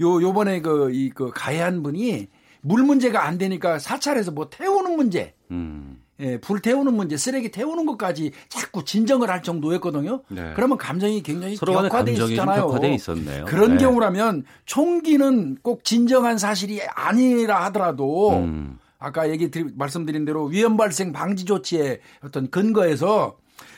요 0.00 0.22
요번에 0.22 0.60
그 0.60 0.90
이그 0.92 1.26
그 1.26 1.30
가해한 1.34 1.82
분이 1.82 2.28
물 2.62 2.82
문제가 2.82 3.26
안 3.26 3.38
되니까 3.38 3.78
사찰에서 3.78 4.30
뭐 4.30 4.48
태우는 4.50 4.96
문제, 4.96 5.34
음. 5.50 6.02
예, 6.18 6.38
불 6.40 6.60
태우는 6.60 6.94
문제, 6.94 7.16
쓰레기 7.16 7.50
태우는 7.50 7.84
것까지 7.84 8.32
자꾸 8.48 8.84
진정을 8.84 9.28
할 9.28 9.42
정도였거든요. 9.42 10.22
네. 10.28 10.52
그러면 10.54 10.78
감정이 10.78 11.22
굉장히 11.22 11.56
격화돼 11.56 12.12
있었잖아요. 12.12 13.44
그런 13.44 13.72
네. 13.72 13.78
경우라면 13.78 14.44
총기는 14.64 15.56
꼭 15.62 15.84
진정한 15.84 16.38
사실이 16.38 16.80
아니라 16.94 17.64
하더라도 17.66 18.38
음. 18.38 18.78
아까 18.98 19.28
얘기 19.28 19.50
드리, 19.50 19.66
말씀드린 19.74 20.24
대로 20.24 20.46
위험 20.46 20.76
발생 20.76 21.12
방지 21.12 21.44
조치의 21.44 22.00
어떤 22.22 22.50
근거에서 22.50 23.36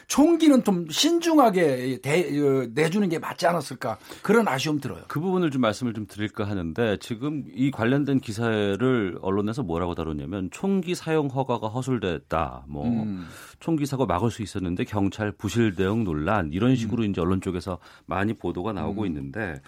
총기는 0.09 0.65
좀 0.65 0.89
신중하게 0.89 2.01
대, 2.03 2.41
어, 2.41 2.67
내주는 2.73 3.07
게 3.11 3.19
맞지 3.19 3.47
않았을까 3.47 3.99
그런 4.23 4.49
아쉬움 4.49 4.81
들어요. 4.81 5.03
그 5.07 5.21
부분을 5.21 5.51
좀 5.51 5.61
말씀을 5.61 5.93
좀 5.93 6.07
드릴까 6.07 6.49
하는데 6.49 6.97
지금 6.99 7.45
이 7.55 7.71
관련된 7.71 8.21
기사를 8.21 9.19
언론에서 9.21 9.63
뭐라고 9.63 9.95
다뤘냐면 9.95 10.49
총기 10.51 10.95
사용 10.95 11.29
허가가 11.29 11.69
허술됐다. 11.69 12.65
뭐 12.69 12.89
음. 12.89 13.27
총기 13.61 13.85
사고 13.85 14.07
막을 14.07 14.31
수 14.31 14.43
있었는데 14.43 14.85
경찰 14.85 15.31
부실 15.31 15.75
대응 15.75 16.05
논란 16.05 16.53
이런 16.53 16.75
식으로 16.75 17.05
음. 17.05 17.11
이제 17.11 17.21
언론 17.21 17.43
쪽에서 17.43 17.79
많이 18.07 18.33
보도가 18.33 18.73
나오고 18.73 19.03
음. 19.03 19.07
있는데 19.09 19.61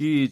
이 0.00 0.28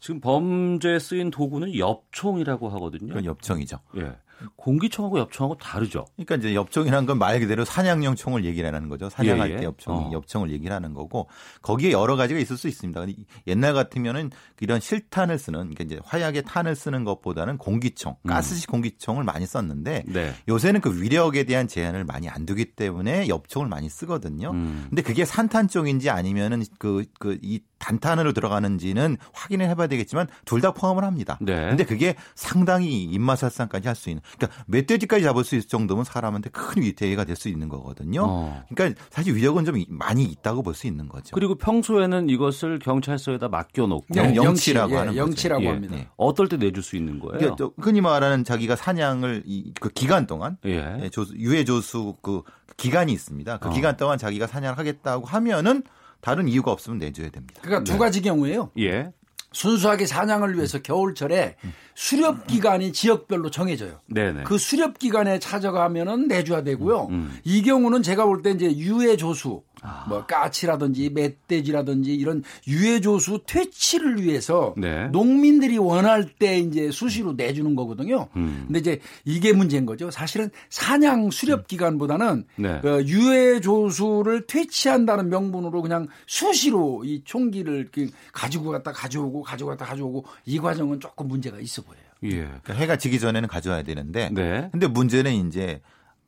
지금 0.00 0.20
범죄에 0.20 0.98
쓰인 0.98 1.30
도구는 1.30 1.78
엽총이라고 1.78 2.68
하거든요. 2.70 3.08
그건 3.08 3.24
엽총이죠. 3.24 3.78
예. 3.98 4.16
공기총하고 4.56 5.18
엽총하고 5.18 5.56
다르죠. 5.58 6.04
그러니까 6.16 6.36
이제 6.36 6.54
엽총이라는 6.54 7.06
건말 7.06 7.40
그대로 7.40 7.64
사냥용 7.64 8.14
총을 8.14 8.44
얘기를 8.44 8.72
하는 8.74 8.88
거죠. 8.88 9.08
사냥할 9.10 9.50
예, 9.50 9.54
예. 9.54 9.58
때 9.58 9.64
엽총, 9.64 9.96
어. 9.96 10.10
엽총을 10.12 10.50
얘기를 10.50 10.74
하는 10.74 10.94
거고 10.94 11.28
거기에 11.62 11.92
여러 11.92 12.16
가지가 12.16 12.40
있을 12.40 12.56
수 12.56 12.68
있습니다. 12.68 13.04
옛날 13.46 13.74
같으면은 13.74 14.30
이런 14.60 14.80
실탄을 14.80 15.38
쓰는 15.38 15.60
그러니까 15.60 15.84
이제 15.84 16.00
화약에 16.04 16.42
탄을 16.42 16.74
쓰는 16.74 17.04
것보다는 17.04 17.58
공기총, 17.58 18.16
음. 18.22 18.28
가스식 18.28 18.70
공기총을 18.70 19.24
많이 19.24 19.46
썼는데 19.46 20.04
네. 20.06 20.34
요새는 20.48 20.80
그 20.80 21.00
위력에 21.00 21.44
대한 21.44 21.68
제한을 21.68 22.04
많이 22.04 22.28
안 22.28 22.46
두기 22.46 22.64
때문에 22.74 23.28
엽총을 23.28 23.68
많이 23.68 23.88
쓰거든요. 23.88 24.50
음. 24.50 24.86
근데 24.88 25.02
그게 25.02 25.24
산탄총인지 25.24 26.10
아니면은 26.10 26.64
그 26.78 27.04
그 27.18 27.38
이 27.42 27.60
단탄으로 27.78 28.32
들어가는지는 28.32 29.16
확인을 29.32 29.68
해봐야 29.68 29.86
되겠지만 29.88 30.26
둘 30.44 30.60
다 30.64 30.72
포함을 30.72 31.04
합니다. 31.04 31.36
네. 31.42 31.68
근데 31.68 31.84
그게 31.84 32.14
상당히 32.34 33.02
입맛 33.04 33.38
살상까지 33.38 33.86
할 33.88 33.94
수 33.94 34.08
있는 34.08 34.22
그러니까 34.38 34.62
멧돼지까지 34.66 35.22
잡을 35.24 35.44
수 35.44 35.56
있을 35.56 35.68
정도면 35.68 36.04
사람한테 36.04 36.48
큰 36.50 36.82
위태가 36.82 37.24
될 37.24 37.36
수 37.36 37.48
있는 37.48 37.68
거거든요. 37.68 38.24
어. 38.26 38.64
그러니까 38.72 39.00
사실 39.10 39.34
위력은 39.34 39.64
좀 39.64 39.82
많이 39.88 40.24
있다고 40.24 40.62
볼 40.62 40.74
수 40.74 40.86
있는 40.86 41.08
거죠. 41.08 41.30
그리고 41.34 41.56
평소에는 41.56 42.30
이것을 42.30 42.78
경찰서에다 42.78 43.48
맡겨놓고 43.48 44.06
네, 44.08 44.34
영치라고 44.36 44.92
예, 44.92 44.96
하는 44.96 45.16
영치라고 45.16 45.60
거죠. 45.62 45.74
합니다. 45.74 45.96
예. 45.96 46.08
어떨 46.16 46.48
때 46.48 46.56
내줄 46.56 46.82
수 46.82 46.96
있는 46.96 47.18
거예요? 47.18 47.38
그러니까 47.38 47.70
흔히 47.78 48.00
말하는 48.00 48.44
자기가 48.44 48.76
사냥을 48.76 49.42
이, 49.44 49.72
그 49.80 49.88
기간 49.90 50.26
동안 50.26 50.56
예. 50.64 50.98
예 51.02 51.08
조수, 51.10 51.34
유해 51.36 51.64
조수 51.64 52.16
그 52.22 52.42
기간이 52.76 53.12
있습니다. 53.12 53.58
그 53.58 53.68
어. 53.68 53.72
기간 53.72 53.96
동안 53.96 54.16
자기가 54.18 54.46
사냥을 54.46 54.78
하겠다고 54.78 55.26
하면은 55.26 55.82
다른 56.24 56.48
이유가 56.48 56.72
없으면 56.72 56.98
내줘야 56.98 57.28
됩니다. 57.28 57.60
그러니까 57.62 57.84
네. 57.84 57.92
두 57.92 57.98
가지 57.98 58.22
경우예요. 58.22 58.70
예. 58.78 59.12
순수하게 59.52 60.06
사냥을 60.06 60.56
위해서 60.56 60.80
겨울철에 60.80 61.56
수렵 61.94 62.46
기간이 62.46 62.92
지역별로 62.94 63.50
정해져요. 63.50 64.00
네네. 64.06 64.44
그 64.44 64.56
수렵 64.56 64.98
기간에 64.98 65.38
찾아가면은 65.38 66.26
내줘야 66.26 66.64
되고요. 66.64 67.08
음, 67.08 67.12
음. 67.14 67.38
이 67.44 67.62
경우는 67.62 68.02
제가 68.02 68.24
볼 68.24 68.42
때 68.42 68.50
이제 68.52 68.74
유해 68.78 69.16
조수, 69.18 69.62
아. 69.84 70.06
뭐 70.08 70.24
까치라든지 70.24 71.10
멧돼지라든지 71.10 72.14
이런 72.14 72.42
유해 72.66 73.00
조수 73.00 73.42
퇴치를 73.46 74.22
위해서 74.22 74.74
네. 74.76 75.08
농민들이 75.08 75.76
원할 75.76 76.26
때 76.26 76.58
이제 76.58 76.90
수시로 76.90 77.34
내주는 77.34 77.76
거거든요. 77.76 78.28
음. 78.36 78.64
근데 78.66 78.78
이제 78.78 79.00
이게 79.24 79.52
문제인 79.52 79.84
거죠. 79.84 80.10
사실은 80.10 80.50
사냥 80.70 81.30
수렵 81.30 81.60
음. 81.60 81.64
기간보다는 81.68 82.44
네. 82.56 82.80
그 82.80 83.04
유해 83.06 83.60
조수를 83.60 84.46
퇴치한다는 84.46 85.28
명분으로 85.28 85.82
그냥 85.82 86.08
수시로 86.26 87.04
이 87.04 87.22
총기를 87.24 87.90
가지고 88.32 88.70
갔다 88.70 88.90
가져오고 88.92 89.42
가지고 89.42 89.70
갔다 89.70 89.84
가져오고 89.84 90.24
이 90.46 90.58
과정은 90.58 91.00
조금 91.00 91.28
문제가 91.28 91.58
있어 91.60 91.82
보여요. 91.82 92.02
예. 92.24 92.44
그러니까 92.46 92.72
해가 92.72 92.96
지기 92.96 93.20
전에는 93.20 93.48
가져와야 93.48 93.82
되는데. 93.82 94.30
네. 94.32 94.68
근데 94.72 94.86
문제는 94.86 95.46
이제 95.46 95.82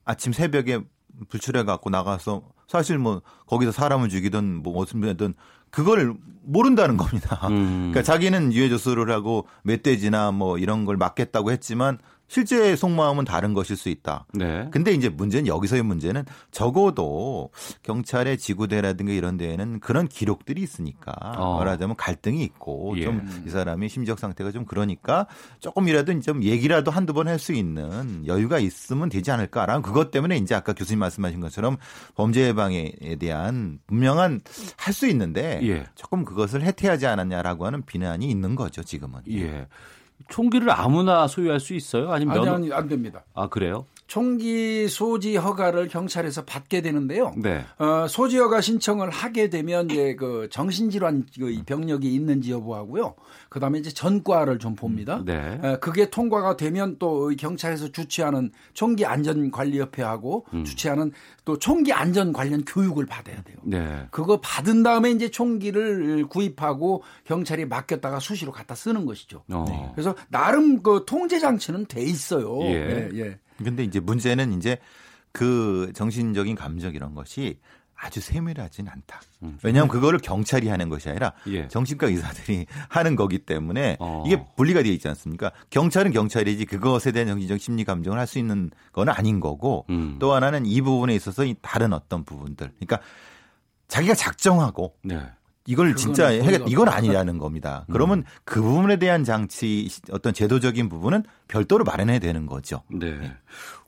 아침 0.04 0.34
새벽에 0.34 0.80
불출해 1.30 1.64
갖고 1.64 1.88
나가서 1.88 2.42
사실 2.66 2.98
뭐 2.98 3.22
거기서 3.46 3.72
사람을 3.72 4.08
죽이든 4.08 4.62
뭐 4.62 4.74
무슨 4.74 5.00
분이든 5.00 5.34
그걸 5.70 6.14
모른다는 6.42 6.96
겁니다. 6.96 7.40
음. 7.48 7.90
그러니까 7.90 8.02
자기는 8.02 8.52
유해 8.52 8.68
조수를 8.68 9.10
하고 9.10 9.46
멧돼지나 9.62 10.32
뭐 10.32 10.58
이런 10.58 10.84
걸 10.84 10.96
막겠다고 10.96 11.50
했지만 11.50 11.98
실제 12.28 12.74
속마음은 12.74 13.24
다른 13.24 13.54
것일 13.54 13.76
수 13.76 13.88
있다. 13.88 14.26
네. 14.34 14.68
근데 14.70 14.92
이제 14.92 15.08
문제는 15.08 15.46
여기서의 15.46 15.82
문제는 15.82 16.24
적어도 16.50 17.50
경찰의 17.82 18.38
지구대라든가 18.38 19.12
이런 19.12 19.36
데에는 19.36 19.80
그런 19.80 20.08
기록들이 20.08 20.60
있으니까 20.60 21.12
어. 21.36 21.58
말하자면 21.58 21.96
갈등이 21.96 22.42
있고 22.42 22.94
예. 22.98 23.04
좀이 23.04 23.48
사람이 23.48 23.88
심적 23.88 24.18
상태가 24.18 24.50
좀 24.50 24.64
그러니까 24.64 25.26
조금이라도 25.60 26.20
좀 26.20 26.42
얘기라도 26.42 26.90
한두 26.90 27.12
번 27.12 27.28
할 27.28 27.38
수 27.38 27.52
있는 27.52 28.26
여유가 28.26 28.58
있으면 28.58 29.08
되지 29.08 29.30
않을까라는 29.30 29.82
그것 29.82 30.10
때문에 30.10 30.36
이제 30.38 30.54
아까 30.54 30.72
교수님 30.72 31.00
말씀하신 31.00 31.40
것처럼 31.40 31.76
범죄 32.14 32.46
예방에 32.48 32.92
대한 33.20 33.78
분명한 33.86 34.40
할 34.76 34.92
수 34.92 35.06
있는데 35.08 35.60
예. 35.62 35.84
조금 35.94 36.24
그것을 36.24 36.62
해태하지 36.62 37.06
않았냐라고 37.06 37.66
하는 37.66 37.82
비난이 37.84 38.26
있는 38.30 38.54
거죠 38.56 38.82
지금은. 38.82 39.20
예. 39.30 39.66
총기를 40.28 40.70
아무나 40.70 41.26
소유할 41.26 41.60
수 41.60 41.74
있어요? 41.74 42.12
아니면 42.12 42.38
아니, 42.38 42.48
아니 42.48 42.72
안 42.72 42.88
됩니다. 42.88 43.24
아 43.34 43.48
그래요? 43.48 43.86
총기 44.06 44.88
소지 44.88 45.36
허가를 45.36 45.88
경찰에서 45.88 46.44
받게 46.44 46.80
되는데요. 46.80 47.34
네. 47.36 47.64
어, 47.78 48.06
소지 48.08 48.38
허가 48.38 48.60
신청을 48.60 49.10
하게 49.10 49.50
되면 49.50 49.90
이제 49.90 50.14
그 50.14 50.48
정신질환 50.50 51.26
그 51.38 51.62
병력이 51.66 52.14
있는지 52.14 52.52
여부하고요. 52.52 53.14
그다음에 53.48 53.78
이제 53.78 53.90
전과를 53.90 54.58
좀 54.58 54.76
봅니다. 54.76 55.22
네. 55.24 55.58
어, 55.62 55.78
그게 55.80 56.08
통과가 56.08 56.56
되면 56.56 56.96
또 56.98 57.32
경찰에서 57.36 57.90
주최하는 57.90 58.52
총기 58.74 59.04
안전 59.04 59.50
관리 59.50 59.80
협회하고 59.80 60.46
음. 60.54 60.64
주최하는 60.64 61.12
또 61.44 61.58
총기 61.58 61.92
안전 61.92 62.32
관련 62.32 62.64
교육을 62.64 63.06
받아야 63.06 63.42
돼요. 63.42 63.56
네. 63.62 64.06
그거 64.10 64.40
받은 64.40 64.82
다음에 64.84 65.10
이제 65.10 65.30
총기를 65.30 66.26
구입하고 66.26 67.02
경찰이 67.24 67.66
맡겼다가 67.66 68.20
수시로 68.20 68.52
갖다 68.52 68.74
쓰는 68.74 69.04
것이죠. 69.04 69.42
어. 69.50 69.64
네. 69.68 69.90
그래서 69.94 70.14
나름 70.28 70.82
그 70.82 71.04
통제 71.06 71.38
장치는 71.40 71.86
돼 71.86 72.02
있어요. 72.02 72.62
예. 72.62 73.10
예, 73.12 73.18
예. 73.18 73.38
근데 73.62 73.84
이제 73.84 74.00
문제는 74.00 74.52
이제 74.54 74.78
그 75.32 75.92
정신적인 75.94 76.54
감정 76.56 76.94
이런 76.94 77.14
것이 77.14 77.58
아주 77.98 78.20
세밀하진 78.20 78.88
않다. 78.88 79.20
음. 79.42 79.58
왜냐하면 79.62 79.88
그거를 79.88 80.18
경찰이 80.18 80.68
하는 80.68 80.90
것이 80.90 81.08
아니라 81.08 81.32
예. 81.46 81.66
정신과 81.68 82.08
의사들이 82.08 82.66
하는 82.90 83.16
거기 83.16 83.38
때문에 83.38 83.96
어. 84.00 84.22
이게 84.26 84.44
분리가 84.56 84.82
되어 84.82 84.92
있지 84.92 85.08
않습니까? 85.08 85.50
경찰은 85.70 86.12
경찰이지 86.12 86.66
그것에 86.66 87.12
대한 87.12 87.28
정신적 87.28 87.58
심리 87.58 87.84
감정을 87.84 88.18
할 88.18 88.26
수 88.26 88.38
있는 88.38 88.70
건 88.92 89.08
아닌 89.08 89.40
거고 89.40 89.86
음. 89.88 90.16
또 90.18 90.34
하나는 90.34 90.66
이 90.66 90.80
부분에 90.82 91.14
있어서 91.14 91.44
이 91.44 91.54
다른 91.62 91.92
어떤 91.92 92.24
부분들. 92.24 92.72
그러니까 92.78 93.00
자기가 93.88 94.14
작정하고 94.14 94.94
네. 95.02 95.20
이걸 95.66 95.96
진짜 95.96 96.28
해겠 96.28 96.62
이건 96.66 96.88
아니라는 96.88 97.38
겁니다. 97.38 97.84
음. 97.88 97.92
그러면 97.92 98.24
그 98.44 98.62
부분에 98.62 98.96
대한 98.96 99.24
장치 99.24 99.88
어떤 100.10 100.32
제도적인 100.32 100.88
부분은 100.88 101.24
별도로 101.48 101.84
마련해야 101.84 102.18
되는 102.18 102.46
거죠. 102.46 102.82
네. 102.88 103.16
네. 103.18 103.32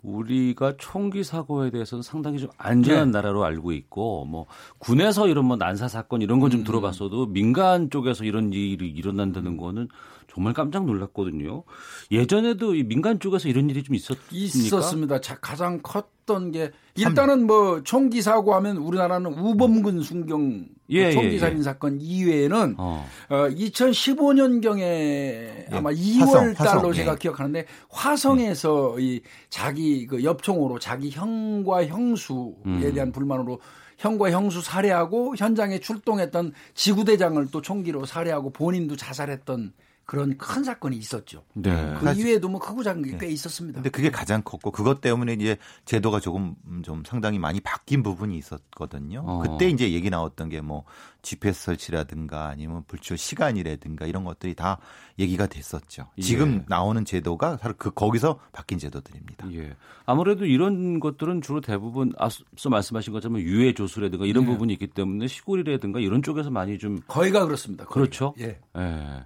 우리가 0.02 0.74
총기 0.78 1.24
사고에 1.24 1.70
대해서는 1.70 2.02
상당히 2.02 2.38
좀 2.38 2.50
안전한 2.56 3.10
네. 3.10 3.12
나라로 3.12 3.44
알고 3.44 3.72
있고 3.72 4.24
뭐 4.24 4.46
군에서 4.78 5.28
이런 5.28 5.44
뭐 5.44 5.56
난사 5.56 5.88
사건 5.88 6.22
이런 6.22 6.40
건좀 6.40 6.60
음. 6.60 6.64
들어봤어도 6.64 7.26
민간 7.26 7.90
쪽에서 7.90 8.24
이런 8.24 8.52
일이 8.52 8.88
일어난다는 8.88 9.56
거는 9.56 9.88
정말 10.28 10.52
깜짝 10.52 10.84
놀랐거든요. 10.84 11.64
예전에도 12.10 12.74
이 12.74 12.84
민간 12.84 13.18
쪽에서 13.18 13.48
이런 13.48 13.68
일이 13.70 13.82
좀 13.82 13.94
있었습니까? 13.94 14.28
있었습니다. 14.32 15.20
자, 15.20 15.38
가장 15.40 15.80
컸던 15.82 16.52
게 16.52 16.70
일단은 16.94 17.46
뭐 17.46 17.82
총기 17.82 18.22
사고 18.22 18.54
하면 18.54 18.76
우리나라는 18.76 19.32
우범근 19.32 20.02
순경 20.02 20.66
예, 20.90 21.12
총기 21.12 21.34
예, 21.34 21.38
살인 21.38 21.58
예, 21.58 21.62
사건 21.62 21.98
이외에는 22.00 22.74
어. 22.78 23.06
어 23.28 23.34
2015년경에 23.48 24.80
예. 24.80 25.66
아마 25.70 25.90
2월 25.90 26.56
달로 26.56 26.92
제가 26.92 27.12
예. 27.12 27.16
기억하는데 27.16 27.66
화성에서 27.90 28.96
예. 29.00 29.02
이 29.02 29.20
자기 29.50 30.06
그 30.06 30.22
엽총으로 30.24 30.78
자기 30.78 31.10
형과 31.10 31.86
형수에 31.86 32.54
음. 32.66 32.92
대한 32.94 33.12
불만으로 33.12 33.60
형과 33.98 34.30
형수 34.30 34.60
살해하고 34.60 35.34
현장에 35.36 35.80
출동했던 35.80 36.52
지구대장을 36.74 37.44
또 37.50 37.60
총기로 37.60 38.06
살해하고 38.06 38.50
본인도 38.50 38.96
자살했던 38.96 39.72
그런 40.08 40.38
큰 40.38 40.64
사건이 40.64 40.96
있었죠. 40.96 41.44
네. 41.52 41.94
그 42.00 42.14
이외에도 42.14 42.48
뭐 42.48 42.58
크고 42.58 42.82
작은 42.82 43.02
게꽤 43.02 43.26
네. 43.26 43.26
있었습니다. 43.26 43.76
근데 43.76 43.90
그게 43.90 44.10
가장 44.10 44.40
컸고 44.42 44.70
그것 44.70 45.02
때문에 45.02 45.34
이제 45.34 45.58
제도가 45.84 46.18
조금 46.18 46.54
좀 46.82 47.02
상당히 47.04 47.38
많이 47.38 47.60
바뀐 47.60 48.02
부분이 48.02 48.38
있었거든요. 48.38 49.22
어. 49.26 49.42
그때 49.42 49.68
이제 49.68 49.92
얘기 49.92 50.08
나왔던 50.08 50.48
게 50.48 50.62
뭐 50.62 50.84
GPS 51.22 51.64
설치라든가 51.64 52.46
아니면 52.48 52.84
불출 52.86 53.18
시간이라든가 53.18 54.06
이런 54.06 54.24
것들이 54.24 54.54
다 54.54 54.78
얘기가 55.18 55.46
됐었죠. 55.46 56.08
예. 56.16 56.22
지금 56.22 56.64
나오는 56.68 57.04
제도가 57.04 57.56
바로 57.56 57.74
그 57.76 57.90
거기서 57.90 58.40
바뀐 58.52 58.78
제도들입니다. 58.78 59.52
예. 59.52 59.76
아무래도 60.06 60.46
이런 60.46 61.00
것들은 61.00 61.42
주로 61.42 61.60
대부분 61.60 62.12
앞서 62.18 62.70
말씀하신 62.70 63.12
것처럼 63.12 63.40
유해 63.40 63.74
조수라든가 63.74 64.26
이런 64.26 64.44
네. 64.44 64.52
부분이 64.52 64.72
있기 64.74 64.88
때문에 64.88 65.26
시골이라든가 65.26 66.00
이런 66.00 66.22
쪽에서 66.22 66.50
많이 66.50 66.78
좀 66.78 67.00
거의가 67.06 67.44
그렇습니다. 67.44 67.84
거의. 67.84 68.06
그렇죠. 68.06 68.34
예. 68.38 68.58
예. 68.76 69.24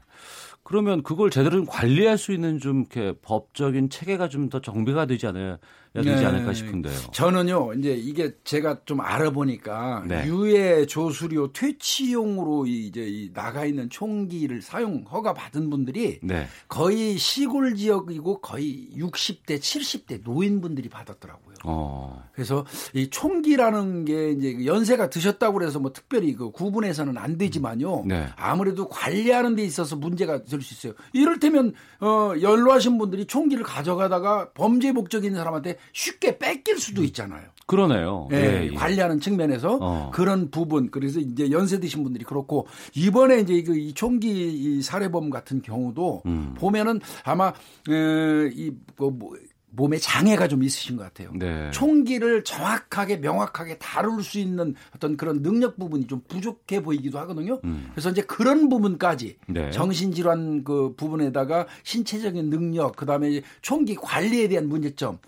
그러면 0.72 1.02
그걸 1.02 1.28
제대로 1.28 1.56
좀 1.58 1.66
관리할 1.66 2.16
수 2.16 2.32
있는 2.32 2.58
좀 2.58 2.80
이렇게 2.80 3.12
법적인 3.20 3.90
체계가 3.90 4.30
좀 4.30 4.48
더 4.48 4.60
정비가 4.60 5.06
되지 5.06 5.26
않아야 5.28 5.58
되지 5.94 6.08
네. 6.08 6.24
않을까 6.24 6.52
싶은데요. 6.52 6.94
저는요, 7.12 7.74
이제 7.74 7.92
이게 7.92 8.32
제가 8.44 8.80
좀 8.86 9.00
알아보니까 9.00 10.04
네. 10.06 10.26
유해 10.26 10.84
조수료 10.86 11.52
퇴치용으로 11.52 12.66
이제 12.66 13.30
나가 13.34 13.64
있는 13.66 13.90
총기를 13.90 14.62
사용 14.62 15.04
허가 15.10 15.32
받은 15.34 15.68
분들이 15.70 16.18
네. 16.22 16.46
거의 16.68 17.18
시골 17.18 17.74
지역이고 17.76 18.40
거의 18.40 18.88
60대, 18.96 19.58
70대 19.58 20.22
노인분들이 20.24 20.88
받았더라고요. 20.88 21.51
어. 21.64 22.22
그래서 22.32 22.64
이 22.94 23.10
총기라는 23.10 24.04
게 24.04 24.30
이제 24.30 24.64
연세가 24.64 25.10
드셨다고 25.10 25.58
그래서 25.58 25.78
뭐 25.78 25.92
특별히 25.92 26.34
그 26.34 26.50
구분해서는 26.50 27.18
안 27.18 27.36
되지만요. 27.36 28.04
네. 28.06 28.26
아무래도 28.36 28.88
관리하는 28.88 29.54
데 29.54 29.62
있어서 29.64 29.96
문제가 29.96 30.42
될 30.44 30.62
수 30.62 30.74
있어요. 30.74 30.94
이를테면 31.12 31.74
어 32.00 32.32
연로하신 32.40 32.98
분들이 32.98 33.26
총기를 33.26 33.64
가져가다가 33.64 34.50
범죄 34.52 34.92
목적 34.92 35.24
있는 35.24 35.38
사람한테 35.38 35.76
쉽게 35.92 36.38
뺏길 36.38 36.78
수도 36.78 37.02
있잖아요. 37.04 37.42
그러네요. 37.66 38.28
예, 38.32 38.36
예, 38.36 38.68
예. 38.70 38.74
관리하는 38.74 39.20
측면에서 39.20 39.78
어. 39.80 40.10
그런 40.12 40.50
부분 40.50 40.90
그래서 40.90 41.20
이제 41.20 41.50
연세 41.50 41.80
드신 41.80 42.02
분들이 42.02 42.24
그렇고 42.24 42.66
이번에 42.94 43.40
이제 43.40 43.62
그이 43.62 43.94
총기 43.94 44.82
살해범 44.82 45.30
같은 45.30 45.62
경우도 45.62 46.22
음. 46.26 46.54
보면은 46.58 47.00
아마 47.24 47.48
에, 47.88 48.50
이뭐 48.54 49.10
뭐, 49.10 49.36
몸에 49.74 49.96
장애가 49.98 50.48
좀 50.48 50.62
있으신 50.62 50.96
것 50.96 51.04
같아요. 51.04 51.30
네. 51.34 51.70
총기를 51.70 52.44
정확하게 52.44 53.16
명확하게 53.16 53.78
다룰 53.78 54.22
수 54.22 54.38
있는 54.38 54.74
어떤 54.94 55.16
그런 55.16 55.42
능력 55.42 55.78
부분이 55.78 56.06
좀 56.06 56.20
부족해 56.28 56.82
보이기도 56.82 57.18
하거든요. 57.20 57.58
음. 57.64 57.88
그래서 57.92 58.10
이제 58.10 58.22
그런 58.22 58.68
부분까지 58.68 59.38
네. 59.48 59.70
정신질환 59.70 60.64
그 60.64 60.94
부분에다가 60.96 61.66
신체적인 61.84 62.50
능력 62.50 62.96
그 62.96 63.06
다음에 63.06 63.40
총기 63.62 63.94
관리에 63.94 64.48
대한 64.48 64.68
문제점 64.68 65.18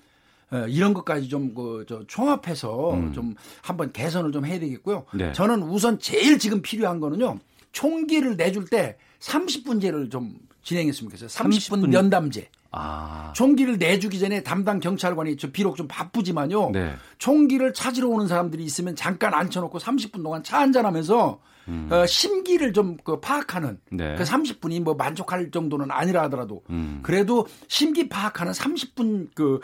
어, 0.51 0.67
이런 0.69 0.93
것까지 0.93 1.29
좀 1.29 1.55
그저 1.55 2.05
총합해서 2.07 2.95
음. 2.95 3.13
좀 3.15 3.35
한번 3.63 3.93
개선을 3.93 4.31
좀 4.31 4.45
해야 4.45 4.61
되겠고요. 4.61 5.07
네. 5.15 5.33
저는 5.33 5.63
우선 5.63 5.99
제일 5.99 6.39
지금 6.39 6.61
필요한 6.61 7.01
거는요. 7.01 7.39
총기를 7.73 8.37
내줄 8.37 8.67
때 8.67 8.99
30분제를 9.21 10.11
좀 10.11 10.37
진행했으면 10.65 11.11
좋겠어요. 11.11 11.29
30분, 11.29 11.83
30분. 11.83 11.89
면담제. 11.91 12.49
아. 12.77 13.33
총기를 13.37 13.79
내주기 13.79 14.19
전에 14.19 14.43
담당 14.43 14.81
경찰관이 14.81 15.37
저 15.37 15.53
비록 15.53 15.77
좀 15.77 15.87
바쁘지만요. 15.87 16.71
네. 16.73 16.95
총기를 17.19 17.73
찾으러 17.73 18.09
오는 18.09 18.27
사람들이 18.27 18.65
있으면 18.65 18.97
잠깐 18.97 19.33
앉혀놓고 19.33 19.79
30분 19.79 20.25
동안 20.25 20.43
차 20.43 20.59
한잔하면서 20.59 21.39
음. 21.69 21.89
어, 21.91 22.05
심기를 22.05 22.73
좀 22.73 22.97
그 23.05 23.21
파악하는 23.21 23.79
네. 23.91 24.17
그 24.17 24.25
30분이 24.25 24.83
뭐 24.83 24.95
만족할 24.95 25.51
정도는 25.51 25.91
아니라 25.91 26.23
하더라도 26.25 26.63
음. 26.71 27.01
그래도 27.03 27.47
심기 27.69 28.09
파악하는 28.09 28.53
30분 28.53 29.29
그 29.35 29.61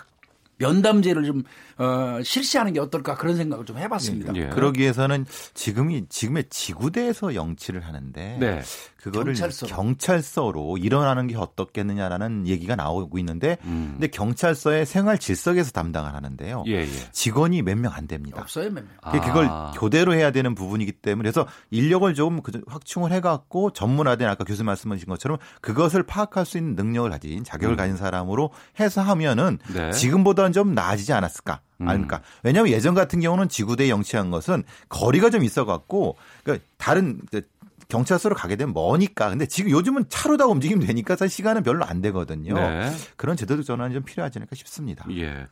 면담제를 0.58 1.24
좀 1.24 1.42
어, 1.78 2.20
실시하는 2.22 2.74
게 2.74 2.80
어떨까 2.80 3.16
그런 3.16 3.36
생각을 3.36 3.64
좀 3.64 3.78
해봤습니다. 3.78 4.34
예. 4.36 4.48
그러기 4.50 4.80
위해서는 4.80 5.24
지금이 5.54 6.04
지금의 6.08 6.44
지구대에서 6.50 7.34
영치를 7.34 7.80
하는데 7.80 8.36
네. 8.38 8.60
그거를 9.02 9.34
경찰서. 9.34 10.50
로 10.52 10.76
일어나는 10.78 11.26
게 11.26 11.36
어떻겠느냐라는 11.36 12.46
얘기가 12.46 12.76
나오고 12.76 13.18
있는데 13.18 13.56
음. 13.64 13.90
근데 13.92 14.08
경찰서의 14.08 14.86
생활 14.86 15.18
질서에서 15.18 15.70
담당을 15.70 16.14
하는데요. 16.14 16.64
예, 16.66 16.80
예. 16.82 16.88
직원이 17.12 17.62
몇 17.62 17.76
명 17.76 17.92
안 17.92 18.06
됩니다. 18.06 18.40
없어요, 18.40 18.70
몇 18.70 18.84
명. 18.84 19.20
그걸 19.24 19.46
아. 19.50 19.72
교대로 19.74 20.14
해야 20.14 20.30
되는 20.30 20.54
부분이기 20.54 20.92
때문에 20.92 21.30
그래서 21.30 21.46
인력을 21.70 22.12
좀그 22.14 22.62
확충을 22.66 23.12
해 23.12 23.20
갖고 23.20 23.70
전문화된 23.72 24.28
아까 24.28 24.44
교수님 24.44 24.66
말씀하신 24.66 25.06
것처럼 25.08 25.38
그것을 25.60 26.02
파악할 26.02 26.44
수 26.46 26.58
있는 26.58 26.74
능력을 26.76 27.08
가진 27.10 27.42
자격을 27.44 27.74
음. 27.74 27.76
가진 27.76 27.96
사람으로 27.96 28.50
해서 28.78 29.00
하면은 29.02 29.58
네. 29.72 29.90
지금보다는 29.92 30.52
좀 30.52 30.74
나아지지 30.74 31.12
않았을까. 31.12 31.60
음. 31.80 31.88
아닙니까? 31.88 32.20
왜냐하면 32.42 32.72
예전 32.72 32.94
같은 32.94 33.20
경우는 33.20 33.48
지구대에 33.48 33.88
영치한 33.88 34.30
것은 34.30 34.64
거리가 34.88 35.30
좀 35.30 35.42
있어갖고 35.44 36.16
그러니까 36.44 36.64
다른 36.76 37.20
그 37.30 37.42
경찰서로 37.90 38.34
가게 38.34 38.56
되면 38.56 38.72
머니까. 38.72 39.28
근데 39.28 39.46
지금 39.46 39.70
요즘은 39.70 40.04
차로 40.08 40.36
다 40.36 40.46
움직이면 40.46 40.86
되니까 40.86 41.16
사실 41.16 41.36
시간은 41.36 41.62
별로 41.62 41.84
안 41.84 42.00
되거든요. 42.00 42.54
네. 42.54 42.90
그런 43.16 43.36
제도적 43.36 43.64
전환이 43.64 43.92
좀 43.92 44.02
필요하지 44.02 44.38
않을까 44.38 44.56
싶습니다. 44.56 45.04
예. 45.10 45.46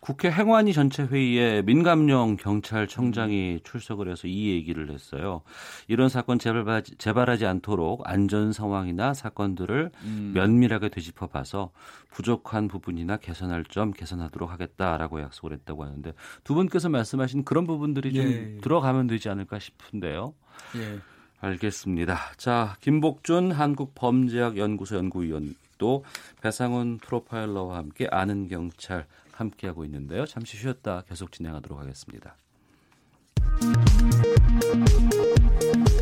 국회 0.00 0.30
행안위 0.30 0.72
전체 0.72 1.02
회의에 1.02 1.60
민감용 1.62 2.36
경찰청장이 2.36 3.60
출석을 3.64 4.10
해서 4.10 4.26
이 4.26 4.48
얘기를 4.48 4.90
했어요. 4.90 5.42
이런 5.88 6.08
사건 6.08 6.38
재발하지, 6.38 6.96
재발하지 6.96 7.44
않도록 7.44 8.08
안전 8.08 8.52
상황이나 8.52 9.12
사건들을 9.12 9.90
음. 10.04 10.32
면밀하게 10.34 10.88
되짚어 10.88 11.26
봐서 11.26 11.70
부족한 12.10 12.68
부분이나 12.68 13.18
개선할 13.18 13.64
점 13.68 13.90
개선하도록 13.90 14.50
하겠다라고 14.50 15.20
약속을 15.20 15.52
했다고 15.52 15.84
하는데 15.84 16.14
두 16.44 16.54
분께서 16.54 16.88
말씀하신 16.88 17.44
그런 17.44 17.66
부분들이 17.66 18.14
좀 18.14 18.24
예. 18.24 18.58
들어가면 18.62 19.06
되지 19.06 19.28
않을까 19.28 19.58
싶은데요. 19.58 20.32
예. 20.76 20.98
알겠습니다. 21.40 22.18
자, 22.36 22.76
김복준 22.80 23.52
한국범죄학연구소 23.52 24.96
연구위원 24.96 25.54
또 25.78 26.04
배상훈 26.42 26.98
프로파일러와 26.98 27.78
함께 27.78 28.06
아는 28.10 28.48
경찰 28.48 29.06
함께하고 29.32 29.84
있는데요. 29.86 30.26
잠시 30.26 30.58
쉬었다 30.58 31.02
계속 31.08 31.32
진행하도록 31.32 31.78
하겠습니다. 31.80 32.36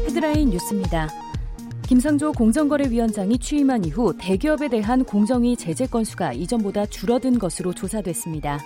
헤드라인 0.06 0.50
뉴스입니다. 0.50 1.08
김상조 1.86 2.32
공정거래위원장이 2.32 3.38
취임한 3.38 3.84
이후 3.84 4.12
대기업에 4.18 4.68
대한 4.68 5.04
공정위 5.04 5.56
제재 5.56 5.86
건수가 5.86 6.34
이전보다 6.34 6.86
줄어든 6.86 7.38
것으로 7.38 7.72
조사됐습니다. 7.72 8.58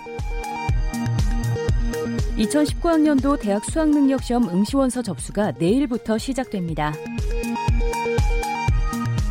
2019학년도 2.37 3.39
대학 3.39 3.63
수학능력시험 3.65 4.49
응시원서 4.49 5.01
접수가 5.01 5.53
내일부터 5.59 6.17
시작됩니다. 6.17 6.93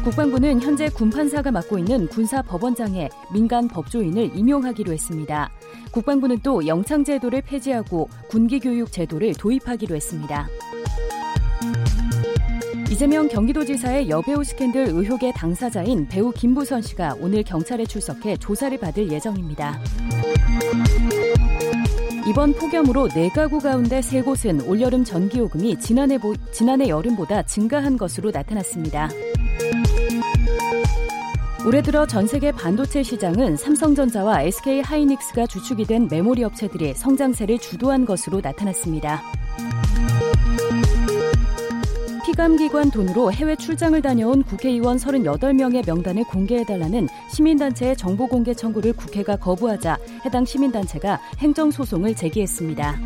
국방부는 0.05 0.61
현재 0.61 0.89
군판사가 0.89 1.53
맡고 1.53 1.79
있는 1.79 2.09
군사 2.09 2.43
법원장에 2.43 3.09
민간 3.33 3.69
법조인을 3.69 4.37
임용하기로 4.37 4.93
했습니다. 4.93 5.51
국방부는 5.93 6.41
또 6.43 6.67
영창 6.67 7.05
제도를 7.05 7.43
폐지하고 7.43 8.09
군기 8.29 8.59
교육 8.59 8.91
제도를 8.91 9.35
도입하기로 9.35 9.95
했습니다. 9.95 10.49
이재명 12.91 13.29
경기도지사의 13.29 14.11
여배우 14.11 14.45
스캔들 14.45 14.89
의혹의 14.89 15.33
당사자인 15.35 16.07
배우 16.09 16.33
김부선 16.33 16.83
씨가 16.83 17.17
오늘 17.21 17.43
경찰에 17.43 17.87
출석해 17.87 18.37
조사를 18.37 18.77
받을 18.79 19.11
예정입니다. 19.11 19.81
이번 22.25 22.53
폭염으로 22.53 23.09
4가구 23.09 23.61
가운데 23.61 23.99
3곳은 23.99 24.68
올여름 24.68 25.03
전기요금이 25.03 25.81
지난해, 25.81 26.18
보, 26.18 26.35
지난해 26.53 26.89
여름보다 26.89 27.43
증가한 27.43 27.97
것으로 27.97 28.31
나타났습니다. 28.31 29.09
올해 31.66 31.83
들어 31.83 32.07
전 32.07 32.29
세계 32.29 32.53
반도체 32.53 33.03
시장은 33.03 33.57
삼성전자와 33.57 34.43
SK 34.43 34.83
하이닉스가 34.83 35.47
주축이 35.47 35.85
된 35.85 36.07
메모리 36.09 36.45
업체들이 36.45 36.95
성장세를 36.95 37.59
주도한 37.59 38.05
것으로 38.05 38.41
나타났습니다. 38.41 39.20
피감기관 42.33 42.91
돈으로 42.91 43.30
해외 43.30 43.55
출장을 43.57 44.01
다녀온 44.01 44.43
국회의원 44.43 44.97
38명의 44.97 45.87
명단을 45.87 46.24
공개해달라는 46.24 47.07
시민단체의 47.30 47.95
정보 47.95 48.26
공개 48.26 48.55
청구를 48.55 48.95
국회가 48.95 49.37
거부하자 49.37 49.99
해당 50.24 50.47
시민단체가 50.47 51.20
행정소송을 51.39 52.14
제기했습니다. 52.14 52.99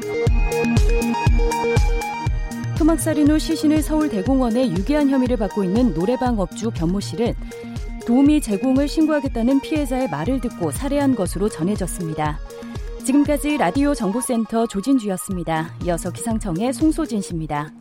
토막살인 2.78 3.28
후 3.28 3.38
시신을 3.40 3.82
서울대공원에 3.82 4.70
유기한 4.70 5.10
혐의를 5.10 5.36
받고 5.38 5.64
있는 5.64 5.92
노래방 5.92 6.38
업주 6.38 6.70
변모 6.70 7.00
씨를 7.00 7.34
도우미 8.06 8.40
제공을 8.40 8.86
신고하겠다는 8.86 9.60
피해자의 9.60 10.08
말을 10.08 10.40
듣고 10.40 10.70
살해한 10.70 11.16
것으로 11.16 11.48
전해졌습니다. 11.48 12.38
지금까지 13.04 13.56
라디오 13.56 13.92
정보센터 13.92 14.68
조진주였습니다. 14.68 15.74
이어서 15.84 16.12
기상청의 16.12 16.72
송소진 16.72 17.20
씨입니다. 17.20 17.72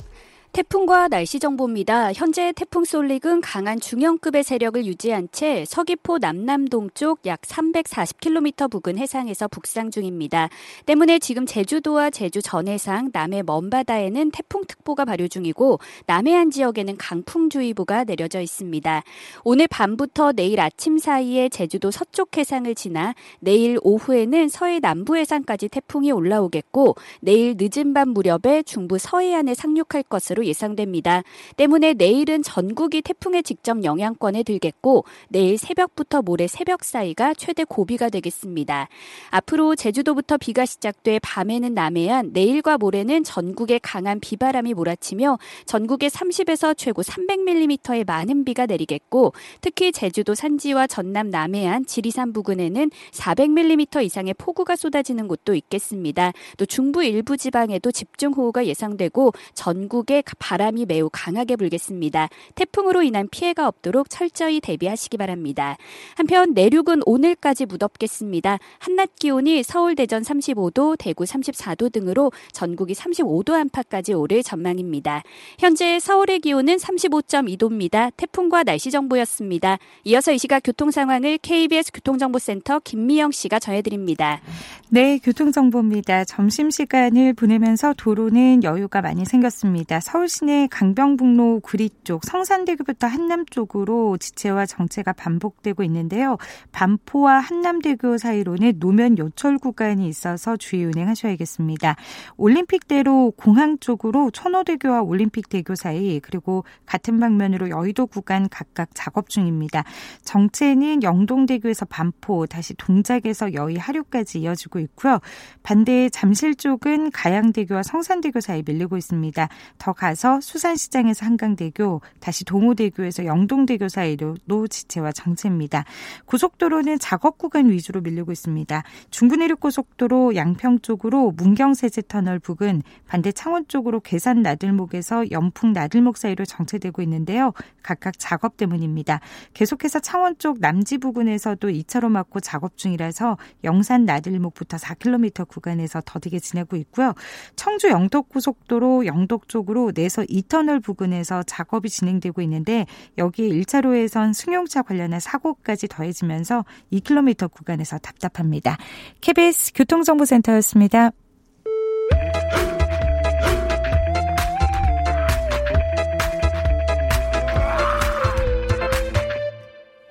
태풍과 0.55 1.09
날씨 1.09 1.37
정보입니다. 1.37 2.13
현재 2.13 2.53
태풍 2.53 2.85
솔릭은 2.85 3.41
강한 3.41 3.77
중형급의 3.77 4.41
세력을 4.41 4.85
유지한 4.85 5.27
채 5.33 5.65
서귀포 5.67 6.19
남남 6.19 6.69
동쪽 6.69 7.19
약 7.25 7.41
340km 7.41 8.71
부근 8.71 8.97
해상에서 8.97 9.49
북상 9.49 9.91
중입니다. 9.91 10.47
때문에 10.85 11.19
지금 11.19 11.45
제주도와 11.45 12.09
제주 12.09 12.41
전해상, 12.41 13.09
남해 13.11 13.43
먼바다에는 13.43 14.31
태풍특보가 14.31 15.03
발효 15.03 15.27
중이고 15.27 15.79
남해안 16.05 16.51
지역에는 16.51 16.95
강풍주의보가 16.95 18.05
내려져 18.05 18.39
있습니다. 18.39 19.03
오늘 19.43 19.67
밤부터 19.67 20.31
내일 20.31 20.61
아침 20.61 20.97
사이에 20.97 21.49
제주도 21.49 21.91
서쪽 21.91 22.37
해상을 22.37 22.73
지나 22.75 23.13
내일 23.41 23.77
오후에는 23.83 24.47
서해 24.47 24.79
남부 24.79 25.17
해상까지 25.17 25.67
태풍이 25.67 26.13
올라오겠고 26.13 26.95
내일 27.19 27.55
늦은 27.59 27.93
밤 27.93 28.11
무렵에 28.11 28.63
중부 28.63 28.97
서해안에 28.97 29.53
상륙할 29.53 30.03
것으로 30.07 30.44
예상됩니다. 30.45 31.23
때문에 31.57 31.93
내일은 31.93 32.43
전국이 32.43 33.01
태풍의 33.01 33.43
직접 33.43 33.83
영향권에 33.83 34.43
들겠고 34.43 35.05
내일 35.29 35.57
새벽부터 35.57 36.21
모레 36.21 36.47
새벽 36.47 36.83
사이가 36.83 37.33
최대 37.35 37.63
고비가 37.63 38.09
되겠습니다. 38.09 38.87
앞으로 39.29 39.75
제주도부터 39.75 40.37
비가 40.37 40.65
시작돼 40.65 41.19
밤에는 41.19 41.73
남해안, 41.73 42.31
내일과 42.33 42.77
모레는 42.77 43.23
전국에 43.23 43.79
강한 43.81 44.19
비바람이 44.19 44.73
몰아치며 44.73 45.37
전국에 45.65 46.07
30에서 46.07 46.77
최고 46.77 47.01
300mm의 47.01 48.05
많은 48.05 48.45
비가 48.45 48.65
내리겠고 48.65 49.33
특히 49.61 49.91
제주도 49.91 50.35
산지와 50.35 50.87
전남 50.87 51.29
남해안, 51.29 51.85
지리산 51.85 52.33
부근에는 52.33 52.91
400mm 53.11 54.03
이상의 54.03 54.33
폭우가 54.37 54.75
쏟아지는 54.75 55.27
곳도 55.27 55.55
있겠습니다. 55.55 56.31
또 56.57 56.65
중부 56.65 57.03
일부 57.03 57.37
지방에도 57.37 57.91
집중호우가 57.91 58.65
예상되고 58.65 59.33
전국에 59.53 60.21
바람이 60.39 60.85
매우 60.85 61.09
강하게 61.11 61.55
불겠습니다. 61.55 62.29
태풍으로 62.55 63.03
인한 63.03 63.27
피해가 63.29 63.67
없도록 63.67 64.09
철저히 64.09 64.59
대비하시기 64.59 65.17
바랍니다. 65.17 65.77
한편 66.15 66.53
내륙은 66.53 67.01
오늘까지 67.05 67.65
무덥겠습니다. 67.65 68.59
한낮 68.79 69.15
기온이 69.15 69.63
서울 69.63 69.95
대전 69.95 70.23
35도, 70.23 70.97
대구 70.97 71.23
34도 71.23 71.91
등으로 71.91 72.31
전국이 72.51 72.93
35도 72.93 73.53
안팎까지 73.53 74.13
오를 74.13 74.43
전망입니다. 74.43 75.23
현재 75.59 75.99
서울의 75.99 76.39
기온은 76.39 76.77
35.2도입니다. 76.77 78.11
태풍과 78.17 78.63
날씨 78.63 78.91
정보였습니다. 78.91 79.77
이어서 80.05 80.31
이 80.31 80.37
시각 80.37 80.61
교통 80.63 80.91
상황을 80.91 81.37
KBS 81.39 81.91
교통정보센터 81.93 82.79
김미영 82.79 83.31
씨가 83.31 83.59
전해드립니다. 83.59 84.41
네, 84.89 85.17
교통정보입니다. 85.17 86.25
점심시간을 86.25 87.33
보내면서 87.33 87.93
도로는 87.97 88.63
여유가 88.63 89.01
많이 89.01 89.25
생겼습니다. 89.25 89.99
서울 90.15 90.29
시내 90.29 90.67
강병북로 90.71 91.59
구리 91.59 91.89
쪽 92.05 92.23
성산대교부터 92.23 93.05
한남 93.05 93.45
쪽으로 93.45 94.15
지체와 94.15 94.65
정체가 94.65 95.11
반복되고 95.11 95.83
있는데요. 95.83 96.37
반포와 96.71 97.39
한남대교 97.39 98.17
사이로는 98.17 98.75
노면 98.79 99.17
요철 99.17 99.57
구간이 99.57 100.07
있어서 100.07 100.55
주의 100.55 100.85
운행하셔야겠습니다. 100.85 101.97
올림픽대로 102.37 103.33
공항 103.35 103.77
쪽으로 103.77 104.31
천호대교와 104.31 105.01
올림픽대교 105.01 105.75
사이 105.75 106.21
그리고 106.21 106.63
같은 106.85 107.19
방면으로 107.19 107.69
여의도 107.69 108.07
구간 108.07 108.47
각각 108.47 108.91
작업 108.93 109.27
중입니다. 109.27 109.83
정체는 110.23 111.03
영동대교에서 111.03 111.87
반포 111.87 112.45
다시 112.47 112.73
동작에서 112.75 113.53
여의 113.53 113.75
하류까지 113.75 114.39
이어지고 114.39 114.79
있고요. 114.79 115.19
반대 115.61 116.07
잠실 116.07 116.55
쪽은 116.55 117.11
가양대교와 117.11 117.83
성산대교 117.83 118.39
사이 118.39 118.63
밀리고 118.65 118.95
있습니다. 118.95 119.49
더 119.77 119.91
가서 120.05 120.39
수산시장에서 120.39 121.25
한강대교 121.25 121.99
다시 122.19 122.45
동호대교에서 122.45 123.25
영동대교 123.25 123.89
사이로도 123.89 124.67
지체와 124.67 125.11
정체입니다. 125.11 125.83
고속도로는 126.25 126.99
작업 126.99 127.39
구간 127.39 127.71
위주로 127.71 128.01
밀리고 128.01 128.31
있습니다. 128.31 128.83
중부내륙고속도로 129.09 130.35
양평 130.35 130.81
쪽으로 130.81 131.31
문경세제터널 131.31 132.37
부근 132.37 132.83
반대 133.07 133.31
창원 133.31 133.67
쪽으로 133.67 133.99
괴산 133.99 134.43
나들목에서 134.43 135.31
연풍 135.31 135.73
나들목 135.73 136.17
사이로 136.17 136.45
정체되고 136.45 137.01
있는데요. 137.01 137.53
각각 137.81 138.13
작업 138.19 138.57
때문입니다. 138.57 139.21
계속해서 139.55 140.01
창원 140.01 140.37
쪽 140.37 140.59
남지 140.59 140.99
부근에서도 140.99 141.67
2차로 141.67 142.09
막고 142.09 142.41
작업 142.41 142.77
중이라서 142.77 143.37
영산 143.63 144.05
나들목부터 144.05 144.77
4km 144.77 145.47
구간에서 145.47 146.03
더디게 146.05 146.37
지내고 146.37 146.75
있고요. 146.75 147.13
청주 147.55 147.89
영덕고속도로 147.89 149.07
영덕 149.07 149.49
쪽으로 149.49 149.94
내서 149.95 150.21
2터널 150.23 150.83
부근에서 150.83 151.41
작업이 151.43 151.89
진행되고 151.89 152.41
있는데 152.43 152.85
여기에 153.17 153.49
1차로에선 153.49 154.33
승용차 154.33 154.83
관련한 154.83 155.19
사고까지 155.19 155.87
더해지면서 155.87 156.65
2km 156.93 157.51
구간에서 157.51 157.97
답답합니다. 157.97 158.77
KBS 159.21 159.73
교통정보센터였습니다. 159.73 161.11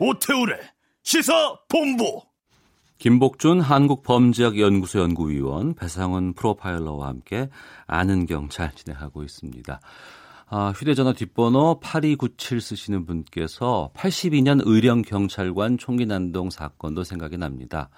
오태우래 0.00 0.58
시사 1.02 1.32
본부 1.68 2.20
김복준 3.04 3.60
한국범죄학연구소 3.60 4.98
연구위원 4.98 5.74
배상훈 5.74 6.32
프로파일러와 6.32 7.08
함께 7.08 7.50
아는 7.86 8.24
경찰 8.24 8.72
진행하고 8.74 9.22
있습니다. 9.22 9.78
아, 10.46 10.72
휴대전화 10.74 11.12
뒷번호 11.12 11.80
8297 11.80 12.62
쓰시는 12.62 13.04
분께서 13.04 13.90
82년 13.94 14.62
의령 14.64 15.02
경찰관 15.02 15.76
총기 15.76 16.06
난동 16.06 16.48
사건도 16.48 17.04
생각이 17.04 17.36
납니다. 17.36 17.90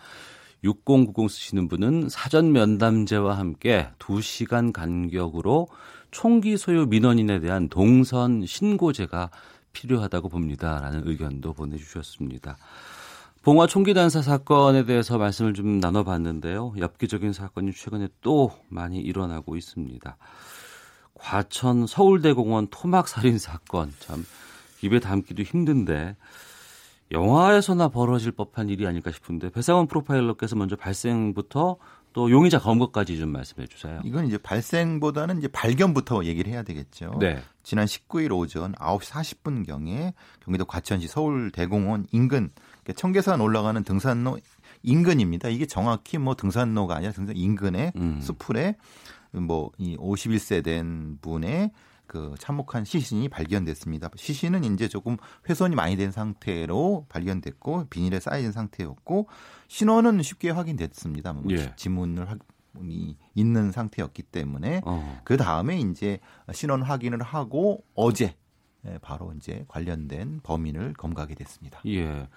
6090 0.64 1.30
쓰시는 1.30 1.68
분은 1.68 2.08
사전 2.08 2.50
면담제와 2.50 3.38
함께 3.38 3.86
2시간 4.00 4.72
간격으로 4.72 5.68
총기 6.10 6.56
소유 6.56 6.86
민원인에 6.86 7.38
대한 7.38 7.68
동선 7.68 8.44
신고제가 8.44 9.30
필요하다고 9.72 10.30
봅니다라는 10.30 11.06
의견도 11.06 11.52
보내주셨습니다. 11.52 12.56
봉화 13.46 13.68
총기 13.68 13.94
단사 13.94 14.22
사건에 14.22 14.84
대해서 14.86 15.18
말씀을 15.18 15.54
좀 15.54 15.78
나눠봤는데요. 15.78 16.74
엽기적인 16.80 17.32
사건이 17.32 17.70
최근에 17.74 18.08
또 18.20 18.50
많이 18.68 18.98
일어나고 18.98 19.54
있습니다. 19.54 20.16
과천 21.14 21.86
서울대공원 21.86 22.66
토막 22.72 23.06
살인 23.06 23.38
사건 23.38 23.92
참 24.00 24.26
입에 24.82 24.98
담기도 24.98 25.44
힘든데 25.44 26.16
영화에서나 27.12 27.86
벌어질 27.86 28.32
법한 28.32 28.68
일이 28.68 28.84
아닐까 28.84 29.12
싶은데 29.12 29.50
배상원 29.50 29.86
프로파일러께서 29.86 30.56
먼저 30.56 30.74
발생부터 30.74 31.76
또 32.14 32.30
용의자 32.32 32.58
검거까지 32.58 33.16
좀 33.16 33.28
말씀해 33.28 33.68
주세요. 33.68 34.00
이건 34.02 34.26
이제 34.26 34.38
발생보다는 34.38 35.38
이제 35.38 35.46
발견부터 35.46 36.24
얘기를 36.24 36.50
해야 36.50 36.64
되겠죠. 36.64 37.16
네. 37.20 37.40
지난 37.62 37.86
19일 37.86 38.36
오전 38.36 38.72
9시 38.72 39.12
40분 39.12 39.64
경에 39.64 40.14
경기도 40.40 40.64
과천시 40.64 41.06
서울대공원 41.06 42.06
인근 42.10 42.50
청계산 42.92 43.40
올라가는 43.40 43.82
등산로 43.82 44.38
인근입니다. 44.82 45.48
이게 45.48 45.66
정확히 45.66 46.18
뭐 46.18 46.34
등산로가 46.34 46.96
아니라 46.96 47.12
등산 47.12 47.36
인근의 47.36 47.92
음. 47.96 48.20
수풀에 48.20 48.76
뭐이 49.32 49.96
51세 49.96 50.64
된 50.64 51.18
분의 51.20 51.70
그 52.06 52.34
참혹한 52.38 52.84
시신이 52.84 53.28
발견됐습니다. 53.28 54.10
시신은 54.14 54.64
이제 54.64 54.88
조금 54.88 55.16
훼손이 55.48 55.74
많이 55.74 55.96
된 55.96 56.12
상태로 56.12 57.06
발견됐고 57.08 57.86
비닐에 57.90 58.20
쌓여진 58.20 58.52
상태였고 58.52 59.28
신원은 59.68 60.22
쉽게 60.22 60.50
확인됐습니다. 60.50 61.32
뭐 61.32 61.44
예. 61.50 61.72
지문을 61.76 62.30
확이 62.30 63.16
있는 63.34 63.72
상태였기 63.72 64.22
때문에 64.22 64.82
어. 64.84 65.20
그 65.24 65.36
다음에 65.36 65.78
이제 65.80 66.20
신원 66.52 66.82
확인을 66.82 67.22
하고 67.22 67.82
어제 67.94 68.24
예, 68.26 68.36
바로 69.02 69.32
이제 69.36 69.64
관련된 69.68 70.40
범인을 70.42 70.94
검거하게 70.94 71.34
됐습니다. 71.34 71.80
예. 71.86 72.28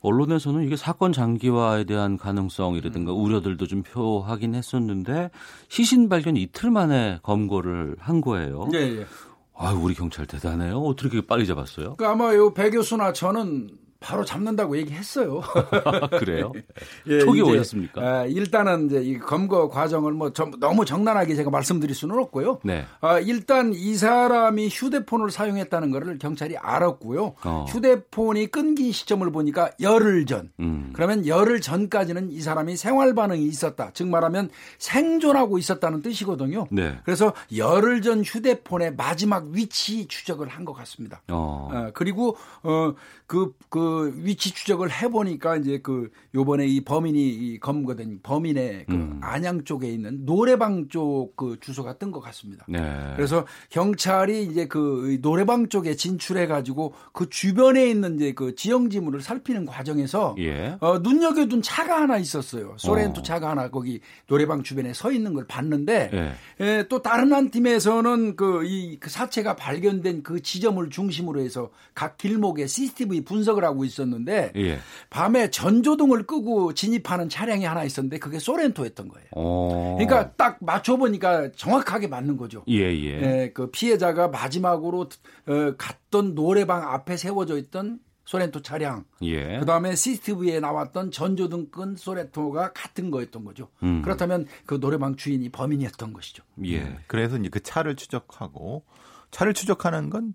언론에서는 0.00 0.64
이게 0.64 0.76
사건 0.76 1.12
장기화에 1.12 1.84
대한 1.84 2.16
가능성이라든가 2.16 3.12
음. 3.12 3.18
우려들도 3.18 3.66
좀 3.66 3.82
표하긴 3.82 4.54
했었는데 4.54 5.30
시신 5.68 6.08
발견 6.08 6.36
이틀 6.36 6.70
만에 6.70 7.18
검거를 7.22 7.96
한 7.98 8.20
거예요. 8.20 8.68
예, 8.74 8.78
예. 8.78 9.06
아, 9.54 9.72
우리 9.72 9.94
경찰 9.94 10.26
대단해요. 10.26 10.78
어떻게 10.80 11.08
그렇게 11.08 11.26
빨리 11.26 11.46
잡았어요? 11.46 11.96
그 11.96 12.06
아마 12.06 12.34
요배 12.34 12.70
교수나 12.70 13.12
저는 13.12 13.70
바로 14.06 14.24
잡는다고 14.24 14.76
얘기했어요. 14.78 15.40
그래요? 16.20 16.52
예, 17.08 17.18
촉이 17.18 17.40
오셨습니까? 17.40 18.00
아, 18.00 18.24
일단은 18.26 18.86
이제 18.86 19.02
이 19.02 19.18
검거 19.18 19.68
과정을 19.68 20.12
뭐 20.12 20.32
좀, 20.32 20.52
너무 20.60 20.84
정난하게 20.84 21.34
제가 21.34 21.50
말씀드릴 21.50 21.92
수는 21.94 22.16
없고요. 22.18 22.60
네. 22.62 22.84
아, 23.00 23.18
일단 23.18 23.72
이 23.74 23.96
사람이 23.96 24.68
휴대폰을 24.68 25.30
사용했다는 25.30 25.90
것을 25.90 26.18
경찰이 26.18 26.56
알았고요. 26.56 27.34
어. 27.44 27.64
휴대폰이 27.68 28.46
끊긴 28.48 28.92
시점을 28.92 29.28
보니까 29.32 29.70
열흘 29.80 30.24
전. 30.26 30.50
음. 30.60 30.90
그러면 30.92 31.26
열흘 31.26 31.60
전까지는 31.60 32.30
이 32.30 32.40
사람이 32.42 32.76
생활 32.76 33.14
반응이 33.14 33.42
있었다. 33.44 33.90
즉 33.92 34.06
말하면 34.06 34.50
생존하고 34.78 35.58
있었다는 35.58 36.02
뜻이거든요. 36.02 36.68
네. 36.70 36.96
그래서 37.04 37.32
열흘 37.56 38.02
전 38.02 38.22
휴대폰의 38.22 38.94
마지막 38.94 39.46
위치 39.48 40.06
추적을 40.06 40.48
한 40.48 40.66
것 40.66 40.74
같습니다. 40.74 41.22
어. 41.30 41.70
어 41.72 41.90
그리고 41.94 42.36
어, 42.62 42.92
그, 43.26 43.52
그 43.70 43.95
위치 44.16 44.52
추적을 44.52 44.90
해보니까 44.90 45.56
이제 45.56 45.80
그 45.82 46.10
요번에 46.34 46.66
이 46.66 46.84
범인이 46.84 47.58
검거된 47.60 48.20
범인의 48.22 48.86
그 48.88 48.94
음. 48.94 49.20
안양 49.22 49.64
쪽에 49.64 49.88
있는 49.90 50.24
노래방 50.24 50.88
쪽 50.88 51.26
그 51.36 51.58
주소가 51.60 51.98
뜬 51.98 52.10
것 52.10 52.20
같습니다. 52.20 52.64
네. 52.68 53.12
그래서 53.16 53.46
경찰이 53.70 54.44
이제 54.44 54.66
그 54.66 55.18
노래방 55.20 55.68
쪽에 55.68 55.94
진출해 55.94 56.46
가지고 56.46 56.94
그 57.12 57.28
주변에 57.28 57.88
있는 57.88 58.16
이제 58.16 58.32
그 58.32 58.54
지형 58.54 58.90
지물을 58.90 59.20
살피는 59.20 59.66
과정에서 59.66 60.34
예. 60.38 60.76
어, 60.80 60.98
눈여겨둔 60.98 61.62
차가 61.62 62.00
하나 62.00 62.18
있었어요. 62.18 62.74
소렌토 62.78 63.20
어. 63.20 63.22
차가 63.22 63.50
하나 63.50 63.68
거기 63.68 64.00
노래방 64.26 64.62
주변에 64.62 64.92
서 64.92 65.12
있는 65.12 65.34
걸 65.34 65.46
봤는데 65.46 66.10
예. 66.12 66.32
예, 66.60 66.84
또 66.88 67.02
다른 67.02 67.32
한 67.32 67.50
팀에서는 67.50 68.36
그이 68.36 68.98
그 68.98 69.10
사체가 69.10 69.56
발견된 69.56 70.22
그 70.22 70.42
지점을 70.42 70.88
중심으로 70.88 71.40
해서 71.40 71.70
각 71.94 72.16
길목에 72.16 72.66
CCTV 72.66 73.24
분석을 73.24 73.64
하고 73.64 73.75
있었는데 73.84 74.52
예. 74.56 74.78
밤에 75.10 75.50
전조등을 75.50 76.26
끄고 76.26 76.74
진입하는 76.74 77.28
차량이 77.28 77.64
하나 77.64 77.84
있었는데 77.84 78.18
그게 78.18 78.38
소렌토였던 78.38 79.08
거예요. 79.08 79.26
오. 79.32 79.70
어. 79.72 79.94
그러니까 79.98 80.32
딱 80.32 80.58
맞춰 80.60 80.96
보니까 80.96 81.52
정확하게 81.52 82.08
맞는 82.08 82.36
거죠. 82.36 82.64
예, 82.68 82.92
예. 82.94 83.20
예, 83.20 83.50
그 83.54 83.70
피해자가 83.70 84.28
마지막으로 84.28 85.08
어, 85.46 85.74
갔던 85.76 86.34
노래방 86.34 86.82
앞에 86.82 87.16
세워져 87.16 87.58
있던 87.58 88.00
소렌토 88.26 88.60
차량. 88.60 89.04
예. 89.22 89.58
그다음에 89.60 89.94
CCTV에 89.94 90.60
나왔던 90.60 91.12
전조등 91.12 91.70
끈 91.70 91.96
소렌토가 91.96 92.72
같은 92.72 93.10
거였던 93.10 93.44
거죠. 93.44 93.68
음. 93.82 94.02
그렇다면 94.02 94.46
그 94.66 94.80
노래방 94.80 95.16
주인이 95.16 95.48
범인이었던 95.48 96.12
것이죠. 96.12 96.42
예. 96.64 96.98
그래서 97.06 97.38
이제 97.38 97.48
그 97.48 97.62
차를 97.62 97.94
추적하고 97.94 98.84
차를 99.30 99.54
추적하는 99.54 100.10
건 100.10 100.34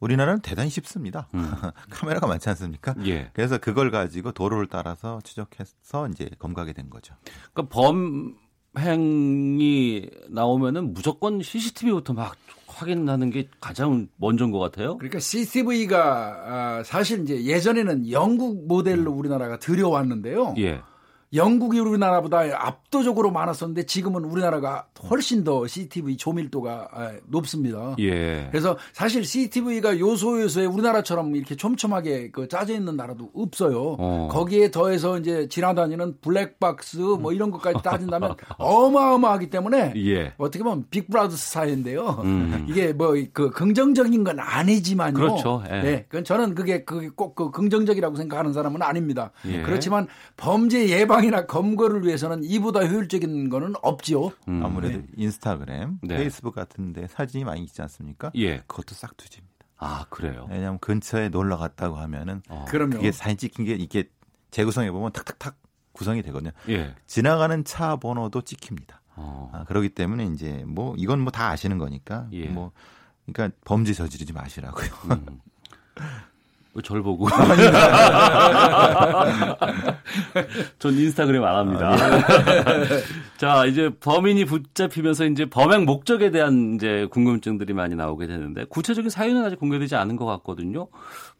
우리나라는 0.00 0.40
대단히 0.40 0.70
쉽습니다. 0.70 1.28
음. 1.34 1.50
카메라가 1.90 2.26
많지 2.26 2.48
않습니까? 2.50 2.94
예. 3.06 3.30
그래서 3.34 3.58
그걸 3.58 3.90
가지고 3.90 4.32
도로를 4.32 4.66
따라서 4.66 5.20
추적해서 5.22 6.08
이제 6.08 6.28
검거하게 6.38 6.72
된 6.72 6.90
거죠. 6.90 7.14
그러니까 7.52 7.74
범행이 8.74 10.10
나오면은 10.30 10.94
무조건 10.94 11.42
CCTV부터 11.42 12.14
막 12.14 12.36
확인하는 12.66 13.30
게 13.30 13.48
가장 13.60 14.08
먼저인 14.16 14.50
것 14.52 14.58
같아요. 14.58 14.96
그러니까 14.96 15.18
CCTV가 15.18 16.78
아, 16.78 16.82
사실 16.84 17.22
이제 17.22 17.44
예전에는 17.44 18.10
영국 18.10 18.66
모델로 18.66 19.12
우리나라가 19.12 19.58
들여왔는데요. 19.58 20.54
예. 20.58 20.80
영국이 21.32 21.78
우리나라보다 21.78 22.40
압도적으로 22.66 23.30
많았었는데 23.30 23.86
지금은 23.86 24.24
우리나라가 24.24 24.86
훨씬 25.08 25.44
더 25.44 25.66
CCTV 25.66 26.16
조밀도가 26.16 26.88
아, 26.92 27.12
높습니다. 27.26 27.94
예. 28.00 28.48
그래서 28.50 28.76
사실 28.92 29.24
CCTV가 29.24 29.98
요소 29.98 30.42
요소에 30.42 30.66
우리나라처럼 30.66 31.36
이렇게 31.36 31.54
촘촘하게 31.54 32.30
그 32.32 32.48
짜져 32.48 32.74
있는 32.74 32.96
나라도 32.96 33.30
없어요. 33.34 33.96
어. 33.98 34.28
거기에 34.30 34.70
더해서 34.70 35.18
이제 35.18 35.48
지나다니는 35.48 36.18
블랙박스 36.20 36.96
뭐 36.98 37.32
이런 37.32 37.50
것까지 37.50 37.82
따진다면 37.82 38.34
어마어마하기 38.58 39.50
때문에 39.50 39.94
예. 39.96 40.34
어떻게 40.36 40.64
보면 40.64 40.86
빅브라더 40.90 41.36
스타일인데요. 41.36 42.20
음. 42.24 42.66
이게 42.68 42.92
뭐 42.92 43.10
그 43.32 43.50
긍정적인 43.50 44.24
건 44.24 44.38
아니지만요. 44.38 45.14
그렇죠. 45.14 45.62
예. 45.70 45.80
네. 45.82 46.04
그건 46.08 46.24
저는 46.24 46.54
그게 46.54 46.84
꼭그 46.84 47.50
긍정적이라고 47.50 48.16
생각하는 48.16 48.52
사람은 48.52 48.82
아닙니다. 48.82 49.30
예. 49.46 49.62
그렇지만 49.62 50.06
범죄 50.36 50.88
예방 50.88 51.19
예방이나 51.20 51.46
검거를 51.46 52.04
위해서는 52.04 52.42
이보다 52.44 52.80
효율적인 52.86 53.48
거는 53.50 53.74
없지요. 53.82 54.30
음. 54.48 54.64
아무래도 54.64 54.98
네. 54.98 55.06
인스타그램, 55.16 55.98
네. 56.02 56.16
페이스북 56.16 56.54
같은데 56.54 57.06
사진이 57.08 57.44
많이 57.44 57.62
있지 57.62 57.80
않습니까? 57.82 58.30
예. 58.36 58.58
그것도 58.66 58.94
싹두집니다. 58.94 59.50
아 59.76 60.04
그래요? 60.10 60.46
왜냐하면 60.50 60.78
근처에 60.78 61.28
놀러 61.30 61.56
갔다고 61.56 61.96
하면은 61.96 62.42
어. 62.48 62.64
그럼요. 62.68 62.96
그게 62.96 63.12
사진 63.12 63.36
찍힌 63.38 63.64
게 63.64 63.74
이게 63.74 64.10
재구성해 64.50 64.90
보면 64.90 65.12
탁탁탁 65.12 65.56
구성이 65.92 66.22
되거든요. 66.22 66.52
예. 66.68 66.94
지나가는 67.06 67.64
차 67.64 67.96
번호도 67.96 68.42
찍힙니다. 68.42 69.00
어. 69.16 69.50
아, 69.52 69.64
그렇기 69.64 69.90
때문에 69.90 70.26
이제 70.26 70.64
뭐 70.66 70.94
이건 70.96 71.20
뭐 71.20 71.30
다 71.30 71.50
아시는 71.50 71.78
거니까 71.78 72.28
예. 72.32 72.46
뭐 72.46 72.72
그러니까 73.26 73.56
범죄 73.64 73.92
저지르지 73.92 74.32
마시라고요. 74.32 74.86
음. 75.10 75.40
절 76.84 77.02
보고. 77.02 77.26
전 80.78 80.94
인스타그램 80.94 81.42
안 81.44 81.56
합니다. 81.56 81.90
아, 81.90 81.96
예. 82.80 82.86
자, 83.38 83.66
이제 83.66 83.90
범인이 84.00 84.44
붙잡히면서 84.44 85.24
이제 85.26 85.46
범행 85.46 85.84
목적에 85.84 86.30
대한 86.30 86.76
이제 86.76 87.08
궁금증들이 87.10 87.72
많이 87.72 87.96
나오게 87.96 88.26
되는데 88.28 88.64
구체적인 88.68 89.10
사유는 89.10 89.44
아직 89.44 89.58
공개되지 89.58 89.96
않은 89.96 90.14
것 90.16 90.26
같거든요. 90.26 90.86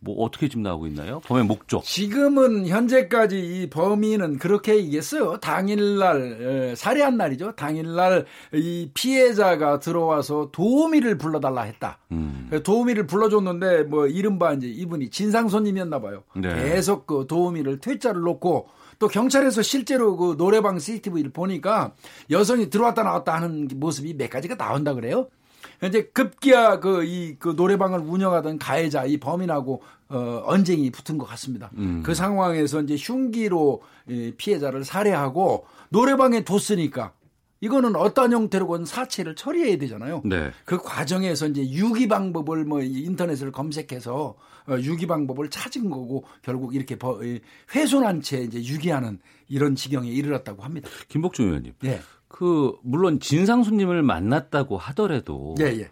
뭐 0.00 0.24
어떻게 0.24 0.48
지금 0.48 0.62
나오고 0.62 0.86
있나요? 0.88 1.20
범행 1.26 1.46
목적. 1.46 1.84
지금은 1.84 2.66
현재까지 2.66 3.38
이 3.38 3.70
범인은 3.70 4.38
그렇게 4.38 4.76
얘기했어요. 4.76 5.36
당일날 5.38 6.74
살해한 6.76 7.16
날이죠. 7.16 7.52
당일날 7.52 8.24
이 8.54 8.90
피해자가 8.94 9.78
들어와서 9.78 10.48
도우미를 10.52 11.18
불러달라 11.18 11.62
했다. 11.62 11.98
음. 12.12 12.50
도우미를 12.64 13.06
불러줬는데 13.06 13.84
뭐 13.84 14.06
이른바 14.06 14.54
이제 14.54 14.66
이분이 14.66 15.10
진상 15.20 15.48
손님이었나 15.50 16.00
봐요. 16.00 16.22
네. 16.34 16.48
계속 16.54 17.06
그 17.06 17.26
도우미를 17.28 17.78
퇴짜를 17.80 18.22
놓고 18.22 18.68
또 18.98 19.06
경찰에서 19.06 19.60
실제로 19.60 20.16
그 20.16 20.34
노래방 20.38 20.78
CCTV를 20.78 21.30
보니까 21.30 21.92
여성이 22.30 22.70
들어왔다 22.70 23.02
나왔다 23.02 23.34
하는 23.34 23.68
모습이 23.76 24.14
몇 24.14 24.30
가지가 24.30 24.56
나온다 24.56 24.94
그래요. 24.94 25.28
이제 25.84 26.04
급기야 26.14 26.80
그 26.80 27.04
이 27.04 27.36
그 27.38 27.50
노래방을 27.54 27.98
운영하던 28.00 28.58
가해자 28.58 29.04
이 29.04 29.18
범인하고 29.18 29.82
어 30.08 30.42
언쟁이 30.46 30.90
붙은 30.90 31.18
것 31.18 31.26
같습니다. 31.26 31.70
음. 31.76 32.02
그 32.02 32.14
상황에서 32.14 32.80
이제 32.80 32.96
흉기로 32.98 33.82
이 34.08 34.32
피해자를 34.38 34.84
살해하고 34.84 35.66
노래방에 35.90 36.44
뒀으니까 36.44 37.12
이거는 37.60 37.94
어떤 37.96 38.32
형태로건 38.32 38.84
사체를 38.84 39.34
처리해야 39.34 39.76
되잖아요. 39.78 40.22
네. 40.24 40.50
그 40.64 40.78
과정에서 40.78 41.46
이제 41.48 41.62
유기 41.70 42.08
방법을 42.08 42.64
뭐 42.64 42.80
인터넷을 42.82 43.52
검색해서 43.52 44.34
어, 44.68 44.78
유기 44.80 45.06
방법을 45.06 45.50
찾은 45.50 45.90
거고 45.90 46.24
결국 46.42 46.74
이렇게 46.74 46.96
훼손한 47.74 48.22
채 48.22 48.38
이제 48.38 48.62
유기하는 48.62 49.18
이런 49.48 49.74
지경에 49.74 50.08
이르렀다고 50.08 50.62
합니다. 50.62 50.88
김복중 51.08 51.46
의원님. 51.46 51.74
예. 51.84 52.00
그 52.28 52.72
물론 52.82 53.18
진상 53.18 53.62
손님을 53.64 54.02
만났다고 54.02 54.78
하더라도 54.78 55.56
예, 55.60 55.64
예. 55.64 55.90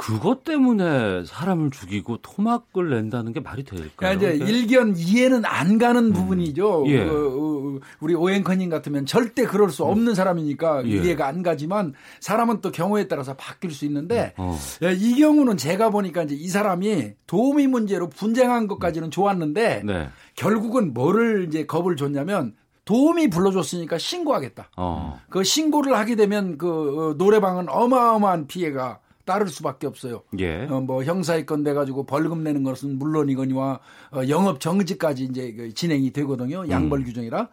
그것 0.00 0.44
때문에 0.44 1.24
사람을 1.26 1.70
죽이고 1.70 2.16
토막을 2.22 2.88
낸다는 2.88 3.34
게 3.34 3.40
말이 3.40 3.64
될까요? 3.64 3.90
그러니까 3.96 4.30
이제 4.30 4.44
일견 4.46 4.96
이해는 4.96 5.44
안 5.44 5.76
가는 5.76 6.06
음. 6.06 6.12
부분이죠. 6.14 6.84
예. 6.86 7.04
그, 7.04 7.80
우리 8.00 8.14
오앵커님 8.14 8.70
같으면 8.70 9.04
절대 9.04 9.44
그럴 9.44 9.68
수 9.68 9.84
없는 9.84 10.14
사람이니까 10.14 10.86
예. 10.86 10.88
이해가 10.88 11.26
안 11.26 11.42
가지만 11.42 11.92
사람은 12.20 12.62
또 12.62 12.70
경우에 12.70 13.08
따라서 13.08 13.34
바뀔 13.34 13.72
수 13.72 13.84
있는데 13.84 14.32
어. 14.38 14.58
예, 14.82 14.94
이 14.94 15.16
경우는 15.16 15.58
제가 15.58 15.90
보니까 15.90 16.22
이제 16.22 16.34
이 16.34 16.48
사람이 16.48 17.12
도우미 17.26 17.66
문제로 17.66 18.08
분쟁한 18.08 18.68
것까지는 18.68 19.10
좋았는데 19.10 19.82
네. 19.84 20.08
결국은 20.34 20.94
뭐를 20.94 21.44
이제 21.46 21.66
겁을 21.66 21.96
줬냐면 21.96 22.54
도움이 22.86 23.28
불러줬으니까 23.28 23.98
신고하겠다. 23.98 24.70
어. 24.78 25.20
그 25.28 25.44
신고를 25.44 25.94
하게 25.96 26.16
되면 26.16 26.56
그 26.56 27.10
어, 27.10 27.14
노래방은 27.18 27.68
어마어마한 27.68 28.46
피해가 28.46 28.98
따를 29.30 29.46
수밖에 29.46 29.86
없어요. 29.86 30.24
예. 30.40 30.64
어, 30.64 30.80
뭐 30.80 31.04
형사의 31.04 31.46
건돼 31.46 31.72
가지고 31.72 32.04
벌금 32.04 32.42
내는 32.42 32.64
것은 32.64 32.98
물론이거니와 32.98 33.78
어, 34.10 34.22
영업 34.28 34.58
정지까지 34.58 35.22
이제 35.22 35.52
그 35.52 35.72
진행이 35.72 36.10
되거든요. 36.10 36.68
양벌 36.68 36.98
음. 36.98 37.04
규정이라. 37.04 37.48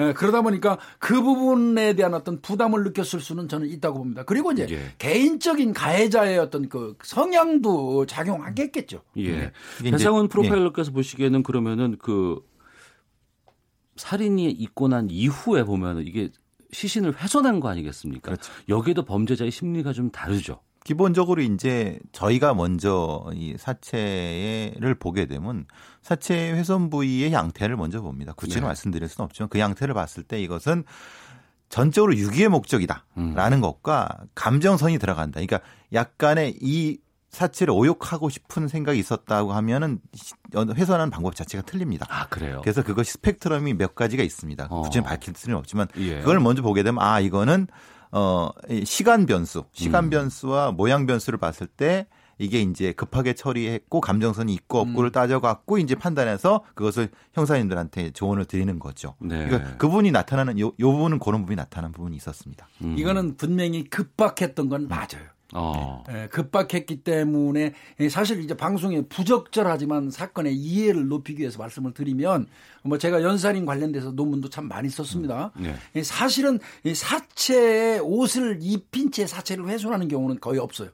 예, 0.00 0.12
그러다 0.14 0.40
보니까 0.40 0.78
그 0.98 1.20
부분에 1.20 1.92
대한 1.92 2.14
어떤 2.14 2.40
부담을 2.40 2.82
느꼈을 2.84 3.20
수는 3.20 3.46
저는 3.46 3.68
있다고 3.68 3.98
봅니다. 3.98 4.22
그리고 4.22 4.52
이제 4.52 4.66
예. 4.70 4.78
개인적인 4.96 5.74
가해자의 5.74 6.38
어떤 6.38 6.70
그 6.70 6.96
성향도 7.02 8.06
작용하겠겠죠. 8.06 9.02
예. 9.18 9.52
네. 9.82 9.90
배상훈 9.90 10.28
프로파일러께서 10.28 10.92
예. 10.92 10.94
보시기에는 10.94 11.42
그러면은 11.42 11.96
그 11.98 12.40
살인이 13.96 14.50
있고 14.50 14.88
난 14.88 15.08
이후에 15.10 15.64
보면은 15.64 16.06
이게 16.06 16.30
시신을 16.72 17.20
훼손한 17.20 17.60
거 17.60 17.68
아니겠습니까? 17.68 18.30
그렇죠. 18.30 18.50
여기에도 18.68 19.04
범죄자의 19.04 19.50
심리가 19.50 19.92
좀 19.92 20.10
다르죠. 20.10 20.60
기본적으로 20.88 21.42
이제 21.42 21.98
저희가 22.12 22.54
먼저 22.54 23.26
이 23.34 23.56
사체를 23.58 24.94
보게 24.98 25.26
되면 25.26 25.66
사체 26.00 26.50
훼손 26.52 26.88
부위의 26.88 27.30
양태를 27.30 27.76
먼저 27.76 28.00
봅니다. 28.00 28.32
구체로 28.32 28.62
네. 28.62 28.68
말씀드릴 28.68 29.06
수는 29.06 29.26
없지만 29.26 29.50
그 29.50 29.58
양태를 29.58 29.92
봤을 29.92 30.22
때 30.22 30.40
이것은 30.40 30.84
전적으로 31.68 32.16
유기의 32.16 32.48
목적이다라는 32.48 33.58
음. 33.58 33.60
것과 33.60 34.08
감정선이 34.34 34.98
들어간다. 34.98 35.42
그러니까 35.42 35.60
약간의 35.92 36.56
이 36.62 36.96
사체를 37.32 37.74
오욕하고 37.74 38.30
싶은 38.30 38.66
생각이 38.66 38.98
있었다고 38.98 39.52
하면은 39.52 40.00
훼손하는 40.56 41.10
방법 41.10 41.36
자체가 41.36 41.66
틀립니다. 41.66 42.06
아 42.08 42.28
그래요? 42.28 42.62
그래서 42.62 42.82
그것이 42.82 43.12
스펙트럼이 43.12 43.74
몇 43.74 43.94
가지가 43.94 44.22
있습니다. 44.22 44.68
어. 44.70 44.80
구체는 44.80 45.06
밝힐 45.06 45.34
수는 45.36 45.54
없지만 45.58 45.88
예. 45.98 46.20
그걸 46.20 46.40
먼저 46.40 46.62
보게 46.62 46.82
되면 46.82 47.02
아 47.02 47.20
이거는 47.20 47.66
어, 48.10 48.50
시간 48.84 49.26
변수, 49.26 49.64
시간 49.72 50.04
음. 50.04 50.10
변수와 50.10 50.72
모양 50.72 51.06
변수를 51.06 51.38
봤을 51.38 51.66
때 51.66 52.06
이게 52.38 52.60
이제 52.60 52.92
급하게 52.92 53.34
처리했고 53.34 54.00
감정선이 54.00 54.54
있고 54.54 54.80
없고를 54.80 55.10
음. 55.10 55.12
따져갖고 55.12 55.78
이제 55.78 55.94
판단해서 55.94 56.64
그것을 56.74 57.08
형사님들한테 57.34 58.12
조언을 58.12 58.44
드리는 58.44 58.78
거죠. 58.78 59.14
네. 59.20 59.46
그러니까 59.46 59.76
그분이 59.76 60.12
나타나는 60.12 60.58
요, 60.60 60.72
요 60.78 60.92
부분은 60.92 61.18
그런 61.18 61.42
부분이 61.42 61.56
나타나는 61.56 61.92
부분이 61.92 62.16
있었습니다. 62.16 62.68
음. 62.82 62.96
이거는 62.96 63.36
분명히 63.36 63.84
급박했던 63.84 64.68
건 64.68 64.88
맞아요. 64.88 65.28
어. 65.54 66.04
네, 66.06 66.28
급박했기 66.28 67.02
때문에 67.02 67.72
사실 68.10 68.40
이제 68.40 68.54
방송에 68.54 69.02
부적절하지만 69.02 70.10
사건의 70.10 70.54
이해를 70.54 71.08
높이기 71.08 71.40
위해서 71.40 71.58
말씀을 71.58 71.94
드리면 71.94 72.46
뭐 72.82 72.98
제가 72.98 73.22
연살인 73.22 73.64
관련돼서 73.64 74.10
논문도 74.10 74.50
참 74.50 74.68
많이 74.68 74.90
썼습니다. 74.90 75.52
음. 75.56 75.74
네. 75.94 76.02
사실은 76.02 76.58
사체에 76.94 77.98
옷을 77.98 78.58
입힌 78.60 79.10
채 79.10 79.26
사체를 79.26 79.68
훼손하는 79.68 80.08
경우는 80.08 80.38
거의 80.40 80.58
없어요. 80.58 80.90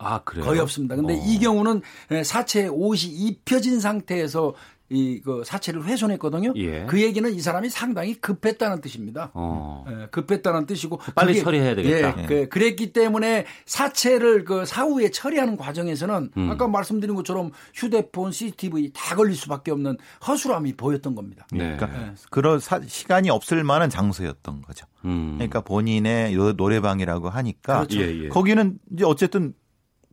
아, 0.00 0.20
그래요? 0.24 0.44
거의 0.44 0.60
없습니다. 0.60 0.96
근데 0.96 1.14
어. 1.14 1.22
이 1.24 1.38
경우는 1.38 1.82
사체에 2.24 2.68
옷이 2.68 3.12
입혀진 3.12 3.80
상태에서 3.80 4.54
이그 4.90 5.44
사체를 5.44 5.84
훼손했거든요. 5.84 6.52
예. 6.56 6.84
그 6.86 7.00
얘기는 7.00 7.32
이 7.32 7.40
사람이 7.40 7.70
상당히 7.70 8.14
급했다는 8.14 8.80
뜻입니다. 8.80 9.30
어. 9.34 9.84
예, 9.88 10.08
급했다는 10.10 10.66
뜻이고 10.66 10.98
빨리 11.14 11.34
그게, 11.34 11.44
처리해야 11.44 11.74
되겠다. 11.76 12.22
예, 12.22 12.26
그, 12.26 12.48
그랬기 12.48 12.92
때문에 12.92 13.46
사체를 13.66 14.44
그 14.44 14.66
사후에 14.66 15.10
처리하는 15.10 15.56
과정에서는 15.56 16.30
음. 16.36 16.50
아까 16.50 16.66
말씀드린 16.66 17.14
것처럼 17.14 17.52
휴대폰, 17.72 18.32
CCTV 18.32 18.90
다 18.92 19.14
걸릴 19.14 19.36
수밖에 19.36 19.70
없는 19.70 19.96
허술함이 20.26 20.74
보였던 20.74 21.14
겁니다. 21.14 21.46
네. 21.52 21.76
그러니까 21.76 22.06
예. 22.08 22.14
그런 22.30 22.58
사, 22.58 22.80
시간이 22.84 23.30
없을 23.30 23.62
만한 23.62 23.90
장소였던 23.90 24.62
거죠. 24.62 24.86
음. 25.04 25.34
그러니까 25.36 25.60
본인의 25.60 26.34
노래방이라고 26.56 27.28
하니까 27.28 27.86
그렇죠. 27.86 28.00
예, 28.00 28.24
예. 28.24 28.28
거기는 28.28 28.78
이제 28.92 29.04
어쨌든 29.04 29.54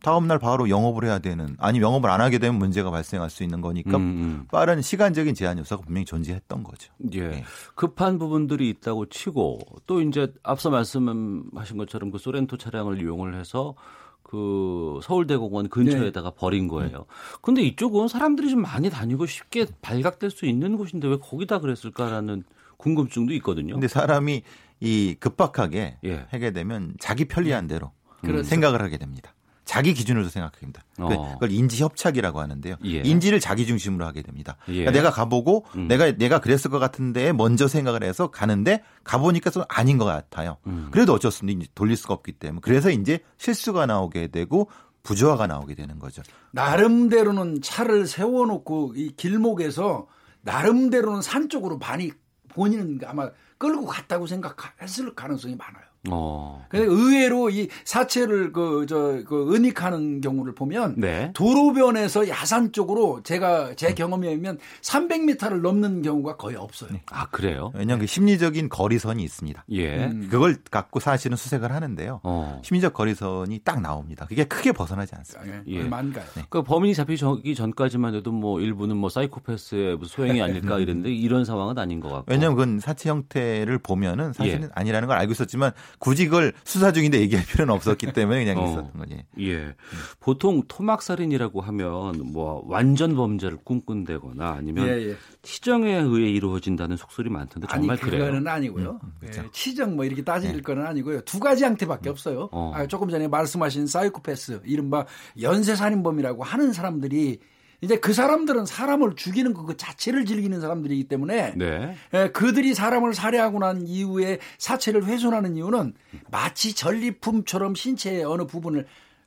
다음 0.02 0.28
날 0.28 0.38
바로 0.38 0.68
영업을 0.68 1.04
해야 1.04 1.18
되는 1.18 1.56
아니 1.58 1.80
영업을 1.80 2.08
안 2.08 2.20
하게 2.20 2.38
되면 2.38 2.58
문제가 2.58 2.90
발생할 2.90 3.30
수 3.30 3.42
있는 3.42 3.60
거니까 3.60 3.96
음, 3.96 4.02
음. 4.02 4.46
빠른 4.50 4.80
시간적인 4.80 5.34
제한 5.34 5.58
요소가 5.58 5.82
분명히 5.84 6.04
존재했던 6.04 6.62
거죠. 6.62 6.92
예. 7.12 7.28
네. 7.28 7.44
급한 7.74 8.18
부분들이 8.18 8.68
있다고 8.70 9.06
치고 9.06 9.58
또 9.86 10.00
이제 10.00 10.32
앞서 10.42 10.70
말씀하신 10.70 11.76
것처럼 11.78 12.10
그 12.10 12.18
소렌토 12.18 12.56
차량을 12.56 13.00
이용을 13.00 13.34
해서 13.34 13.74
그 14.22 15.00
서울대공원 15.02 15.68
근처에다가 15.68 16.30
네. 16.30 16.36
버린 16.38 16.68
거예요. 16.68 17.06
근데 17.40 17.62
이쪽은 17.62 18.08
사람들이 18.08 18.50
좀 18.50 18.60
많이 18.62 18.90
다니고 18.90 19.26
쉽게 19.26 19.66
발각될 19.80 20.30
수 20.30 20.46
있는 20.46 20.76
곳인데 20.76 21.08
왜 21.08 21.16
거기다 21.16 21.60
그랬을까라는 21.60 22.44
궁금증도 22.76 23.32
있거든요. 23.34 23.74
근데 23.74 23.88
사람이 23.88 24.42
이 24.80 25.16
급박하게 25.18 25.98
예. 26.04 26.26
하게 26.30 26.52
되면 26.52 26.94
자기 27.00 27.24
편리한 27.24 27.66
대로 27.66 27.90
음. 28.24 28.42
생각을 28.42 28.82
하게 28.82 28.98
됩니다. 28.98 29.32
자기 29.68 29.92
기준으로 29.92 30.30
생각합니다. 30.30 30.82
어. 30.98 31.34
그걸 31.34 31.50
인지 31.50 31.82
협착이라고 31.82 32.40
하는데요. 32.40 32.76
예. 32.86 33.02
인지를 33.02 33.38
자기 33.38 33.66
중심으로 33.66 34.06
하게 34.06 34.22
됩니다. 34.22 34.56
예. 34.68 34.84
그러니까 34.84 34.92
내가 34.92 35.10
가보고 35.10 35.66
음. 35.76 35.88
내가 35.88 36.10
내가 36.12 36.38
그랬을 36.38 36.70
것 36.70 36.78
같은데 36.78 37.34
먼저 37.34 37.68
생각을 37.68 38.02
해서 38.02 38.30
가는데 38.30 38.82
가보니까 39.04 39.50
좀 39.50 39.64
아닌 39.68 39.98
것 39.98 40.06
같아요. 40.06 40.56
음. 40.66 40.88
그래도 40.90 41.12
어쩔 41.12 41.30
수 41.30 41.44
없는 41.44 41.60
돌릴 41.74 41.98
수가 41.98 42.14
없기 42.14 42.32
때문에 42.32 42.60
그래서 42.62 42.90
이제 42.90 43.18
실수가 43.36 43.84
나오게 43.84 44.28
되고 44.28 44.70
부조화가 45.02 45.46
나오게 45.46 45.74
되는 45.74 45.98
거죠. 45.98 46.22
나름대로는 46.52 47.60
차를 47.60 48.06
세워놓고 48.06 48.94
이 48.96 49.12
길목에서 49.16 50.06
나름대로는 50.40 51.20
산 51.20 51.50
쪽으로 51.50 51.76
많이 51.76 52.10
본인은 52.48 53.00
아마 53.04 53.28
끌고 53.58 53.84
갔다고 53.84 54.26
생각했을 54.26 55.14
가능성이 55.14 55.56
많아요. 55.56 55.84
어. 56.10 56.64
근데 56.68 56.84
의외로 56.84 57.50
이 57.50 57.68
사체를 57.84 58.52
그 58.52 58.86
저 58.86 59.08
그 59.26 59.54
은닉하는 59.54 60.20
경우를 60.20 60.54
보면 60.54 60.94
네. 60.96 61.30
도로변에서 61.34 62.28
야산 62.28 62.72
쪽으로 62.72 63.22
제가 63.22 63.74
제 63.74 63.94
경험에 63.94 64.28
의하면 64.28 64.58
300m를 64.82 65.60
넘는 65.60 66.02
경우가 66.02 66.36
거의 66.36 66.56
없어요. 66.56 66.90
아 67.10 67.26
그래요? 67.26 67.70
왜냐하면 67.74 68.00
그 68.00 68.06
심리적인 68.06 68.68
거리선이 68.68 69.22
있습니다. 69.22 69.64
예. 69.72 70.06
음. 70.06 70.28
그걸 70.30 70.56
갖고 70.70 71.00
사실은 71.00 71.36
수색을 71.36 71.72
하는데요. 71.72 72.20
어. 72.22 72.60
심리적 72.64 72.92
거리선이 72.94 73.60
딱 73.64 73.80
나옵니다. 73.80 74.26
그게 74.28 74.44
크게 74.44 74.72
벗어나지 74.72 75.14
않습니다. 75.16 75.62
예. 75.66 75.80
얼마인가요? 75.80 76.24
네. 76.36 76.44
그 76.48 76.62
범인이 76.62 76.94
잡히기 76.94 77.54
전까지만 77.54 78.14
해도 78.14 78.32
뭐 78.32 78.60
일부는 78.60 78.96
뭐 78.96 79.08
사이코패스의 79.10 79.98
소행이 80.04 80.40
아닐까 80.42 80.78
이랬는데 80.78 81.10
이런 81.10 81.44
상황은 81.44 81.78
아닌 81.78 82.00
것 82.00 82.08
같고. 82.10 82.24
왜냐하면 82.28 82.56
그건 82.56 82.80
사체 82.80 83.08
형태를 83.10 83.78
보면은 83.78 84.32
사실은 84.32 84.64
예. 84.64 84.68
아니라는 84.74 85.08
걸 85.08 85.18
알고 85.18 85.32
있었지만 85.32 85.72
굳이 85.98 86.26
그걸 86.26 86.52
수사 86.64 86.92
중인데 86.92 87.20
얘기할 87.20 87.44
필요는 87.46 87.74
없었기 87.74 88.12
때문에 88.12 88.44
그냥 88.44 88.58
어. 88.62 88.66
있었던 88.70 88.92
거지. 88.92 89.24
예. 89.40 89.74
보통 90.20 90.62
토막살인이라고 90.68 91.60
하면 91.60 92.32
뭐 92.32 92.62
완전 92.66 93.14
범죄를 93.16 93.58
꿈꾼다거나 93.64 94.50
아니면 94.50 94.88
예, 94.88 95.10
예. 95.10 95.16
치정에 95.42 95.94
의해 95.96 96.30
이루어진다는 96.30 96.96
속설이 96.96 97.30
많던데 97.30 97.66
정말 97.68 97.92
아니, 97.96 98.00
그래요? 98.00 98.26
그거는 98.26 98.46
아니고요. 98.46 99.00
음, 99.02 99.12
그렇죠. 99.20 99.42
예, 99.42 99.48
치정 99.52 99.96
뭐 99.96 100.04
이렇게 100.04 100.22
따질 100.22 100.52
네. 100.52 100.60
거는 100.60 100.86
아니고요. 100.86 101.22
두 101.22 101.40
가지 101.40 101.64
형태밖에 101.64 102.08
음. 102.08 102.12
없어요. 102.12 102.48
어. 102.52 102.72
아, 102.74 102.86
조금 102.86 103.08
전에 103.08 103.28
말씀하신 103.28 103.86
사이코패스, 103.86 104.62
이른바 104.64 105.06
연쇄살인범이라고 105.40 106.42
하는 106.44 106.72
사람들이 106.72 107.40
이제 107.80 107.96
그 107.96 108.12
사람들은 108.12 108.66
사람을 108.66 109.14
죽이는 109.14 109.54
그 109.54 109.76
자체를 109.76 110.24
즐기는 110.24 110.60
사람들이기 110.60 111.04
때문에 111.04 111.54
네. 111.56 111.96
에, 112.12 112.30
그들이 112.32 112.74
사람을 112.74 113.14
살해하고 113.14 113.60
난 113.60 113.86
이후에 113.86 114.38
사체를 114.58 115.04
훼손하는 115.04 115.56
이유는 115.56 115.94
마치 116.30 116.74
전리품처럼 116.74 117.74
신체의 117.74 118.24
어느 118.24 118.46
부분을 118.46 118.86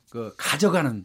그 0.09 0.33
가져가는 0.37 0.97
에, 0.99 1.03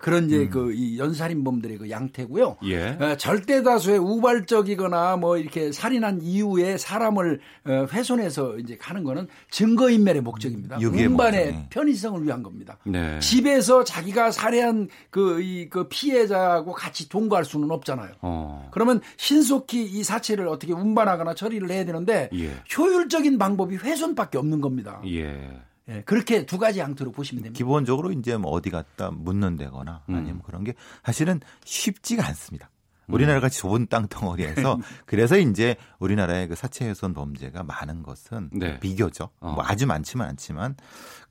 그런 0.00 0.26
이제 0.26 0.38
음. 0.38 0.50
그이 0.50 0.98
연살인범들의 0.98 1.78
그 1.78 1.90
양태고요. 1.90 2.58
예. 2.64 2.98
에, 3.00 3.16
절대 3.16 3.62
다수의 3.62 3.98
우발적이거나 3.98 5.16
뭐 5.16 5.36
이렇게 5.38 5.72
살인한 5.72 6.20
이후에 6.22 6.76
사람을 6.78 7.40
어, 7.66 7.86
훼손해서 7.90 8.58
이제 8.58 8.76
가는 8.76 9.04
거는 9.04 9.28
증거인멸의 9.50 10.22
목적입니다. 10.22 10.78
운반의 10.78 11.66
편의성을 11.70 12.24
위한 12.24 12.42
겁니다. 12.42 12.78
네. 12.84 13.18
집에서 13.20 13.84
자기가 13.84 14.30
살해한 14.30 14.88
그, 15.10 15.40
이, 15.40 15.68
그 15.68 15.88
피해자하고 15.88 16.72
같이 16.72 17.08
동거할 17.08 17.44
수는 17.44 17.70
없잖아요. 17.70 18.12
어. 18.22 18.68
그러면 18.72 19.00
신속히 19.16 19.84
이 19.84 20.02
사체를 20.02 20.48
어떻게 20.48 20.72
운반하거나 20.72 21.34
처리를 21.34 21.70
해야 21.70 21.84
되는데 21.84 22.28
예. 22.34 22.50
효율적인 22.76 23.38
방법이 23.38 23.76
훼손밖에 23.76 24.38
없는 24.38 24.60
겁니다. 24.60 25.00
예. 25.06 25.60
예, 25.90 26.02
그렇게 26.02 26.46
두 26.46 26.58
가지 26.58 26.78
양태로 26.78 27.12
보시면 27.12 27.42
됩니다. 27.42 27.58
기본적으로 27.58 28.12
이제 28.12 28.36
뭐 28.36 28.52
어디 28.52 28.70
갔다 28.70 29.10
묻는다거나 29.10 30.02
음. 30.08 30.14
아니면 30.14 30.42
그런 30.42 30.64
게 30.64 30.74
사실은 31.02 31.40
쉽지가 31.64 32.26
않습니다. 32.28 32.70
우리나라 33.08 33.40
같이 33.40 33.58
좁은 33.58 33.88
땅덩어리에서 33.88 34.78
그래서 35.04 35.36
이제 35.36 35.76
우리나라의 35.98 36.46
그 36.46 36.54
사체 36.54 36.86
훼손 36.86 37.12
범죄가 37.12 37.64
많은 37.64 38.04
것은 38.04 38.50
네. 38.52 38.78
비교죠. 38.78 39.30
어. 39.40 39.52
뭐 39.52 39.64
아주 39.64 39.86
많지만 39.86 40.28
않지만 40.28 40.76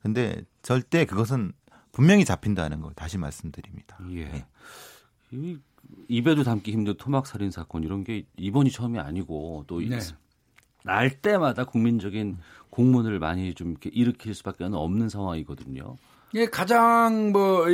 근데 0.02 0.42
절대 0.62 1.06
그것은 1.06 1.52
분명히 1.92 2.24
잡힌다는 2.24 2.80
걸 2.80 2.92
다시 2.94 3.18
말씀드립니다. 3.18 3.98
예. 4.10 4.24
네. 4.26 4.46
이 5.32 5.58
입에도 6.08 6.44
담기 6.44 6.72
힘든 6.72 6.94
토막 6.96 7.26
살인 7.26 7.50
사건 7.50 7.82
이런 7.82 8.04
게 8.04 8.24
이번이 8.36 8.70
처음이 8.70 8.98
아니고 8.98 9.64
또 9.66 9.80
네. 9.80 9.98
날 10.84 11.10
때마다 11.10 11.64
국민적인 11.64 12.38
공문을 12.70 13.18
많이 13.18 13.54
좀 13.54 13.70
이렇게 13.70 13.90
일으킬 13.92 14.34
수밖에 14.34 14.64
없는 14.64 15.08
상황이거든요. 15.08 15.96
예, 16.34 16.46
가장 16.46 17.32
뭐 17.32 17.64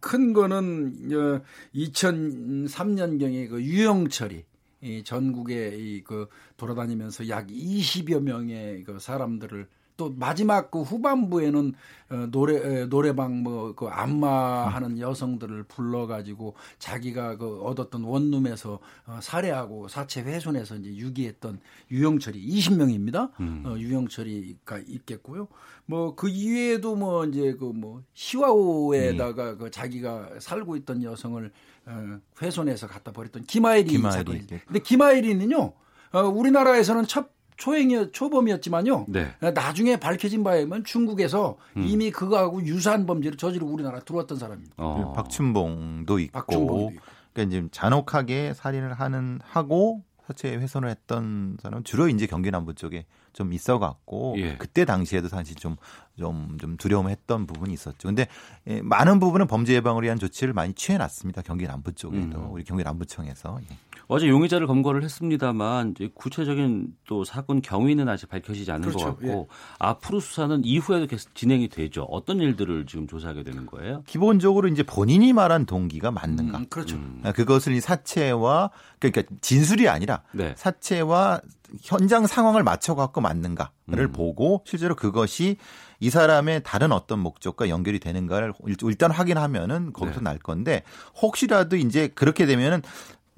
큰 0.00 0.32
거는 0.32 1.42
2003년경에 1.74 3.48
그 3.48 3.62
유영철이 3.62 4.44
이 4.82 5.02
전국에 5.02 5.76
이그 5.76 6.28
돌아다니면서 6.56 7.28
약 7.28 7.48
20여 7.48 8.20
명의 8.22 8.84
그 8.84 8.98
사람들을 9.00 9.66
또 9.96 10.12
마지막 10.16 10.70
그 10.70 10.82
후반부에는 10.82 11.72
어, 12.10 12.26
노래 12.30 12.86
노래방 12.86 13.42
뭐 13.42 13.74
그 13.74 13.86
안마하는 13.86 14.98
여성들을 14.98 15.64
불러가지고 15.64 16.54
자기가 16.78 17.36
그 17.36 17.60
얻었던 17.62 18.02
원룸에서 18.04 18.78
어, 19.06 19.18
살해하고 19.22 19.88
사체 19.88 20.20
훼손해서 20.22 20.76
이제 20.76 20.94
유기했던 20.96 21.60
유영철이 21.90 22.44
20명입니다. 22.46 23.30
음. 23.40 23.62
어, 23.66 23.76
유영철이가 23.78 24.78
있겠고요. 24.86 25.48
뭐 25.86 26.14
그 26.16 26.28
이외에도 26.28 26.94
뭐 26.96 27.24
이제 27.26 27.52
그 27.54 27.72
뭐 27.74 28.02
시와호에다가 28.14 29.50
음. 29.52 29.58
그 29.58 29.70
자기가 29.70 30.30
살고 30.38 30.76
있던 30.76 31.02
여성을 31.02 31.50
어, 31.86 32.18
훼손해서 32.40 32.86
갖다 32.86 33.12
버렸던 33.12 33.44
김아일이, 33.44 33.90
김아일이 33.90 34.16
사건이. 34.16 34.46
근데 34.46 34.78
김아일이는요. 34.80 35.72
어, 36.12 36.20
우리나라에서는 36.20 37.06
첫 37.06 37.33
초행이 37.56 38.12
초범이었지만요. 38.12 39.06
네. 39.08 39.34
나중에 39.54 39.96
밝혀진 39.98 40.42
바에 40.42 40.58
의하면 40.58 40.84
중국에서 40.84 41.56
음. 41.76 41.84
이미 41.86 42.10
그거하고 42.10 42.64
유사한 42.64 43.06
범죄를 43.06 43.38
저지르고 43.38 43.72
우리나라 43.72 44.00
들어왔던 44.00 44.38
사람입니다. 44.38 44.74
어. 44.76 45.12
박춘봉도 45.14 46.18
있고, 46.18 46.32
박춘봉도 46.32 46.90
있고. 46.90 47.02
그러니까 47.32 47.56
이제 47.56 47.68
잔혹하게 47.70 48.54
살인을 48.54 48.94
하는 48.94 49.40
하고 49.42 50.02
사체 50.26 50.54
훼손을 50.54 50.88
했던 50.88 51.56
사람은 51.60 51.84
주로 51.84 52.08
이제 52.08 52.26
경기 52.26 52.50
남부 52.50 52.74
쪽에 52.74 53.06
좀 53.34 53.52
있어 53.52 53.78
갖고 53.78 54.34
예. 54.38 54.56
그때 54.56 54.84
당시에도 54.86 55.28
사실 55.28 55.56
좀 55.56 55.76
좀, 56.18 56.56
좀 56.58 56.76
두려움했던 56.76 57.46
부분이 57.46 57.74
있었죠. 57.74 58.08
근데 58.08 58.28
예, 58.66 58.80
많은 58.80 59.20
부분은 59.20 59.46
범죄 59.46 59.74
예방을 59.74 60.04
위한 60.04 60.18
조치를 60.18 60.54
많이 60.54 60.72
취해 60.72 60.96
놨습니다. 60.96 61.42
경기 61.42 61.66
남부 61.66 61.92
쪽에도 61.92 62.38
음. 62.38 62.50
우리 62.52 62.64
경기 62.64 62.82
남부청에서. 62.84 63.58
예. 63.70 63.76
어제 64.06 64.28
용의자를 64.28 64.66
검거를 64.66 65.02
했습니다만 65.02 65.92
이제 65.92 66.10
구체적인 66.14 66.94
또 67.06 67.24
사건 67.24 67.62
경위는 67.62 68.06
아직 68.08 68.28
밝혀지지 68.28 68.70
않은 68.70 68.82
그렇죠. 68.82 68.98
것 68.98 69.04
같고 69.16 69.48
예. 69.50 69.54
앞으로 69.78 70.20
수사는 70.20 70.62
이후에도 70.62 71.06
계속 71.06 71.34
진행이 71.34 71.68
되죠. 71.68 72.02
어떤 72.04 72.38
일들을 72.38 72.86
지금 72.86 73.06
조사하게 73.06 73.44
되는 73.44 73.66
거예요? 73.66 74.02
기본적으로 74.06 74.68
이제 74.68 74.82
본인이 74.82 75.32
말한 75.32 75.64
동기가 75.64 76.10
맞는가? 76.10 76.58
음, 76.58 76.66
그렇죠. 76.68 76.96
음. 76.96 77.22
그것을 77.34 77.72
이 77.72 77.80
사체와 77.80 78.70
그러니까 78.98 79.22
진술이 79.40 79.88
아니라 79.88 80.22
네. 80.32 80.54
사체와 80.56 81.40
현장 81.82 82.26
상황을 82.26 82.62
맞춰 82.62 82.94
갖고 82.94 83.20
맞는가를 83.20 83.70
음. 84.06 84.12
보고 84.12 84.62
실제로 84.66 84.94
그것이 84.94 85.56
이 86.00 86.10
사람의 86.10 86.62
다른 86.64 86.92
어떤 86.92 87.20
목적과 87.20 87.68
연결이 87.68 87.98
되는가를 87.98 88.52
일단 88.82 89.10
확인하면은 89.10 89.92
거기서 89.92 90.20
네. 90.20 90.24
날 90.24 90.38
건데 90.38 90.82
혹시라도 91.20 91.76
이제 91.76 92.08
그렇게 92.08 92.46
되면은 92.46 92.82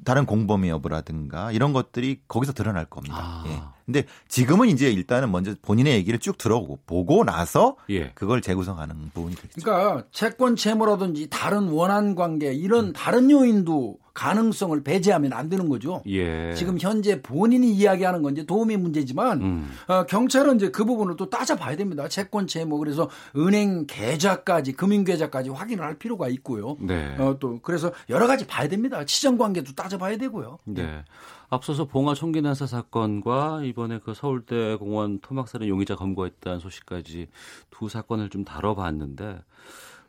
다른 0.05 0.27
공범의 0.27 0.71
여부라든가 0.71 1.53
이런 1.53 1.73
것들이 1.73 2.21
거기서 2.29 2.53
드러날 2.53 2.85
겁니다. 2.85 3.17
아. 3.19 3.45
예. 3.47 3.63
근데 3.87 4.05
지금은 4.29 4.69
이제 4.69 4.91
일단은 4.91 5.31
먼저 5.31 5.55
본인의 5.63 5.95
얘기를 5.95 6.19
쭉 6.19 6.37
들어보고 6.37 6.81
보고 6.87 7.25
나서 7.25 7.77
예. 7.89 8.11
그걸 8.11 8.43
재구성하는 8.43 9.11
부분이 9.15 9.37
되겠죠. 9.37 9.63
그러니까 9.63 10.05
채권 10.11 10.57
채무라든지 10.57 11.29
다른 11.31 11.69
원한 11.69 12.15
관계 12.15 12.53
이런 12.53 12.87
음. 12.87 12.93
다른 12.93 13.31
요인도 13.31 13.99
가능성을 14.17 14.83
배제하면 14.83 15.35
안 15.35 15.51
되는 15.51 15.69
거죠. 15.69 16.03
예. 16.07 16.55
지금 16.55 16.79
현재 16.81 17.21
본인이 17.21 17.71
이야기하는 17.71 18.23
건 18.23 18.33
이제 18.33 18.47
도움이 18.47 18.79
문제지만 18.79 19.43
음. 19.43 19.71
어, 19.89 20.07
경찰은 20.07 20.57
이제 20.57 20.71
그 20.71 20.87
부분을 20.87 21.17
또 21.17 21.29
따져봐야 21.29 21.77
됩니다. 21.77 22.09
채권 22.09 22.47
채무 22.47 22.79
그래서 22.79 23.11
은행 23.37 23.87
계좌까지 23.87 24.73
금융 24.73 25.05
계좌까지 25.05 25.51
확인을 25.51 25.85
할 25.85 25.99
필요가 25.99 26.29
있고요. 26.29 26.79
네. 26.81 27.15
어, 27.19 27.37
또 27.39 27.61
그래서 27.61 27.93
여러 28.09 28.27
가지 28.27 28.47
봐야 28.47 28.67
됩니다. 28.69 29.05
치정 29.05 29.37
관계도 29.37 29.75
따져봐야 29.75 30.17
되고요. 30.17 30.59
네. 30.65 31.05
앞서서 31.51 31.85
봉화 31.85 32.15
총기 32.15 32.41
난사 32.41 32.67
사건과 32.67 33.65
이번에 33.65 34.01
그 34.03 34.15
서울대 34.15 34.77
공원 34.77 35.21
토막살인 35.21 35.69
용의자 35.69 35.95
검거했다는 35.95 36.59
소식까지 36.59 37.29
두 37.71 37.91
사건을 37.91 38.31
좀 38.31 38.45
다뤄봤는데 38.45 39.41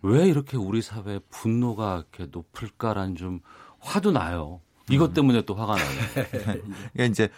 왜 0.01 0.27
이렇게 0.27 0.57
우리 0.57 0.81
사회 0.81 1.19
분노가 1.29 1.97
이렇게 1.97 2.29
높을까라는 2.31 3.15
좀 3.15 3.41
화도 3.87 4.11
나요. 4.11 4.59
이것 4.89 5.11
음. 5.11 5.13
때문에 5.13 5.41
또 5.43 5.55
화가 5.55 5.75
나요. 5.75 5.87
그러니까 6.93 7.03
이제 7.09 7.29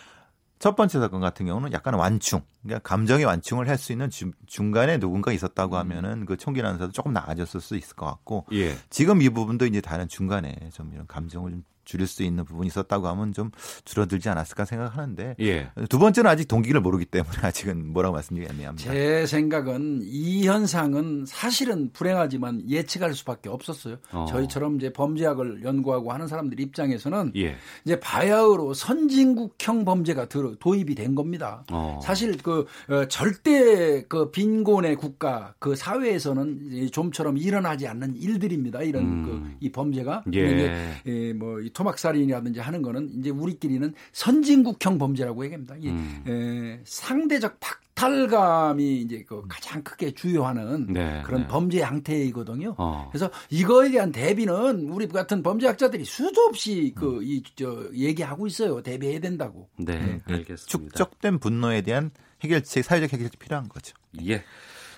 첫 0.58 0.76
번째 0.76 1.00
사건 1.00 1.22
같은 1.22 1.46
경우는 1.46 1.72
약간 1.72 1.94
완충, 1.94 2.42
그러니까 2.64 2.88
감정의 2.88 3.26
완충을 3.26 3.70
할 3.70 3.78
수 3.78 3.92
있는 3.94 4.10
주, 4.10 4.32
중간에 4.46 5.00
누군가 5.00 5.32
있었다고 5.32 5.76
음. 5.76 5.80
하면은 5.80 6.26
그 6.26 6.36
총기 6.38 6.62
난사도 6.62 6.92
조금 6.92 7.14
나아졌을 7.14 7.62
수 7.62 7.78
있을 7.78 7.96
것 7.96 8.06
같고, 8.08 8.46
예. 8.52 8.76
지금 8.90 9.22
이 9.22 9.30
부분도 9.30 9.66
이제 9.68 9.80
다른 9.80 10.08
중간에 10.10 10.56
좀 10.74 10.92
이런 10.94 11.08
감정을 11.08 11.52
좀 11.52 11.64
줄일 11.90 12.06
수 12.06 12.22
있는 12.22 12.46
부분이 12.46 12.68
있었다고 12.68 13.08
하면 13.08 13.34
좀 13.34 13.50
줄어들지 13.84 14.30
않았을까 14.30 14.66
생각하는데 14.66 15.36
예. 15.40 15.72
두 15.90 15.98
번째는 15.98 16.30
아직 16.30 16.48
동기를 16.48 16.82
모르기 16.82 17.06
때문에 17.06 17.36
아직은 17.42 17.92
뭐라고 17.92 18.14
말씀드리기 18.14 18.54
애매합니다. 18.54 18.94
제 18.94 19.26
생각은 19.26 20.02
이 20.04 20.46
현상은 20.46 21.26
사실은 21.28 21.90
불행하지만 21.92 22.70
예측할 22.70 23.16
수밖에 23.16 23.50
없었어요. 23.50 23.98
어. 24.12 24.28
저희처럼 24.30 24.76
이제 24.76 24.94
범죄학을 24.94 25.64
연구하고 25.64 26.14
하는 26.14 26.28
사람들 26.28 26.60
입장에서는 26.60 27.32
예. 27.38 27.56
이제 27.84 28.00
바야흐로 28.00 28.76
선진국형 28.76 29.84
범죄가 29.84 30.28
도입이 30.60 30.94
된 30.94 31.16
겁니다. 31.16 31.64
어. 31.72 32.00
사실 32.04 32.38
그 32.38 32.68
어, 32.88 33.08
절대 33.08 34.04
그 34.04 34.30
빈곤의 34.30 34.96
국가 34.98 35.56
그 35.58 35.76
사회에서는 35.76 36.90
좀처럼 36.92 37.40
일어나지 37.40 37.88
않는 37.88 38.16
일들입니다. 38.16 38.84
이런 38.84 39.04
음. 39.04 39.56
그이 39.60 39.72
범죄가 39.72 40.26
예. 40.36 41.00
예, 41.08 41.34
뭐이 41.34 41.72
토막살인이라든지 41.80 42.60
하는 42.60 42.82
거는 42.82 43.10
이제 43.20 43.30
우리끼리는 43.30 43.94
선진국형 44.12 44.98
범죄라고 44.98 45.46
얘기합니다. 45.46 45.76
이 45.80 45.88
음. 45.88 46.24
에, 46.28 46.82
상대적 46.84 47.58
박탈감이 47.60 49.02
이제 49.02 49.24
그 49.28 49.44
가장 49.48 49.82
크게 49.84 50.12
주요하는 50.12 50.88
네, 50.88 51.22
그런 51.26 51.42
네. 51.42 51.48
범죄 51.48 51.80
양태이거든요. 51.80 52.76
어. 52.78 53.08
그래서 53.12 53.30
이거에 53.50 53.92
대한 53.92 54.12
대비는 54.12 54.90
우리 54.90 55.08
같은 55.08 55.42
범죄학자들이 55.42 56.04
수도 56.04 56.42
없이 56.42 56.94
그 56.96 57.24
이저 57.24 57.90
얘기하고 57.94 58.48
있어요. 58.48 58.82
대비해야 58.82 59.20
된다고. 59.20 59.70
네, 59.78 60.22
네. 60.28 60.36
알겠습니다. 60.36 60.98
축적된 60.98 61.40
분노에 61.40 61.82
대한 61.82 62.12
해결책, 62.42 62.84
사회적 62.84 63.14
해결책이 63.14 63.38
필요한 63.38 63.70
거죠. 63.70 63.96
예. 64.26 64.44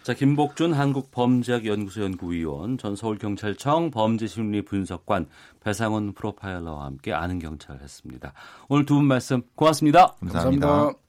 자, 0.03 0.15
김복준 0.15 0.73
한국범죄학연구소 0.73 2.01
연구위원, 2.01 2.79
전 2.79 2.95
서울경찰청 2.95 3.91
범죄심리분석관, 3.91 5.27
배상훈 5.63 6.13
프로파일러와 6.13 6.85
함께 6.85 7.13
아는 7.13 7.37
경찰 7.37 7.79
했습니다. 7.79 8.33
오늘 8.67 8.85
두 8.85 8.95
분 8.95 9.05
말씀 9.05 9.43
고맙습니다. 9.55 10.15
감사합니다. 10.19 10.67
감사합니다. 10.67 11.01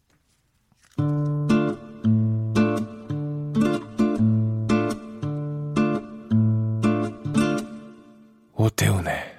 오태훈의 8.55 9.32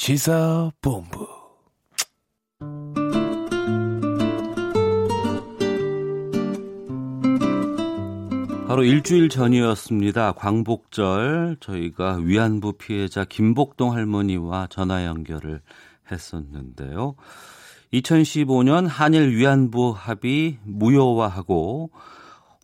시사본부. 0.00 1.28
바로 8.66 8.82
일주일 8.82 9.28
전이었습니다. 9.28 10.32
광복절 10.32 11.58
저희가 11.60 12.16
위안부 12.16 12.78
피해자 12.78 13.26
김복동 13.26 13.92
할머니와 13.92 14.68
전화 14.70 15.04
연결을 15.04 15.60
했었는데요. 16.10 17.14
2015년 17.92 18.86
한일 18.88 19.36
위안부 19.36 19.92
합의 19.94 20.60
무효화하고 20.62 21.90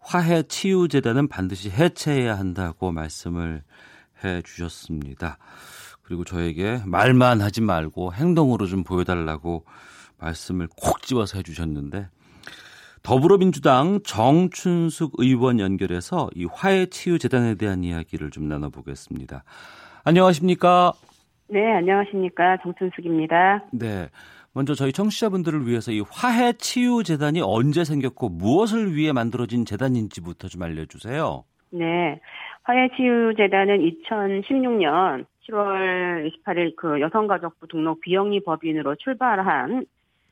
화해 0.01 0.43
치유 0.45 0.89
재단은 0.89 1.29
반드시 1.29 1.69
해체해야 1.69 2.39
한다고 2.39 2.93
말씀을 2.93 3.63
해 4.25 4.41
주셨습니다. 4.41 5.37
그리고 6.07 6.23
저에게 6.23 6.79
말만 6.87 7.41
하지 7.41 7.61
말고 7.61 8.15
행동으로 8.15 8.67
좀 8.67 8.85
보여달라고 8.85 9.65
말씀을 10.21 10.69
콕 10.77 11.03
집어서 11.03 11.39
해 11.39 11.43
주셨는데 11.43 12.07
더불어민주당 13.03 14.01
정춘숙 14.05 15.15
의원 15.19 15.59
연결해서 15.59 16.29
이 16.35 16.45
화해 16.45 16.87
치유 16.87 17.19
재단에 17.19 17.57
대한 17.57 17.83
이야기를 17.83 18.31
좀 18.31 18.49
나눠보겠습니다. 18.49 19.43
안녕하십니까? 20.05 20.93
네, 21.49 21.73
안녕하십니까. 21.73 22.59
정춘숙입니다. 22.63 23.65
네. 23.73 24.09
먼저 24.53 24.75
저희 24.75 24.93
청취자분들을 24.93 25.67
위해서 25.67 25.93
이 25.93 26.03
화해 26.09 26.53
치유 26.55 27.03
재단이 27.05 27.41
언제 27.43 27.85
생겼고 27.85 28.29
무엇을 28.29 28.95
위해 28.95 29.13
만들어진 29.13 29.65
재단인지부터 29.65 30.49
좀 30.49 30.63
알려주세요. 30.63 31.45
네. 31.71 32.21
화해 32.63 32.89
치유 32.97 33.35
재단은 33.37 33.79
2016년 33.79 35.27
7월 35.49 36.31
28일 36.31 36.77
그 36.77 37.01
여성가족부 37.01 37.69
등록 37.69 38.01
비영리 38.01 38.41
법인으로 38.41 38.97
출발한 38.97 39.87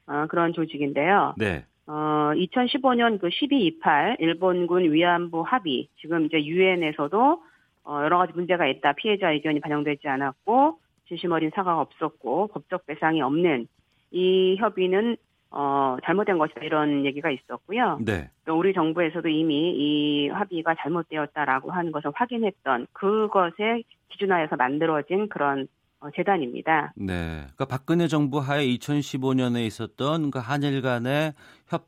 어, 0.07 0.27
그런 0.29 0.53
조직인데요. 0.53 1.35
네. 1.39 1.65
어, 1.87 2.33
2015년 2.35 3.21
그 3.21 3.29
1228 3.31 4.17
일본군 4.19 4.93
위안부 4.93 5.43
합의 5.43 5.89
지금 6.01 6.27
이제 6.27 6.45
유엔에서도 6.45 7.43
어, 7.85 8.01
여러 8.03 8.19
가지 8.19 8.33
문제가 8.33 8.67
있다. 8.67 8.93
피해자 8.95 9.31
의견이 9.31 9.61
반영되지 9.61 10.09
않았고 10.09 10.79
진심 11.09 11.33
어린 11.33 11.51
사과가 11.55 11.81
없었고 11.81 12.49
법적 12.49 12.87
배상이 12.87 13.21
없는 13.21 13.67
이 14.11 14.57
협의는 14.59 15.17
어, 15.57 15.97
잘못된 16.05 16.37
것이다 16.37 16.63
이런 16.63 17.07
얘기가 17.07 17.31
있었고요. 17.31 17.99
네. 18.05 18.29
우리 18.49 18.75
정부에서도 18.75 19.29
이미 19.29 19.73
이 19.77 20.29
합의가 20.29 20.75
잘못되었다라고 20.81 21.71
하는 21.71 21.93
것을 21.93 22.11
확인했던 22.13 22.89
그것에 22.93 23.85
기준하여서 24.09 24.57
만들어진 24.57 25.29
그런 25.29 25.69
어, 26.01 26.09
재단입니다. 26.17 26.93
네. 26.97 27.43
그러니까 27.55 27.67
박근혜 27.67 28.09
정부 28.09 28.39
하에 28.39 28.67
2015년에 28.67 29.65
있었던 29.67 30.33
그 30.33 30.41
한일 30.41 30.83
간의 30.83 31.35
협 31.69 31.87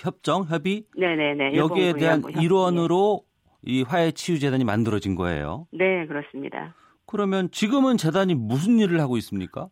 협정 0.00 0.42
협의 0.44 0.84
네네네. 0.96 1.56
여기에 1.56 1.92
대한 1.92 2.22
일원으로 2.40 3.22
이 3.62 3.82
화해 3.82 4.10
치유 4.10 4.40
재단이 4.40 4.64
만들어진 4.64 5.14
거예요. 5.14 5.68
네, 5.70 6.04
그렇습니다. 6.06 6.74
그러면 7.06 7.48
지금은 7.52 7.96
재단이 7.96 8.34
무슨 8.34 8.80
일을 8.80 9.00
하고 9.00 9.16
있습니까? 9.18 9.68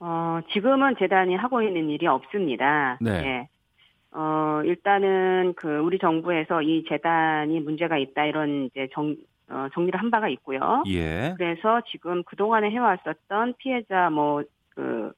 어, 0.00 0.40
지금은 0.52 0.96
재단이 0.98 1.36
하고 1.36 1.62
있는 1.62 1.90
일이 1.90 2.06
없습니다. 2.06 2.98
네. 3.00 3.20
네. 3.20 3.48
어, 4.12 4.62
일단은 4.64 5.54
그 5.56 5.78
우리 5.78 5.98
정부에서 5.98 6.62
이 6.62 6.84
재단이 6.88 7.60
문제가 7.60 7.96
있다 7.96 8.24
이런 8.24 8.64
이제 8.64 8.88
정, 8.92 9.14
어, 9.48 9.68
정리를 9.74 10.00
한 10.00 10.10
바가 10.10 10.28
있고요. 10.30 10.82
예. 10.88 11.34
그래서 11.36 11.82
지금 11.92 12.24
그동안에 12.24 12.70
해왔었던 12.70 13.54
피해자 13.58 14.10
뭐, 14.10 14.42
그, 14.70 15.12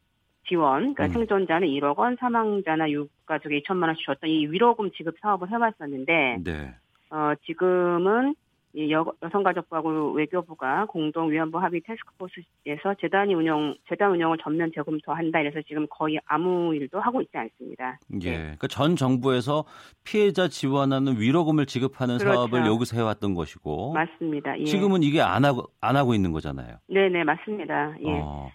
지원, 0.49 0.95
그러니까 0.95 1.05
음. 1.05 1.13
생존자는 1.13 1.69
1억 1.69 1.99
원, 1.99 2.17
사망자나 2.17 2.91
유가족에 2.91 3.61
2천만 3.61 3.87
원씩 3.87 4.05
줬던 4.05 4.29
이 4.29 4.47
위로금 4.49 4.91
지급 4.91 5.17
사업을 5.21 5.49
해왔었는데, 5.51 6.39
네. 6.43 6.75
어, 7.11 7.33
지금은 7.47 8.31
이 8.31 8.42
여, 8.91 9.05
여성가족부하고 9.23 10.13
외교부가 10.13 10.87
공동 10.87 11.31
위안부 11.31 11.59
합의 11.59 11.83
테스크포스에서 11.85 12.95
재단이 13.01 13.35
운영, 13.35 13.77
재단 13.89 14.11
운영을 14.13 14.39
전면 14.43 14.71
재검토한다. 14.75 15.41
이래서 15.41 15.61
지금 15.69 15.87
거의 15.91 16.19
아무 16.25 16.75
일도 16.75 16.99
하고 17.01 17.21
있지 17.21 17.37
않습니다. 17.37 17.99
예. 18.23 18.31
네. 18.31 18.37
그러니까 18.39 18.69
전 18.69 18.97
정부에서 18.97 19.65
피해자 20.05 20.49
지원하는 20.49 21.21
위로금을 21.21 21.67
지급하는 21.67 22.19
그렇죠. 22.19 22.35
사업을 22.35 22.67
여기서 22.67 22.97
해왔던 22.97 23.35
것이고 23.35 23.93
맞습니다. 23.93 24.59
예. 24.59 24.65
지금은 24.65 25.03
이게 25.03 25.21
안 25.21 25.45
하고 25.45 25.65
안 25.81 25.97
하고 25.97 26.15
있는 26.15 26.33
거잖아요. 26.33 26.77
네 26.89 27.09
네, 27.09 27.25
맞습니다. 27.25 27.95
예. 28.01 28.21
어. 28.23 28.51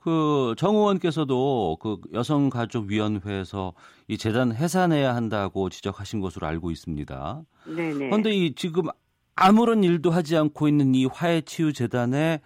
그 0.00 0.54
정 0.56 0.74
의원께서도 0.76 1.76
그 1.80 1.96
여성가족위원회에서 2.12 3.72
이 4.08 4.18
재단 4.18 4.52
해산해야 4.52 5.14
한다고 5.14 5.68
지적하신 5.68 6.20
것으로 6.20 6.46
알고 6.46 6.70
있습니다. 6.70 7.42
네네. 7.66 8.08
그런데 8.08 8.30
이 8.32 8.54
지금 8.54 8.84
아무런 9.34 9.82
일도 9.84 10.10
하지 10.10 10.36
않고 10.36 10.68
있는 10.68 10.94
이 10.94 11.06
화해치유 11.06 11.72
재단에 11.72 12.40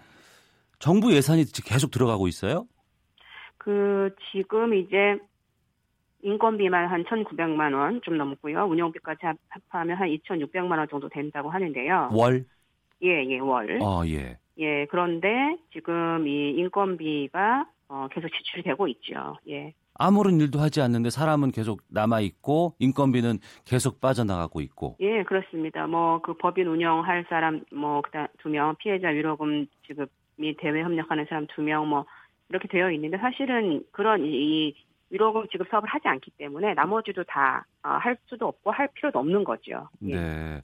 정부 0.78 1.12
예산이 1.14 1.44
계속 1.64 1.90
들어가고 1.90 2.28
있어요? 2.28 2.66
그 3.58 4.14
지금 4.32 4.74
이제 4.74 5.18
인건비만 6.22 6.88
한 6.88 7.04
1,900만 7.04 7.72
원 7.74 8.00
좀 8.02 8.16
넘고요. 8.16 8.64
운영비까지 8.66 9.26
합- 9.26 9.36
합하면 9.70 9.96
한 9.96 10.08
2,600만 10.08 10.78
원 10.78 10.88
정도 10.88 11.08
된다고 11.08 11.50
하는데요. 11.50 12.10
월? 12.12 12.44
예, 13.02 13.24
예, 13.26 13.38
월. 13.38 13.80
아, 13.82 14.02
예. 14.06 14.38
예, 14.58 14.86
그런데 14.90 15.28
지금 15.72 16.26
이 16.26 16.50
인건비가 16.58 17.66
어, 17.88 18.08
계속 18.12 18.28
지출이 18.28 18.62
되고 18.62 18.88
있죠. 18.88 19.36
예. 19.48 19.74
아무런 19.98 20.40
일도 20.40 20.58
하지 20.58 20.80
않는데 20.80 21.10
사람은 21.10 21.50
계속 21.52 21.80
남아 21.88 22.20
있고 22.20 22.74
인건비는 22.78 23.38
계속 23.64 24.00
빠져나가고 24.00 24.60
있고. 24.60 24.96
예, 25.00 25.22
그렇습니다. 25.24 25.86
뭐 25.86 26.20
그 26.22 26.34
법인 26.34 26.66
운영할 26.68 27.26
사람 27.28 27.64
뭐 27.72 28.00
그다음 28.02 28.26
두 28.38 28.48
명, 28.48 28.74
피해자 28.78 29.08
위로금 29.08 29.66
지급 29.86 30.10
및 30.38 30.56
대외 30.60 30.82
협력하는 30.82 31.26
사람 31.28 31.46
두 31.48 31.62
명 31.62 31.86
뭐 31.88 32.04
이렇게 32.48 32.68
되어 32.68 32.90
있는데 32.92 33.18
사실은 33.18 33.82
그런 33.90 34.24
이, 34.24 34.28
이 34.68 34.74
위로금 35.10 35.46
지급 35.50 35.68
사업을 35.68 35.88
하지 35.88 36.08
않기 36.08 36.32
때문에 36.38 36.74
나머지도 36.74 37.24
다 37.24 37.64
할 37.82 38.16
수도 38.26 38.48
없고 38.48 38.72
할 38.72 38.88
필요도 38.94 39.18
없는 39.20 39.44
거죠. 39.44 39.88
예. 40.02 40.14
네. 40.16 40.62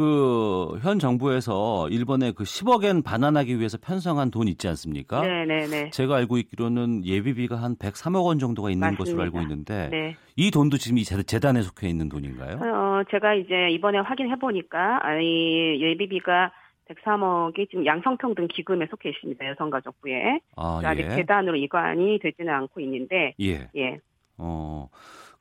그 0.00 0.76
현 0.82 0.98
정부에서 0.98 1.88
일본에 1.88 2.30
그 2.32 2.44
10억엔 2.44 3.02
반환하기 3.02 3.58
위해서 3.58 3.78
편성한 3.80 4.30
돈 4.30 4.46
있지 4.46 4.68
않습니까? 4.68 5.22
네, 5.22 5.46
네, 5.46 5.66
네. 5.66 5.90
제가 5.90 6.16
알고 6.16 6.36
있기로는 6.36 7.06
예비비가 7.06 7.56
한 7.56 7.76
103억 7.76 8.26
원 8.26 8.38
정도가 8.38 8.68
있는 8.70 8.80
맞습니다. 8.80 8.98
것으로 9.04 9.22
알고 9.22 9.40
있는데 9.40 9.88
네. 9.90 10.16
이 10.36 10.50
돈도 10.50 10.76
지금 10.76 10.98
이 10.98 11.04
재- 11.04 11.22
재단에 11.22 11.62
속해 11.62 11.88
있는 11.88 12.10
돈인가요? 12.10 12.56
어, 12.56 13.02
제가 13.10 13.34
이제 13.34 13.70
이번에 13.70 13.98
확인해 14.00 14.36
보니까 14.38 15.00
이 15.22 15.78
예비비가 15.80 16.52
103억이 16.90 17.70
지금 17.70 17.86
양성평등 17.86 18.48
기금에 18.48 18.86
속해 18.90 19.08
있습니다. 19.08 19.46
여성가족부에. 19.48 20.40
아, 20.56 20.80
아직 20.84 21.04
예. 21.06 21.08
재단으로 21.16 21.56
이관이 21.56 22.18
되지는 22.22 22.52
않고 22.52 22.80
있는데 22.80 23.34
예. 23.40 23.68
예. 23.76 23.98
어. 24.36 24.88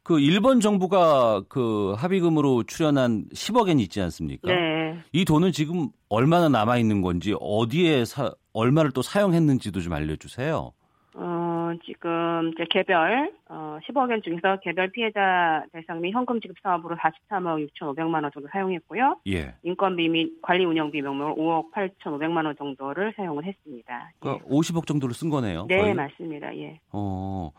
그 0.06 0.20
일본 0.20 0.60
정부가 0.60 1.42
그 1.50 1.96
합의금으로 1.98 2.62
출연한 2.62 3.26
10억엔 3.34 3.80
있지 3.82 4.00
않습니까? 4.02 4.54
네. 4.54 5.00
이 5.12 5.26
돈은 5.26 5.52
지금 5.52 5.88
얼마나 6.10 6.48
남아 6.48 6.78
있는 6.78 7.02
건지 7.02 7.34
어디에 7.40 8.06
사, 8.06 8.32
얼마를 8.54 8.92
또 8.92 9.02
사용했는지도 9.02 9.80
좀 9.80 9.94
알려주세요. 9.94 10.74
어, 11.16 11.72
지금 11.86 12.52
이제 12.54 12.66
개별 12.70 13.32
어, 13.50 13.80
10억 13.88 14.12
원 14.12 14.22
중에서 14.22 14.60
개별 14.62 14.92
피해자 14.92 15.64
대상 15.74 16.02
및 16.02 16.12
현금 16.12 16.40
지급 16.40 16.58
사업으로 16.62 16.96
43억 16.98 17.68
6,500만 17.74 18.22
원 18.22 18.32
정도 18.32 18.48
사용했고요. 18.52 19.22
예. 19.30 19.56
인건비 19.64 20.10
및 20.10 20.40
관리 20.44 20.66
운영비 20.66 21.02
명목으로 21.02 21.36
5억 21.36 21.72
8,500만 21.72 22.46
원 22.46 22.56
정도를 22.56 23.14
사용을 23.18 23.44
했습니다. 23.44 24.12
그러니까 24.20 24.46
50억 24.46 24.86
정도를 24.86 25.16
쓴 25.16 25.32
거네요. 25.32 25.66
네, 25.68 25.78
거의. 25.78 25.96
맞습니다. 25.96 26.56
예. 26.58 26.80
어. 26.92 27.50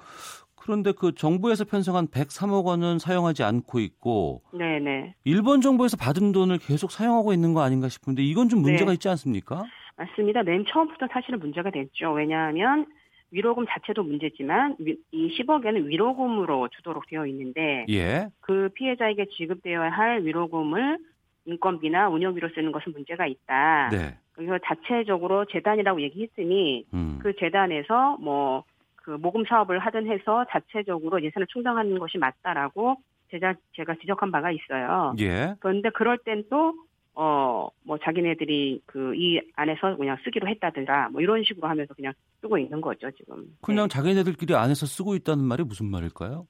그런데 0.66 0.90
그 0.90 1.14
정부에서 1.14 1.64
편성한 1.64 2.08
103억 2.08 2.64
원은 2.64 2.98
사용하지 2.98 3.44
않고 3.44 3.78
있고 3.78 4.42
네, 4.52 4.80
네. 4.80 5.14
일본 5.24 5.60
정부에서 5.60 5.96
받은 5.96 6.32
돈을 6.32 6.58
계속 6.58 6.90
사용하고 6.90 7.32
있는 7.32 7.54
거 7.54 7.62
아닌가 7.62 7.88
싶은데 7.88 8.22
이건 8.24 8.48
좀 8.48 8.62
문제가 8.62 8.90
네. 8.90 8.94
있지 8.94 9.08
않습니까? 9.08 9.62
맞습니다. 9.96 10.42
맨 10.42 10.64
처음부터 10.66 11.06
사실은 11.12 11.38
문제가 11.38 11.70
됐죠. 11.70 12.10
왜냐하면 12.12 12.86
위로금 13.30 13.64
자체도 13.68 14.02
문제지만 14.02 14.74
위- 14.80 14.96
이 15.12 15.36
10억에는 15.38 15.86
위로금으로 15.86 16.68
주도록 16.76 17.06
되어 17.08 17.26
있는데 17.26 17.86
예. 17.88 18.26
그 18.40 18.68
피해자에게 18.74 19.26
지급되어야 19.36 19.90
할 19.90 20.22
위로금을 20.24 20.98
인건비나 21.44 22.08
운영비로 22.08 22.48
쓰는 22.56 22.72
것은 22.72 22.92
문제가 22.92 23.26
있다. 23.26 23.88
네. 23.92 24.16
그래서 24.32 24.58
자체적으로 24.66 25.44
재단이라고 25.46 26.02
얘기했으니 26.02 26.84
음. 26.92 27.20
그 27.22 27.34
재단에서 27.38 28.16
뭐 28.20 28.64
그 29.06 29.12
모금 29.12 29.44
사업을 29.44 29.78
하든 29.78 30.08
해서 30.10 30.44
자체적으로 30.50 31.22
예산을 31.22 31.46
충당하는 31.46 31.96
것이 32.00 32.18
맞다라고 32.18 32.96
제가 33.30 33.54
제가 33.76 33.94
지적한 34.00 34.32
바가 34.32 34.50
있어요. 34.50 35.14
예. 35.20 35.54
그런데 35.60 35.90
그럴 35.90 36.18
땐 36.18 36.42
또 36.50 36.74
어 37.18 37.70
뭐 37.84 37.96
자기네들이 37.98 38.82
그 38.84 39.14
이 39.14 39.40
안에서 39.54 39.96
그냥 39.96 40.18
쓰기로 40.24 40.48
했다더라 40.48 41.10
뭐 41.10 41.20
이런 41.22 41.44
식으로 41.44 41.68
하면서 41.68 41.94
그냥 41.94 42.12
쓰고 42.42 42.58
있는 42.58 42.80
거죠 42.82 43.10
지금. 43.12 43.46
그냥 43.62 43.88
자기네들끼리 43.88 44.54
안에서 44.54 44.84
쓰고 44.86 45.14
있다는 45.14 45.44
말이 45.44 45.62
무슨 45.62 45.86
말일까요? 45.86 46.46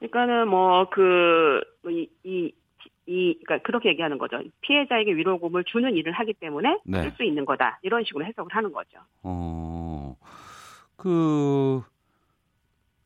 그러니까는 0.00 0.48
뭐 0.48 0.90
그, 0.90 1.60
뭐이 1.84 2.08
이, 2.24 2.52
이 2.52 2.52
이 3.06 3.38
그러니까 3.44 3.66
그렇게 3.66 3.88
얘기하는 3.88 4.18
거죠. 4.18 4.40
피해자에게 4.60 5.14
위로금을 5.14 5.64
주는 5.64 5.96
일을 5.96 6.12
하기 6.12 6.34
때문에 6.34 6.78
네. 6.84 7.02
쓸수 7.02 7.24
있는 7.24 7.44
거다. 7.44 7.80
이런 7.82 8.04
식으로 8.04 8.24
해석을 8.24 8.54
하는 8.54 8.70
거죠. 8.72 8.98
어. 9.24 10.14
그 10.96 11.82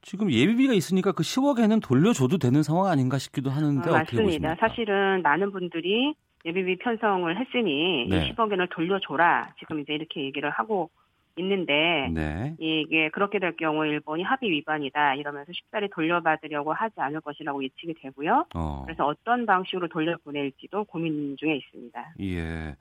지금 0.05 0.31
예비비가 0.31 0.74
있으니까 0.74 1.12
그 1.12 1.22
10억에는 1.22 1.82
돌려줘도 1.82 2.39
되는 2.39 2.62
상황 2.62 2.86
아닌가 2.90 3.18
싶기도 3.18 3.51
하는데 3.51 3.90
어, 3.90 3.94
어떻게 3.94 4.22
맞습니다. 4.22 4.55
사실은 4.56 5.22
많은 5.22 5.51
분들이 5.51 6.14
예비비 6.44 6.76
편성을 6.76 7.40
했으니 7.40 8.06
네. 8.09 8.31
10억엔을 8.31 8.68
돌려줘라. 8.70 9.55
지금 9.59 9.81
이제 9.81 9.94
이렇게 9.94 10.22
얘기를 10.22 10.51
하고 10.51 10.90
있는데 11.36 12.09
네. 12.12 12.55
이게 12.59 13.09
그렇게 13.09 13.39
될 13.39 13.56
경우 13.56 13.85
일본이 13.86 14.22
합의 14.22 14.51
위반이다 14.51 15.14
이러면서 15.14 15.52
쉽사리 15.52 15.89
돌려받으려고 15.89 16.72
하지 16.72 16.94
않을 16.98 17.20
것이라고 17.22 17.64
예측이 17.64 17.94
되고요. 17.94 18.47
어. 18.55 18.82
그래서 18.85 19.06
어떤 19.06 19.47
방식으로 19.47 19.89
돌려보낼지도 19.89 20.85
고민 20.85 21.36
중에 21.39 21.56
있습니다. 21.56 22.14
예. 22.20 22.76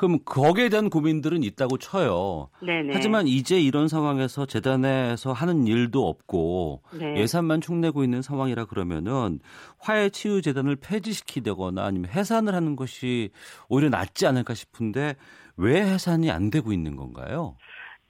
그럼 0.00 0.18
거기에 0.24 0.70
대한 0.70 0.88
고민들은 0.88 1.42
있다고 1.42 1.76
쳐요. 1.76 2.48
네네. 2.64 2.94
하지만 2.94 3.26
이제 3.26 3.60
이런 3.60 3.86
상황에서 3.86 4.46
재단에서 4.46 5.34
하는 5.34 5.66
일도 5.66 6.08
없고 6.08 6.80
네. 6.98 7.18
예산만 7.18 7.60
축내고 7.60 8.02
있는 8.02 8.22
상황이라 8.22 8.64
그러면은 8.64 9.40
화해 9.78 10.08
치유 10.08 10.40
재단을 10.40 10.76
폐지시키거나 10.76 11.84
아니면 11.84 12.08
해산을 12.10 12.54
하는 12.54 12.76
것이 12.76 13.28
오히려 13.68 13.90
낫지 13.90 14.26
않을까 14.26 14.54
싶은데 14.54 15.16
왜 15.58 15.82
해산이 15.82 16.30
안 16.30 16.48
되고 16.48 16.72
있는 16.72 16.96
건가요? 16.96 17.58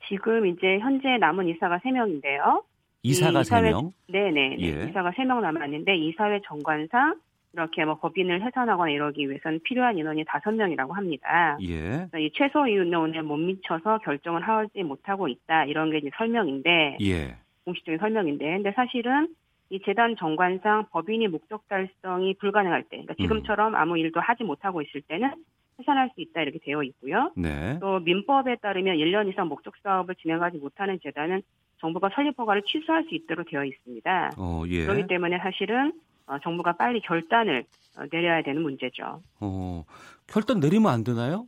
지금 0.07 0.47
이제 0.47 0.79
현재 0.79 1.19
남은 1.19 1.49
이사가 1.49 1.79
3명인데요. 1.79 2.63
이사가 3.03 3.41
이사회, 3.41 3.73
3명? 3.73 3.91
네네. 4.07 4.59
예. 4.61 4.89
이사가 4.91 5.11
3명 5.11 5.41
남았는데 5.41 5.97
이사회 5.97 6.41
정관상 6.47 7.17
이렇게 7.53 7.85
뭐 7.85 7.97
법인을 7.97 8.43
해산하거나 8.43 8.91
이러기 8.91 9.29
위해서는 9.29 9.61
필요한 9.65 9.99
인원이 9.99 10.25
5명이라고 10.25 10.93
합니다. 10.93 11.59
예. 11.63 12.07
이 12.19 12.31
최소 12.35 12.67
인원에 12.67 13.23
못 13.23 13.37
미쳐서 13.37 13.99
결정을 13.99 14.43
하지 14.43 14.83
못하고 14.83 15.29
있다. 15.29 15.65
이런 15.65 15.91
게 15.91 15.99
이제 15.99 16.11
설명인데. 16.17 16.99
예. 17.01 17.37
공식적인 17.65 17.99
설명인데. 17.99 18.45
근데 18.45 18.73
사실은 18.73 19.29
이 19.71 19.81
재단 19.85 20.17
정관상 20.17 20.87
법인이 20.91 21.29
목적 21.29 21.67
달성이 21.69 22.35
불가능할 22.35 22.83
때, 22.85 22.89
그러니까 23.03 23.15
지금처럼 23.15 23.77
아무 23.77 23.97
일도 23.99 24.21
하지 24.21 24.43
못하고 24.43 24.83
있을 24.83 25.01
때는 25.03 25.33
해산할 25.79 26.11
수 26.15 26.21
있다 26.21 26.43
이렇게 26.43 26.59
되어 26.59 26.83
있고요. 26.83 27.33
네. 27.37 27.79
또 27.81 28.01
민법에 28.01 28.57
따르면 28.57 28.97
1년 28.97 29.29
이상 29.29 29.49
목적 29.49 29.75
사업을 29.83 30.17
진행하지 30.17 30.59
못하는 30.59 30.99
재단은 31.03 31.43
정부가 31.79 32.11
설립 32.15 32.39
허가를 32.39 32.63
취소할 32.67 33.05
수 33.05 33.15
있도록 33.15 33.49
되어 33.49 33.65
있습니다. 33.65 34.33
어, 34.37 34.65
예. 34.69 34.85
그렇기 34.85 35.07
때문에 35.07 35.39
사실은 35.39 35.93
어, 36.20 36.20
정부가 36.39 36.73
빨리 36.73 37.01
결단을 37.01 37.65
어, 37.97 38.05
내려야 38.11 38.43
되는 38.43 38.63
문제죠. 38.63 39.23
어, 39.41 39.85
결단 40.27 40.61
내리면 40.61 40.93
안 40.93 41.05
되나요? 41.05 41.47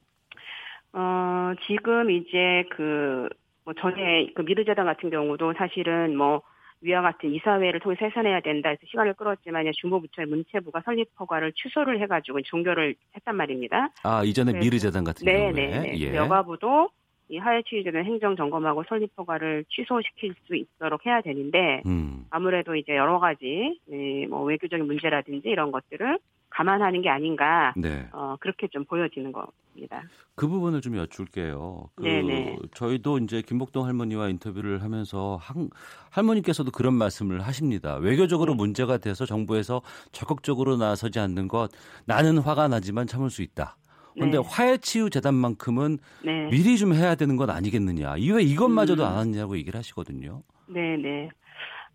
어, 0.93 1.53
지금 1.67 2.11
이제 2.11 2.65
그, 2.77 3.29
뭐 3.65 3.75
전에 3.75 4.33
그 4.35 4.43
미르재단 4.43 4.85
같은 4.85 5.11
경우도 5.11 5.55
사실은 5.57 6.17
뭐 6.17 6.43
위와 6.83 7.01
같은 7.01 7.33
이사회를 7.33 7.81
통해서 7.81 8.05
해산해야 8.05 8.41
된다 8.41 8.69
해서 8.69 8.81
시간을 8.91 9.15
끌었지만 9.15 9.71
중부부처의 9.81 10.27
문체부가 10.27 10.83
설립 10.85 11.09
허가를 11.19 11.53
취소를 11.53 12.01
해가지고 12.03 12.43
종결을 12.43 12.97
했단 13.17 13.37
말입니다. 13.37 13.89
아 14.03 14.25
이전에 14.25 14.53
미르재단 14.53 15.05
같은 15.05 15.25
네, 15.25 15.53
경우에 15.53 15.53
네, 15.53 15.95
예. 15.99 16.17
여가부도 16.17 16.91
이 17.33 17.39
하해치유재단 17.39 18.05
행정 18.05 18.37
점검하고 18.37 18.85
설립 18.91 19.11
허가를 19.17 19.65
취소시킬 19.71 20.35
수 20.47 20.55
있도록 20.55 21.07
해야 21.07 21.23
되는데 21.23 21.81
음. 21.87 22.27
아무래도 22.29 22.77
이제 22.77 22.95
여러 22.95 23.19
가지 23.19 23.81
뭐 24.29 24.43
외교적인 24.43 24.87
문제라든지 24.87 25.49
이런 25.49 25.73
것들을 25.73 26.19
감안하는 26.51 27.01
게 27.01 27.09
아닌가 27.09 27.73
네. 27.75 28.07
어, 28.13 28.37
그렇게 28.39 28.69
좀 28.69 28.85
보여지는 28.85 29.33
겁니다. 29.33 30.03
그 30.35 30.47
부분을 30.47 30.83
좀 30.83 30.99
여쭐게요. 30.99 31.89
그 31.95 32.03
네네. 32.03 32.59
저희도 32.75 33.17
이제 33.21 33.41
김복동 33.41 33.87
할머니와 33.87 34.29
인터뷰를 34.29 34.83
하면서 34.83 35.39
한, 35.41 35.71
할머니께서도 36.11 36.71
그런 36.71 36.93
말씀을 36.93 37.41
하십니다. 37.41 37.97
외교적으로 37.97 38.53
네. 38.53 38.59
문제가 38.59 38.99
돼서 38.99 39.25
정부에서 39.25 39.81
적극적으로 40.13 40.77
나서지 40.77 41.19
않는 41.19 41.49
것 41.49 41.71
나는 42.05 42.37
화가 42.37 42.69
나지만 42.69 43.07
참을 43.07 43.31
수 43.31 43.41
있다. 43.41 43.77
그런데 44.15 44.39
네. 44.39 44.45
화해치유 44.47 45.11
재단만큼은 45.11 45.99
네. 46.25 46.49
미리 46.51 46.77
좀 46.77 46.93
해야 46.95 47.15
되는 47.15 47.37
건 47.37 47.51
아니겠느냐. 47.51 48.17
이왜 48.19 48.43
이것마저도 48.43 49.03
음. 49.03 49.09
안 49.09 49.17
하느냐고 49.17 49.57
얘기를 49.57 49.79
하시거든요. 49.79 50.43
네, 50.67 50.97
네. 50.97 51.29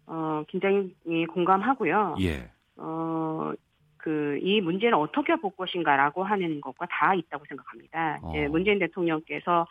어, 0.06 0.44
굉장히 0.48 0.94
공감하고요. 1.34 2.16
예. 2.22 2.50
어, 2.78 3.54
그, 3.98 4.40
이 4.42 4.62
문제는 4.62 4.98
어떻게 4.98 5.36
볼 5.36 5.52
것인가라고 5.58 6.24
하는 6.24 6.62
것과 6.62 6.88
다 6.90 7.14
있다고 7.14 7.46
생각합니다. 7.48 8.20
어. 8.22 8.32
이제 8.32 8.48
문재인 8.48 8.80
대통령께서 8.80 9.68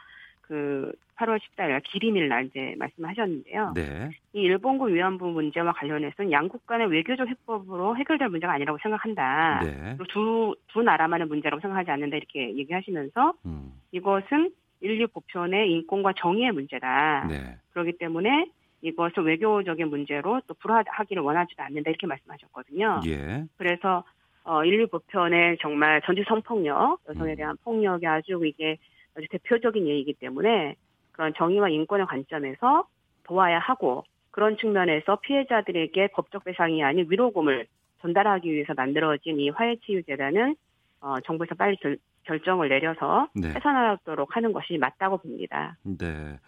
그 0.49 0.93
8월 1.17 1.39
14일 1.39 1.83
기림일 1.83 2.29
날 2.29 2.47
이제 2.47 2.75
말씀하셨는데요. 2.79 3.73
네. 3.75 4.11
이 4.33 4.41
일본군 4.41 4.95
위안부 4.95 5.27
문제와 5.29 5.73
관련해서는 5.73 6.31
양국 6.31 6.67
간의 6.67 6.89
외교적 6.89 7.29
해법으로 7.29 7.97
해결될 7.97 8.29
문제가 8.29 8.53
아니라고 8.53 8.79
생각한다. 8.83 9.61
네. 9.65 9.97
두, 10.09 10.55
두 10.69 10.83
나라만의 10.83 11.27
문제라고 11.27 11.61
생각하지 11.61 11.91
않는다 11.91 12.17
이렇게 12.17 12.55
얘기하시면서 12.57 13.35
음. 13.47 13.73
이것은 13.93 14.53
인류 14.81 15.09
보편의 15.09 15.73
인권과 15.73 16.13
정의의 16.19 16.53
문제다. 16.53 17.27
네. 17.29 17.57
그렇기 17.73 17.99
때문에 17.99 18.51
이것을 18.83 19.25
외교적인 19.25 19.89
문제로 19.89 20.41
또 20.47 20.55
불화하기를 20.55 21.23
원하지도 21.23 21.63
않는다 21.63 21.91
이렇게 21.91 22.07
말씀하셨거든요. 22.07 23.01
예. 23.07 23.45
그래서 23.57 24.05
어, 24.45 24.65
인류 24.65 24.87
보편의 24.87 25.59
정말 25.61 26.01
전지 26.03 26.23
성폭력, 26.29 27.01
여성에 27.09 27.33
음. 27.33 27.37
대한 27.37 27.57
폭력이 27.65 28.07
아주 28.07 28.41
이게 28.45 28.79
아주 29.17 29.27
대표적인 29.31 29.87
예이기 29.87 30.15
때문에 30.15 30.77
그런 31.13 31.33
정의와 31.37 31.71
인권의 31.71 32.07
관점에서 32.07 32.87
보아야 33.25 33.59
하고 33.59 34.05
그런 34.31 34.57
측면에서 34.59 35.17
피해자들에게 35.23 36.09
법적 36.09 36.45
배상이 36.45 36.85
아닌 36.85 37.07
위로금을 37.09 37.67
전달하기 38.03 38.53
위해서 38.53 38.75
만들어진 38.75 39.41
이 39.41 39.49
화해치유재단은 39.49 40.57
어, 41.01 41.21
정부에서 41.21 41.55
빨리 41.55 41.77
결, 41.77 41.99
결정을 42.25 42.69
내려서 42.69 43.29
네. 43.35 43.49
해산하도록 43.49 44.37
하는 44.37 44.53
것이 44.53 44.77
맞다고 44.79 45.19
봅니다. 45.19 45.77
네. 45.83 46.39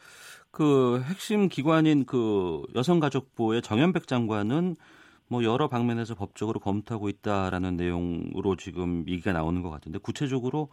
그 0.50 1.00
핵심 1.02 1.48
기관인 1.48 2.04
그 2.04 2.62
여성가족부의 2.74 3.62
정현백 3.62 4.06
장관은 4.06 4.76
뭐 5.28 5.44
여러 5.44 5.68
방면에서 5.68 6.14
법적으로 6.14 6.58
검토하고 6.58 7.08
있다라는 7.08 7.76
내용으로 7.76 8.56
지금 8.56 9.04
얘기가 9.06 9.32
나오는 9.32 9.62
것 9.62 9.70
같은데 9.70 9.98
구체적으로 9.98 10.68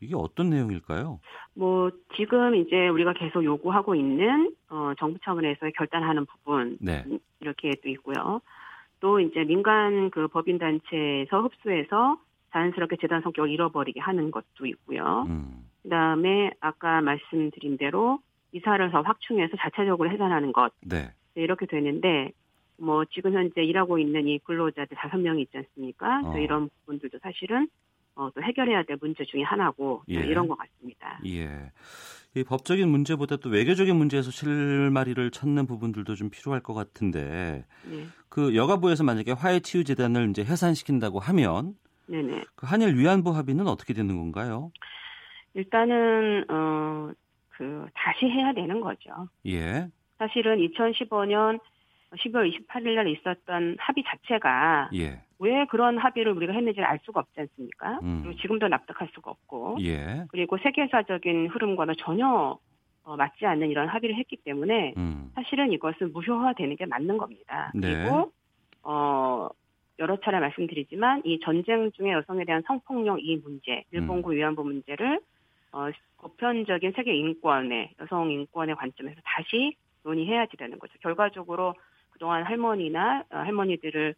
이게 0.00 0.14
어떤 0.14 0.50
내용일까요? 0.50 1.20
뭐 1.54 1.90
지금 2.16 2.54
이제 2.54 2.88
우리가 2.88 3.14
계속 3.14 3.44
요구하고 3.44 3.94
있는 3.94 4.52
어, 4.68 4.92
정부 4.98 5.18
차원에서 5.24 5.70
결단하는 5.76 6.26
부분 6.26 6.76
네. 6.80 7.04
이렇게 7.40 7.72
또 7.82 7.88
있고요. 7.88 8.40
또 9.00 9.20
이제 9.20 9.44
민간 9.44 10.10
그 10.10 10.28
법인 10.28 10.58
단체에서 10.58 11.42
흡수해서 11.42 12.18
자연스럽게 12.52 12.96
재단 13.00 13.22
성격을 13.22 13.50
잃어버리게 13.50 14.00
하는 14.00 14.30
것도 14.30 14.66
있고요. 14.66 15.26
음. 15.28 15.66
그다음에 15.82 16.50
아까 16.60 17.00
말씀드린 17.00 17.76
대로 17.76 18.18
이사를 18.52 18.90
서 18.90 19.02
확충해서 19.02 19.56
자체적으로 19.58 20.10
해산하는 20.10 20.52
것 20.52 20.72
네. 20.80 21.12
이렇게 21.34 21.66
되는데 21.66 22.32
뭐 22.78 23.04
지금 23.06 23.34
현재 23.34 23.62
일하고 23.62 23.98
있는 23.98 24.26
이 24.26 24.38
근로자들 24.40 24.96
다섯 24.96 25.18
명이 25.18 25.42
있지 25.42 25.56
않습니까? 25.58 26.22
어. 26.24 26.38
이런 26.38 26.68
부분들도 26.68 27.18
사실은 27.22 27.68
어, 28.16 28.30
또 28.34 28.42
해결해야 28.42 28.82
될 28.84 28.96
문제 29.00 29.24
중에 29.24 29.42
하나고 29.42 30.02
예. 30.10 30.14
이런 30.14 30.48
것 30.48 30.56
같습니다. 30.58 31.20
예. 31.26 31.70
이 32.34 32.44
법적인 32.44 32.88
문제보다 32.88 33.36
또 33.36 33.48
외교적인 33.48 33.94
문제에서 33.96 34.30
실마리를 34.30 35.30
찾는 35.30 35.66
부분들도 35.66 36.14
좀 36.16 36.28
필요할 36.30 36.60
것 36.60 36.74
같은데 36.74 37.64
네. 37.84 38.06
그 38.28 38.56
여가부에서 38.56 39.04
만약에 39.04 39.32
화해치유재단을 39.32 40.30
이제 40.30 40.42
해산시킨다고 40.44 41.18
하면 41.20 41.74
네네. 42.06 42.42
그 42.54 42.66
한일 42.66 42.96
위안부 42.96 43.34
합의는 43.34 43.66
어떻게 43.68 43.94
되는 43.94 44.16
건가요? 44.16 44.72
일단은 45.54 46.44
어 46.50 47.12
그 47.56 47.86
다시 47.94 48.26
해야 48.26 48.52
되는 48.52 48.80
거죠. 48.80 49.10
예. 49.46 49.88
사실은 50.18 50.58
2015년 50.58 51.58
12월 52.14 52.50
28일 52.52 52.94
날 52.94 53.08
있었던 53.08 53.76
합의 53.78 54.04
자체가 54.06 54.90
예. 54.94 55.20
왜 55.38 55.66
그런 55.66 55.98
합의를 55.98 56.32
우리가 56.32 56.52
했는지를 56.52 56.86
알 56.86 56.98
수가 57.04 57.20
없지 57.20 57.40
않습니까? 57.40 57.98
음. 58.02 58.22
그리고 58.22 58.40
지금도 58.40 58.68
납득할 58.68 59.08
수가 59.14 59.30
없고 59.30 59.78
예. 59.80 60.24
그리고 60.28 60.56
세계사적인 60.58 61.48
흐름과는 61.48 61.94
전혀 61.98 62.58
어, 63.02 63.16
맞지 63.16 63.46
않는 63.46 63.70
이런 63.70 63.88
합의를 63.88 64.16
했기 64.16 64.36
때문에 64.36 64.94
음. 64.96 65.30
사실은 65.34 65.72
이것은 65.72 66.12
무효화되는 66.12 66.76
게 66.76 66.86
맞는 66.86 67.18
겁니다. 67.18 67.70
네. 67.74 67.94
그리고 67.94 68.32
어 68.82 69.48
여러 69.98 70.18
차례 70.20 70.40
말씀드리지만 70.40 71.22
이 71.24 71.38
전쟁 71.40 71.90
중에 71.92 72.12
여성에 72.12 72.44
대한 72.44 72.62
성폭력 72.66 73.18
이 73.22 73.36
문제, 73.36 73.84
일본군 73.92 74.32
음. 74.32 74.36
위안부 74.36 74.64
문제를 74.64 75.20
어, 75.72 75.90
보편적인 76.18 76.92
세계 76.96 77.14
인권의 77.14 77.90
여성 78.00 78.30
인권의 78.30 78.74
관점에서 78.76 79.20
다시 79.24 79.76
논의해야 80.02 80.46
되는 80.58 80.78
거죠. 80.78 80.94
결과적으로 81.00 81.74
그동안 82.16 82.44
할머니나 82.44 83.24
어, 83.30 83.36
할머니들을 83.36 84.14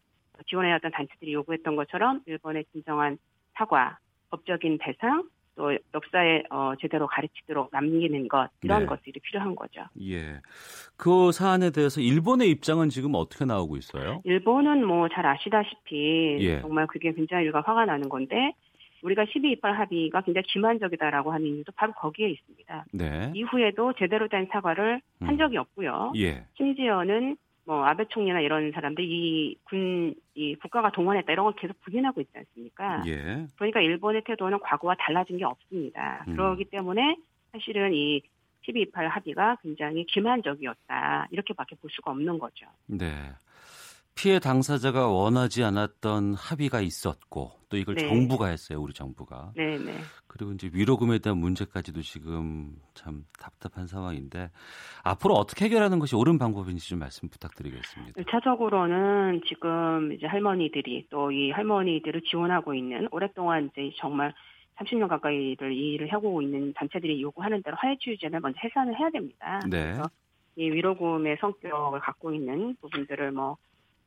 지원해야 0.47 0.75
했던 0.75 0.91
단체들이 0.91 1.33
요구했던 1.33 1.75
것처럼 1.75 2.21
일본의 2.25 2.63
진정한 2.71 3.17
사과, 3.55 3.97
법적인 4.29 4.77
배상, 4.77 5.27
또 5.55 5.77
역사에 5.93 6.43
어, 6.49 6.71
제대로 6.79 7.07
가르치도록 7.07 7.69
남기는 7.73 8.29
것 8.29 8.49
이런 8.63 8.81
네. 8.81 8.85
것들이 8.85 9.19
필요한 9.19 9.53
거죠. 9.53 9.83
예. 10.01 10.39
그 10.95 11.33
사안에 11.33 11.71
대해서 11.71 11.99
일본의 11.99 12.49
입장은 12.51 12.87
지금 12.87 13.11
어떻게 13.15 13.43
나오고 13.43 13.75
있어요? 13.75 14.21
일본은 14.23 14.85
뭐 14.87 15.09
잘 15.09 15.25
아시다시피 15.25 16.37
예. 16.39 16.61
정말 16.61 16.87
그게 16.87 17.11
굉장히 17.11 17.43
우리가 17.43 17.63
화가 17.65 17.83
나는 17.85 18.07
건데 18.07 18.53
우리가 19.03 19.25
12.28 19.25 19.61
합의가 19.63 20.21
굉장히 20.21 20.43
기만적이다라고 20.47 21.33
하는 21.33 21.47
이유도 21.47 21.73
바로 21.75 21.91
거기에 21.93 22.29
있습니다. 22.29 22.85
네. 22.93 23.31
이후에도 23.35 23.91
제대로 23.97 24.29
된 24.29 24.47
사과를 24.49 25.01
음. 25.21 25.27
한 25.27 25.37
적이 25.37 25.57
없고요. 25.57 26.13
예. 26.15 26.45
심지어는 26.55 27.35
뭐 27.69 27.85
아베 27.85 28.05
총리나 28.05 28.39
이런 28.41 28.71
사람들 28.71 29.03
이 29.05 29.55
군 29.69 30.15
이 30.39 30.55
국가가 30.55 30.89
동원했다 30.89 31.33
이런 31.33 31.43
걸 31.43 31.53
계속 31.55 31.77
부인하고 31.81 32.21
있지 32.21 32.31
않습니까? 32.37 33.03
예. 33.05 33.45
그러니까 33.57 33.81
일본의 33.81 34.23
태도는 34.25 34.59
과거와 34.61 34.95
달라진 34.97 35.37
게 35.37 35.43
없습니다. 35.43 36.23
음. 36.29 36.33
그렇기 36.33 36.63
때문에 36.65 37.17
사실은 37.51 37.93
이 37.93 38.21
12.28 38.65 38.93
합의가 39.09 39.57
굉장히 39.61 40.05
기만적이었다 40.05 41.27
이렇게밖에 41.31 41.75
볼 41.75 41.89
수가 41.91 42.11
없는 42.11 42.39
거죠. 42.39 42.67
네. 42.87 43.11
피해 44.15 44.39
당사자가 44.39 45.09
원하지 45.09 45.63
않았던 45.65 46.35
합의가 46.35 46.79
있었고 46.79 47.51
또 47.69 47.77
이걸 47.77 47.95
네. 47.95 48.07
정부가 48.07 48.47
했어요, 48.47 48.81
우리 48.81 48.93
정부가. 48.93 49.53
네, 49.55 49.77
네. 49.77 49.93
그리고 50.27 50.51
이제 50.51 50.69
위로금에 50.73 51.19
대한 51.19 51.37
문제까지도 51.37 52.01
지금 52.01 52.75
참 52.93 53.23
답답한 53.39 53.87
상황인데 53.87 54.49
앞으로 55.03 55.35
어떻게 55.35 55.65
해결하는 55.65 55.99
것이 55.99 56.15
옳은 56.15 56.37
방법인지 56.37 56.89
좀 56.89 56.99
말씀 56.99 57.29
부탁드리겠습니다. 57.29 58.21
1차적으로는 58.21 59.45
지금 59.47 60.11
이제 60.13 60.27
할머니들이 60.27 61.07
또 61.09 61.29
이 61.31 61.51
할머니들을 61.51 62.21
지원하고 62.21 62.73
있는 62.73 63.07
오랫동안 63.11 63.69
이제 63.71 63.91
정말 63.97 64.33
30년 64.77 65.07
가까이를 65.07 65.73
이 65.73 65.93
일을 65.93 66.11
하고 66.11 66.41
있는 66.41 66.73
단체들이 66.73 67.21
요구하는 67.21 67.61
대로 67.61 67.75
화해치유제를 67.79 68.39
먼저 68.39 68.59
해산을 68.63 68.97
해야 68.97 69.09
됩니다. 69.11 69.59
네. 69.69 69.83
그래서 69.83 70.09
이 70.55 70.71
위로금의 70.71 71.37
성격을 71.39 71.99
갖고 71.99 72.33
있는 72.33 72.75
부분들을 72.81 73.31
뭐 73.31 73.57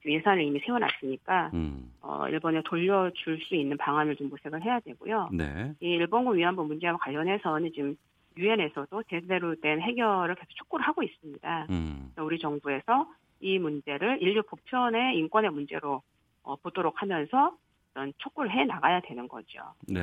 예산을 0.04 0.42
이미 0.42 0.60
세워놨으니까 0.60 1.50
음. 1.54 1.92
어, 2.00 2.26
일본에 2.28 2.60
돌려줄 2.64 3.40
수 3.42 3.54
있는 3.54 3.76
방안을 3.76 4.16
좀 4.16 4.28
모색을 4.28 4.62
해야 4.62 4.80
되고요. 4.80 5.30
네. 5.32 5.74
이 5.80 5.86
일본군 5.86 6.36
위안부 6.36 6.64
문제와 6.64 6.96
관련해서는 6.96 7.72
지금 7.72 7.96
유엔에서도 8.36 9.02
제대로 9.10 9.54
된 9.60 9.80
해결을 9.80 10.34
계속 10.34 10.50
촉구를 10.56 10.86
하고 10.86 11.02
있습니다. 11.02 11.66
음. 11.70 12.12
우리 12.18 12.38
정부에서 12.38 13.06
이 13.40 13.58
문제를 13.58 14.22
인류 14.22 14.42
보편의 14.42 15.16
인권의 15.18 15.50
문제로 15.50 16.02
어, 16.42 16.56
보도록 16.56 17.00
하면서 17.00 17.56
어떤 17.90 18.12
촉구를 18.18 18.50
해 18.50 18.64
나가야 18.64 19.00
되는 19.00 19.28
거죠. 19.28 19.60
네. 19.86 20.00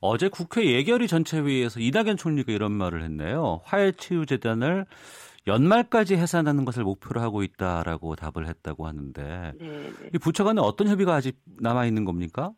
어제 0.00 0.28
국회 0.28 0.64
예결위 0.64 1.08
전체회의에서 1.08 1.78
이낙연 1.80 2.16
총리가 2.16 2.52
이런 2.52 2.72
말을 2.72 3.02
했네요. 3.02 3.60
화해치유재단을 3.64 4.86
연말까지 5.46 6.16
해산하는 6.16 6.64
것을 6.64 6.84
목표로 6.84 7.20
하고 7.20 7.42
있다라고 7.42 8.14
답을 8.16 8.46
했다고 8.46 8.86
하는데 8.86 9.52
네, 9.58 9.68
네. 9.68 10.10
이 10.14 10.18
부처 10.18 10.44
간에 10.44 10.60
어떤 10.60 10.88
협의가 10.88 11.14
아직 11.14 11.36
남아 11.60 11.86
있는 11.86 12.04
겁니까? 12.04 12.52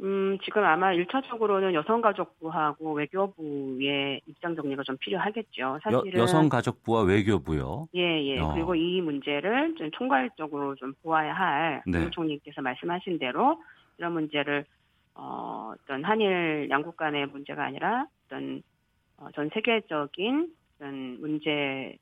음, 0.00 0.38
지금 0.44 0.64
아마 0.64 0.92
1차적으로는 0.92 1.74
여성가족부하고 1.74 2.92
외교부의 2.92 4.20
입장 4.26 4.54
정리가 4.54 4.84
좀 4.84 4.96
필요하겠죠. 4.98 5.80
사실은 5.82 6.20
여, 6.20 6.26
성가족부와 6.26 7.02
외교부요. 7.02 7.88
예, 7.96 8.22
예. 8.22 8.38
어. 8.38 8.52
그리고 8.52 8.76
이 8.76 9.00
문제를 9.00 9.74
좀 9.76 9.90
총괄적으로 9.90 10.76
좀 10.76 10.94
보아야 11.02 11.34
할 11.34 11.82
네. 11.84 12.08
총리께서 12.10 12.62
말씀하신 12.62 13.18
대로 13.18 13.60
이런 13.98 14.12
문제를 14.12 14.64
어, 15.14 15.72
어떤 15.74 16.04
한일 16.04 16.68
양국 16.70 16.96
간의 16.96 17.26
문제가 17.26 17.64
아니라 17.64 18.06
어떤 18.26 18.62
어, 19.16 19.26
전 19.34 19.50
세계적인 19.52 20.52
어떤 20.78 21.20
문제 21.20 21.96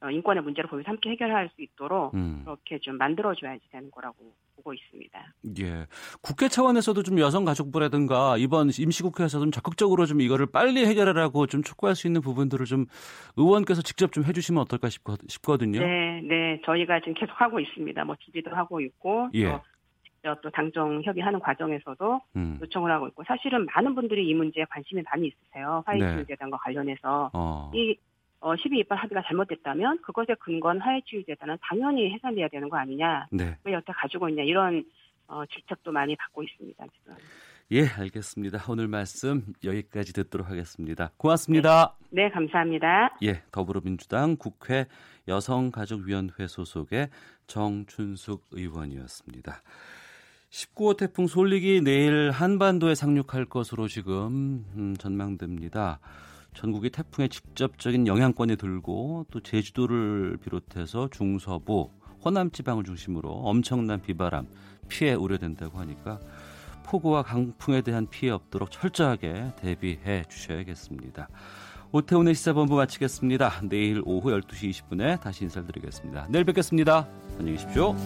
어, 0.00 0.08
인권의 0.08 0.42
문제를 0.42 0.70
보면서 0.70 0.88
함께 0.88 1.10
해결할 1.10 1.50
수 1.54 1.62
있도록 1.62 2.14
음. 2.14 2.42
그렇게 2.44 2.78
좀 2.78 2.96
만들어줘야지 2.96 3.68
되는 3.70 3.90
거라고 3.90 4.32
보고 4.56 4.72
있습니다. 4.72 5.34
예. 5.60 5.86
국회 6.22 6.48
차원에서도 6.48 7.02
좀 7.02 7.18
여성가족부라든가 7.18 8.36
이번 8.38 8.70
임시국회에서 8.78 9.40
좀 9.40 9.50
적극적으로 9.50 10.06
좀 10.06 10.20
이거를 10.20 10.46
빨리 10.46 10.86
해결하라고 10.86 11.46
좀 11.46 11.62
촉구할 11.62 11.96
수 11.96 12.06
있는 12.06 12.22
부분들을 12.22 12.64
좀 12.64 12.86
의원께서 13.36 13.82
직접 13.82 14.12
좀 14.12 14.24
해주시면 14.24 14.62
어떨까 14.62 14.88
싶거, 14.88 15.58
든요 15.58 15.80
네, 15.80 16.20
네. 16.22 16.60
저희가 16.64 17.00
지금 17.00 17.14
계속 17.14 17.38
하고 17.40 17.60
있습니다. 17.60 18.04
뭐 18.04 18.16
준비도 18.20 18.54
하고 18.54 18.80
있고. 18.80 19.28
예. 19.34 19.58
직접 20.24 20.40
또 20.40 20.50
당정 20.50 21.02
협의하는 21.02 21.38
과정에서도 21.38 22.20
음. 22.36 22.58
요청을 22.62 22.90
하고 22.90 23.06
있고 23.08 23.22
사실은 23.24 23.66
많은 23.66 23.94
분들이 23.94 24.26
이 24.26 24.32
문제에 24.32 24.64
관심이 24.70 25.02
많이 25.02 25.28
있으세요. 25.28 25.82
화해치유재단과 25.84 26.56
네. 26.56 26.60
관련해서 26.62 27.30
어. 27.34 27.70
이 27.74 27.94
어, 28.40 28.54
12.28 28.54 28.88
합의가 28.90 29.22
잘못됐다면 29.26 30.00
그것에 30.00 30.34
근거한 30.40 30.80
화해치유 30.80 31.24
재단은 31.26 31.58
당연히 31.60 32.10
해산돼야 32.14 32.48
되는 32.48 32.70
거 32.70 32.78
아니냐. 32.78 33.26
네. 33.30 33.56
왜 33.64 33.72
여태 33.74 33.92
가지고 33.92 34.30
있냐 34.30 34.42
이런 34.42 34.84
어, 35.28 35.44
질책도 35.46 35.92
많이 35.92 36.16
받고 36.16 36.42
있습니다. 36.42 36.86
지금. 36.86 37.14
예, 37.72 37.86
알겠습니다. 37.86 38.64
오늘 38.70 38.88
말씀 38.88 39.42
여기까지 39.62 40.14
듣도록 40.14 40.48
하겠습니다. 40.48 41.10
고맙습니다. 41.18 41.96
네, 42.10 42.24
네 42.24 42.30
감사합니다. 42.30 43.16
예, 43.22 43.42
더불어민주당 43.50 44.36
국회 44.36 44.86
여성가족위원회 45.28 46.46
소속의 46.46 47.08
정춘숙 47.46 48.42
의원이었습니다. 48.52 49.62
19호 50.54 50.96
태풍 50.96 51.26
솔릭이 51.26 51.80
내일 51.80 52.30
한반도에 52.30 52.94
상륙할 52.94 53.46
것으로 53.46 53.88
지금 53.88 54.64
음, 54.76 54.94
전망됩니다. 54.96 55.98
전국이 56.54 56.90
태풍의 56.90 57.28
직접적인 57.28 58.06
영향권이 58.06 58.56
들고 58.56 59.26
또 59.32 59.40
제주도를 59.40 60.38
비롯해서 60.40 61.08
중서부, 61.10 61.90
호남 62.24 62.52
지방을 62.52 62.84
중심으로 62.84 63.30
엄청난 63.30 64.00
비바람, 64.00 64.46
피해 64.88 65.14
우려된다고 65.14 65.78
하니까 65.80 66.20
폭우와 66.84 67.22
강풍에 67.22 67.80
대한 67.80 68.06
피해 68.08 68.30
없도록 68.30 68.70
철저하게 68.70 69.54
대비해 69.56 70.22
주셔야겠습니다. 70.28 71.28
오태훈의 71.90 72.34
시사본부 72.36 72.76
마치겠습니다. 72.76 73.62
내일 73.68 74.02
오후 74.04 74.30
12시 74.30 74.70
20분에 74.70 75.20
다시 75.20 75.44
인사드리겠습니다. 75.44 76.28
내일 76.30 76.44
뵙겠습니다. 76.44 77.08
안녕히 77.38 77.56
계십시오. 77.56 77.96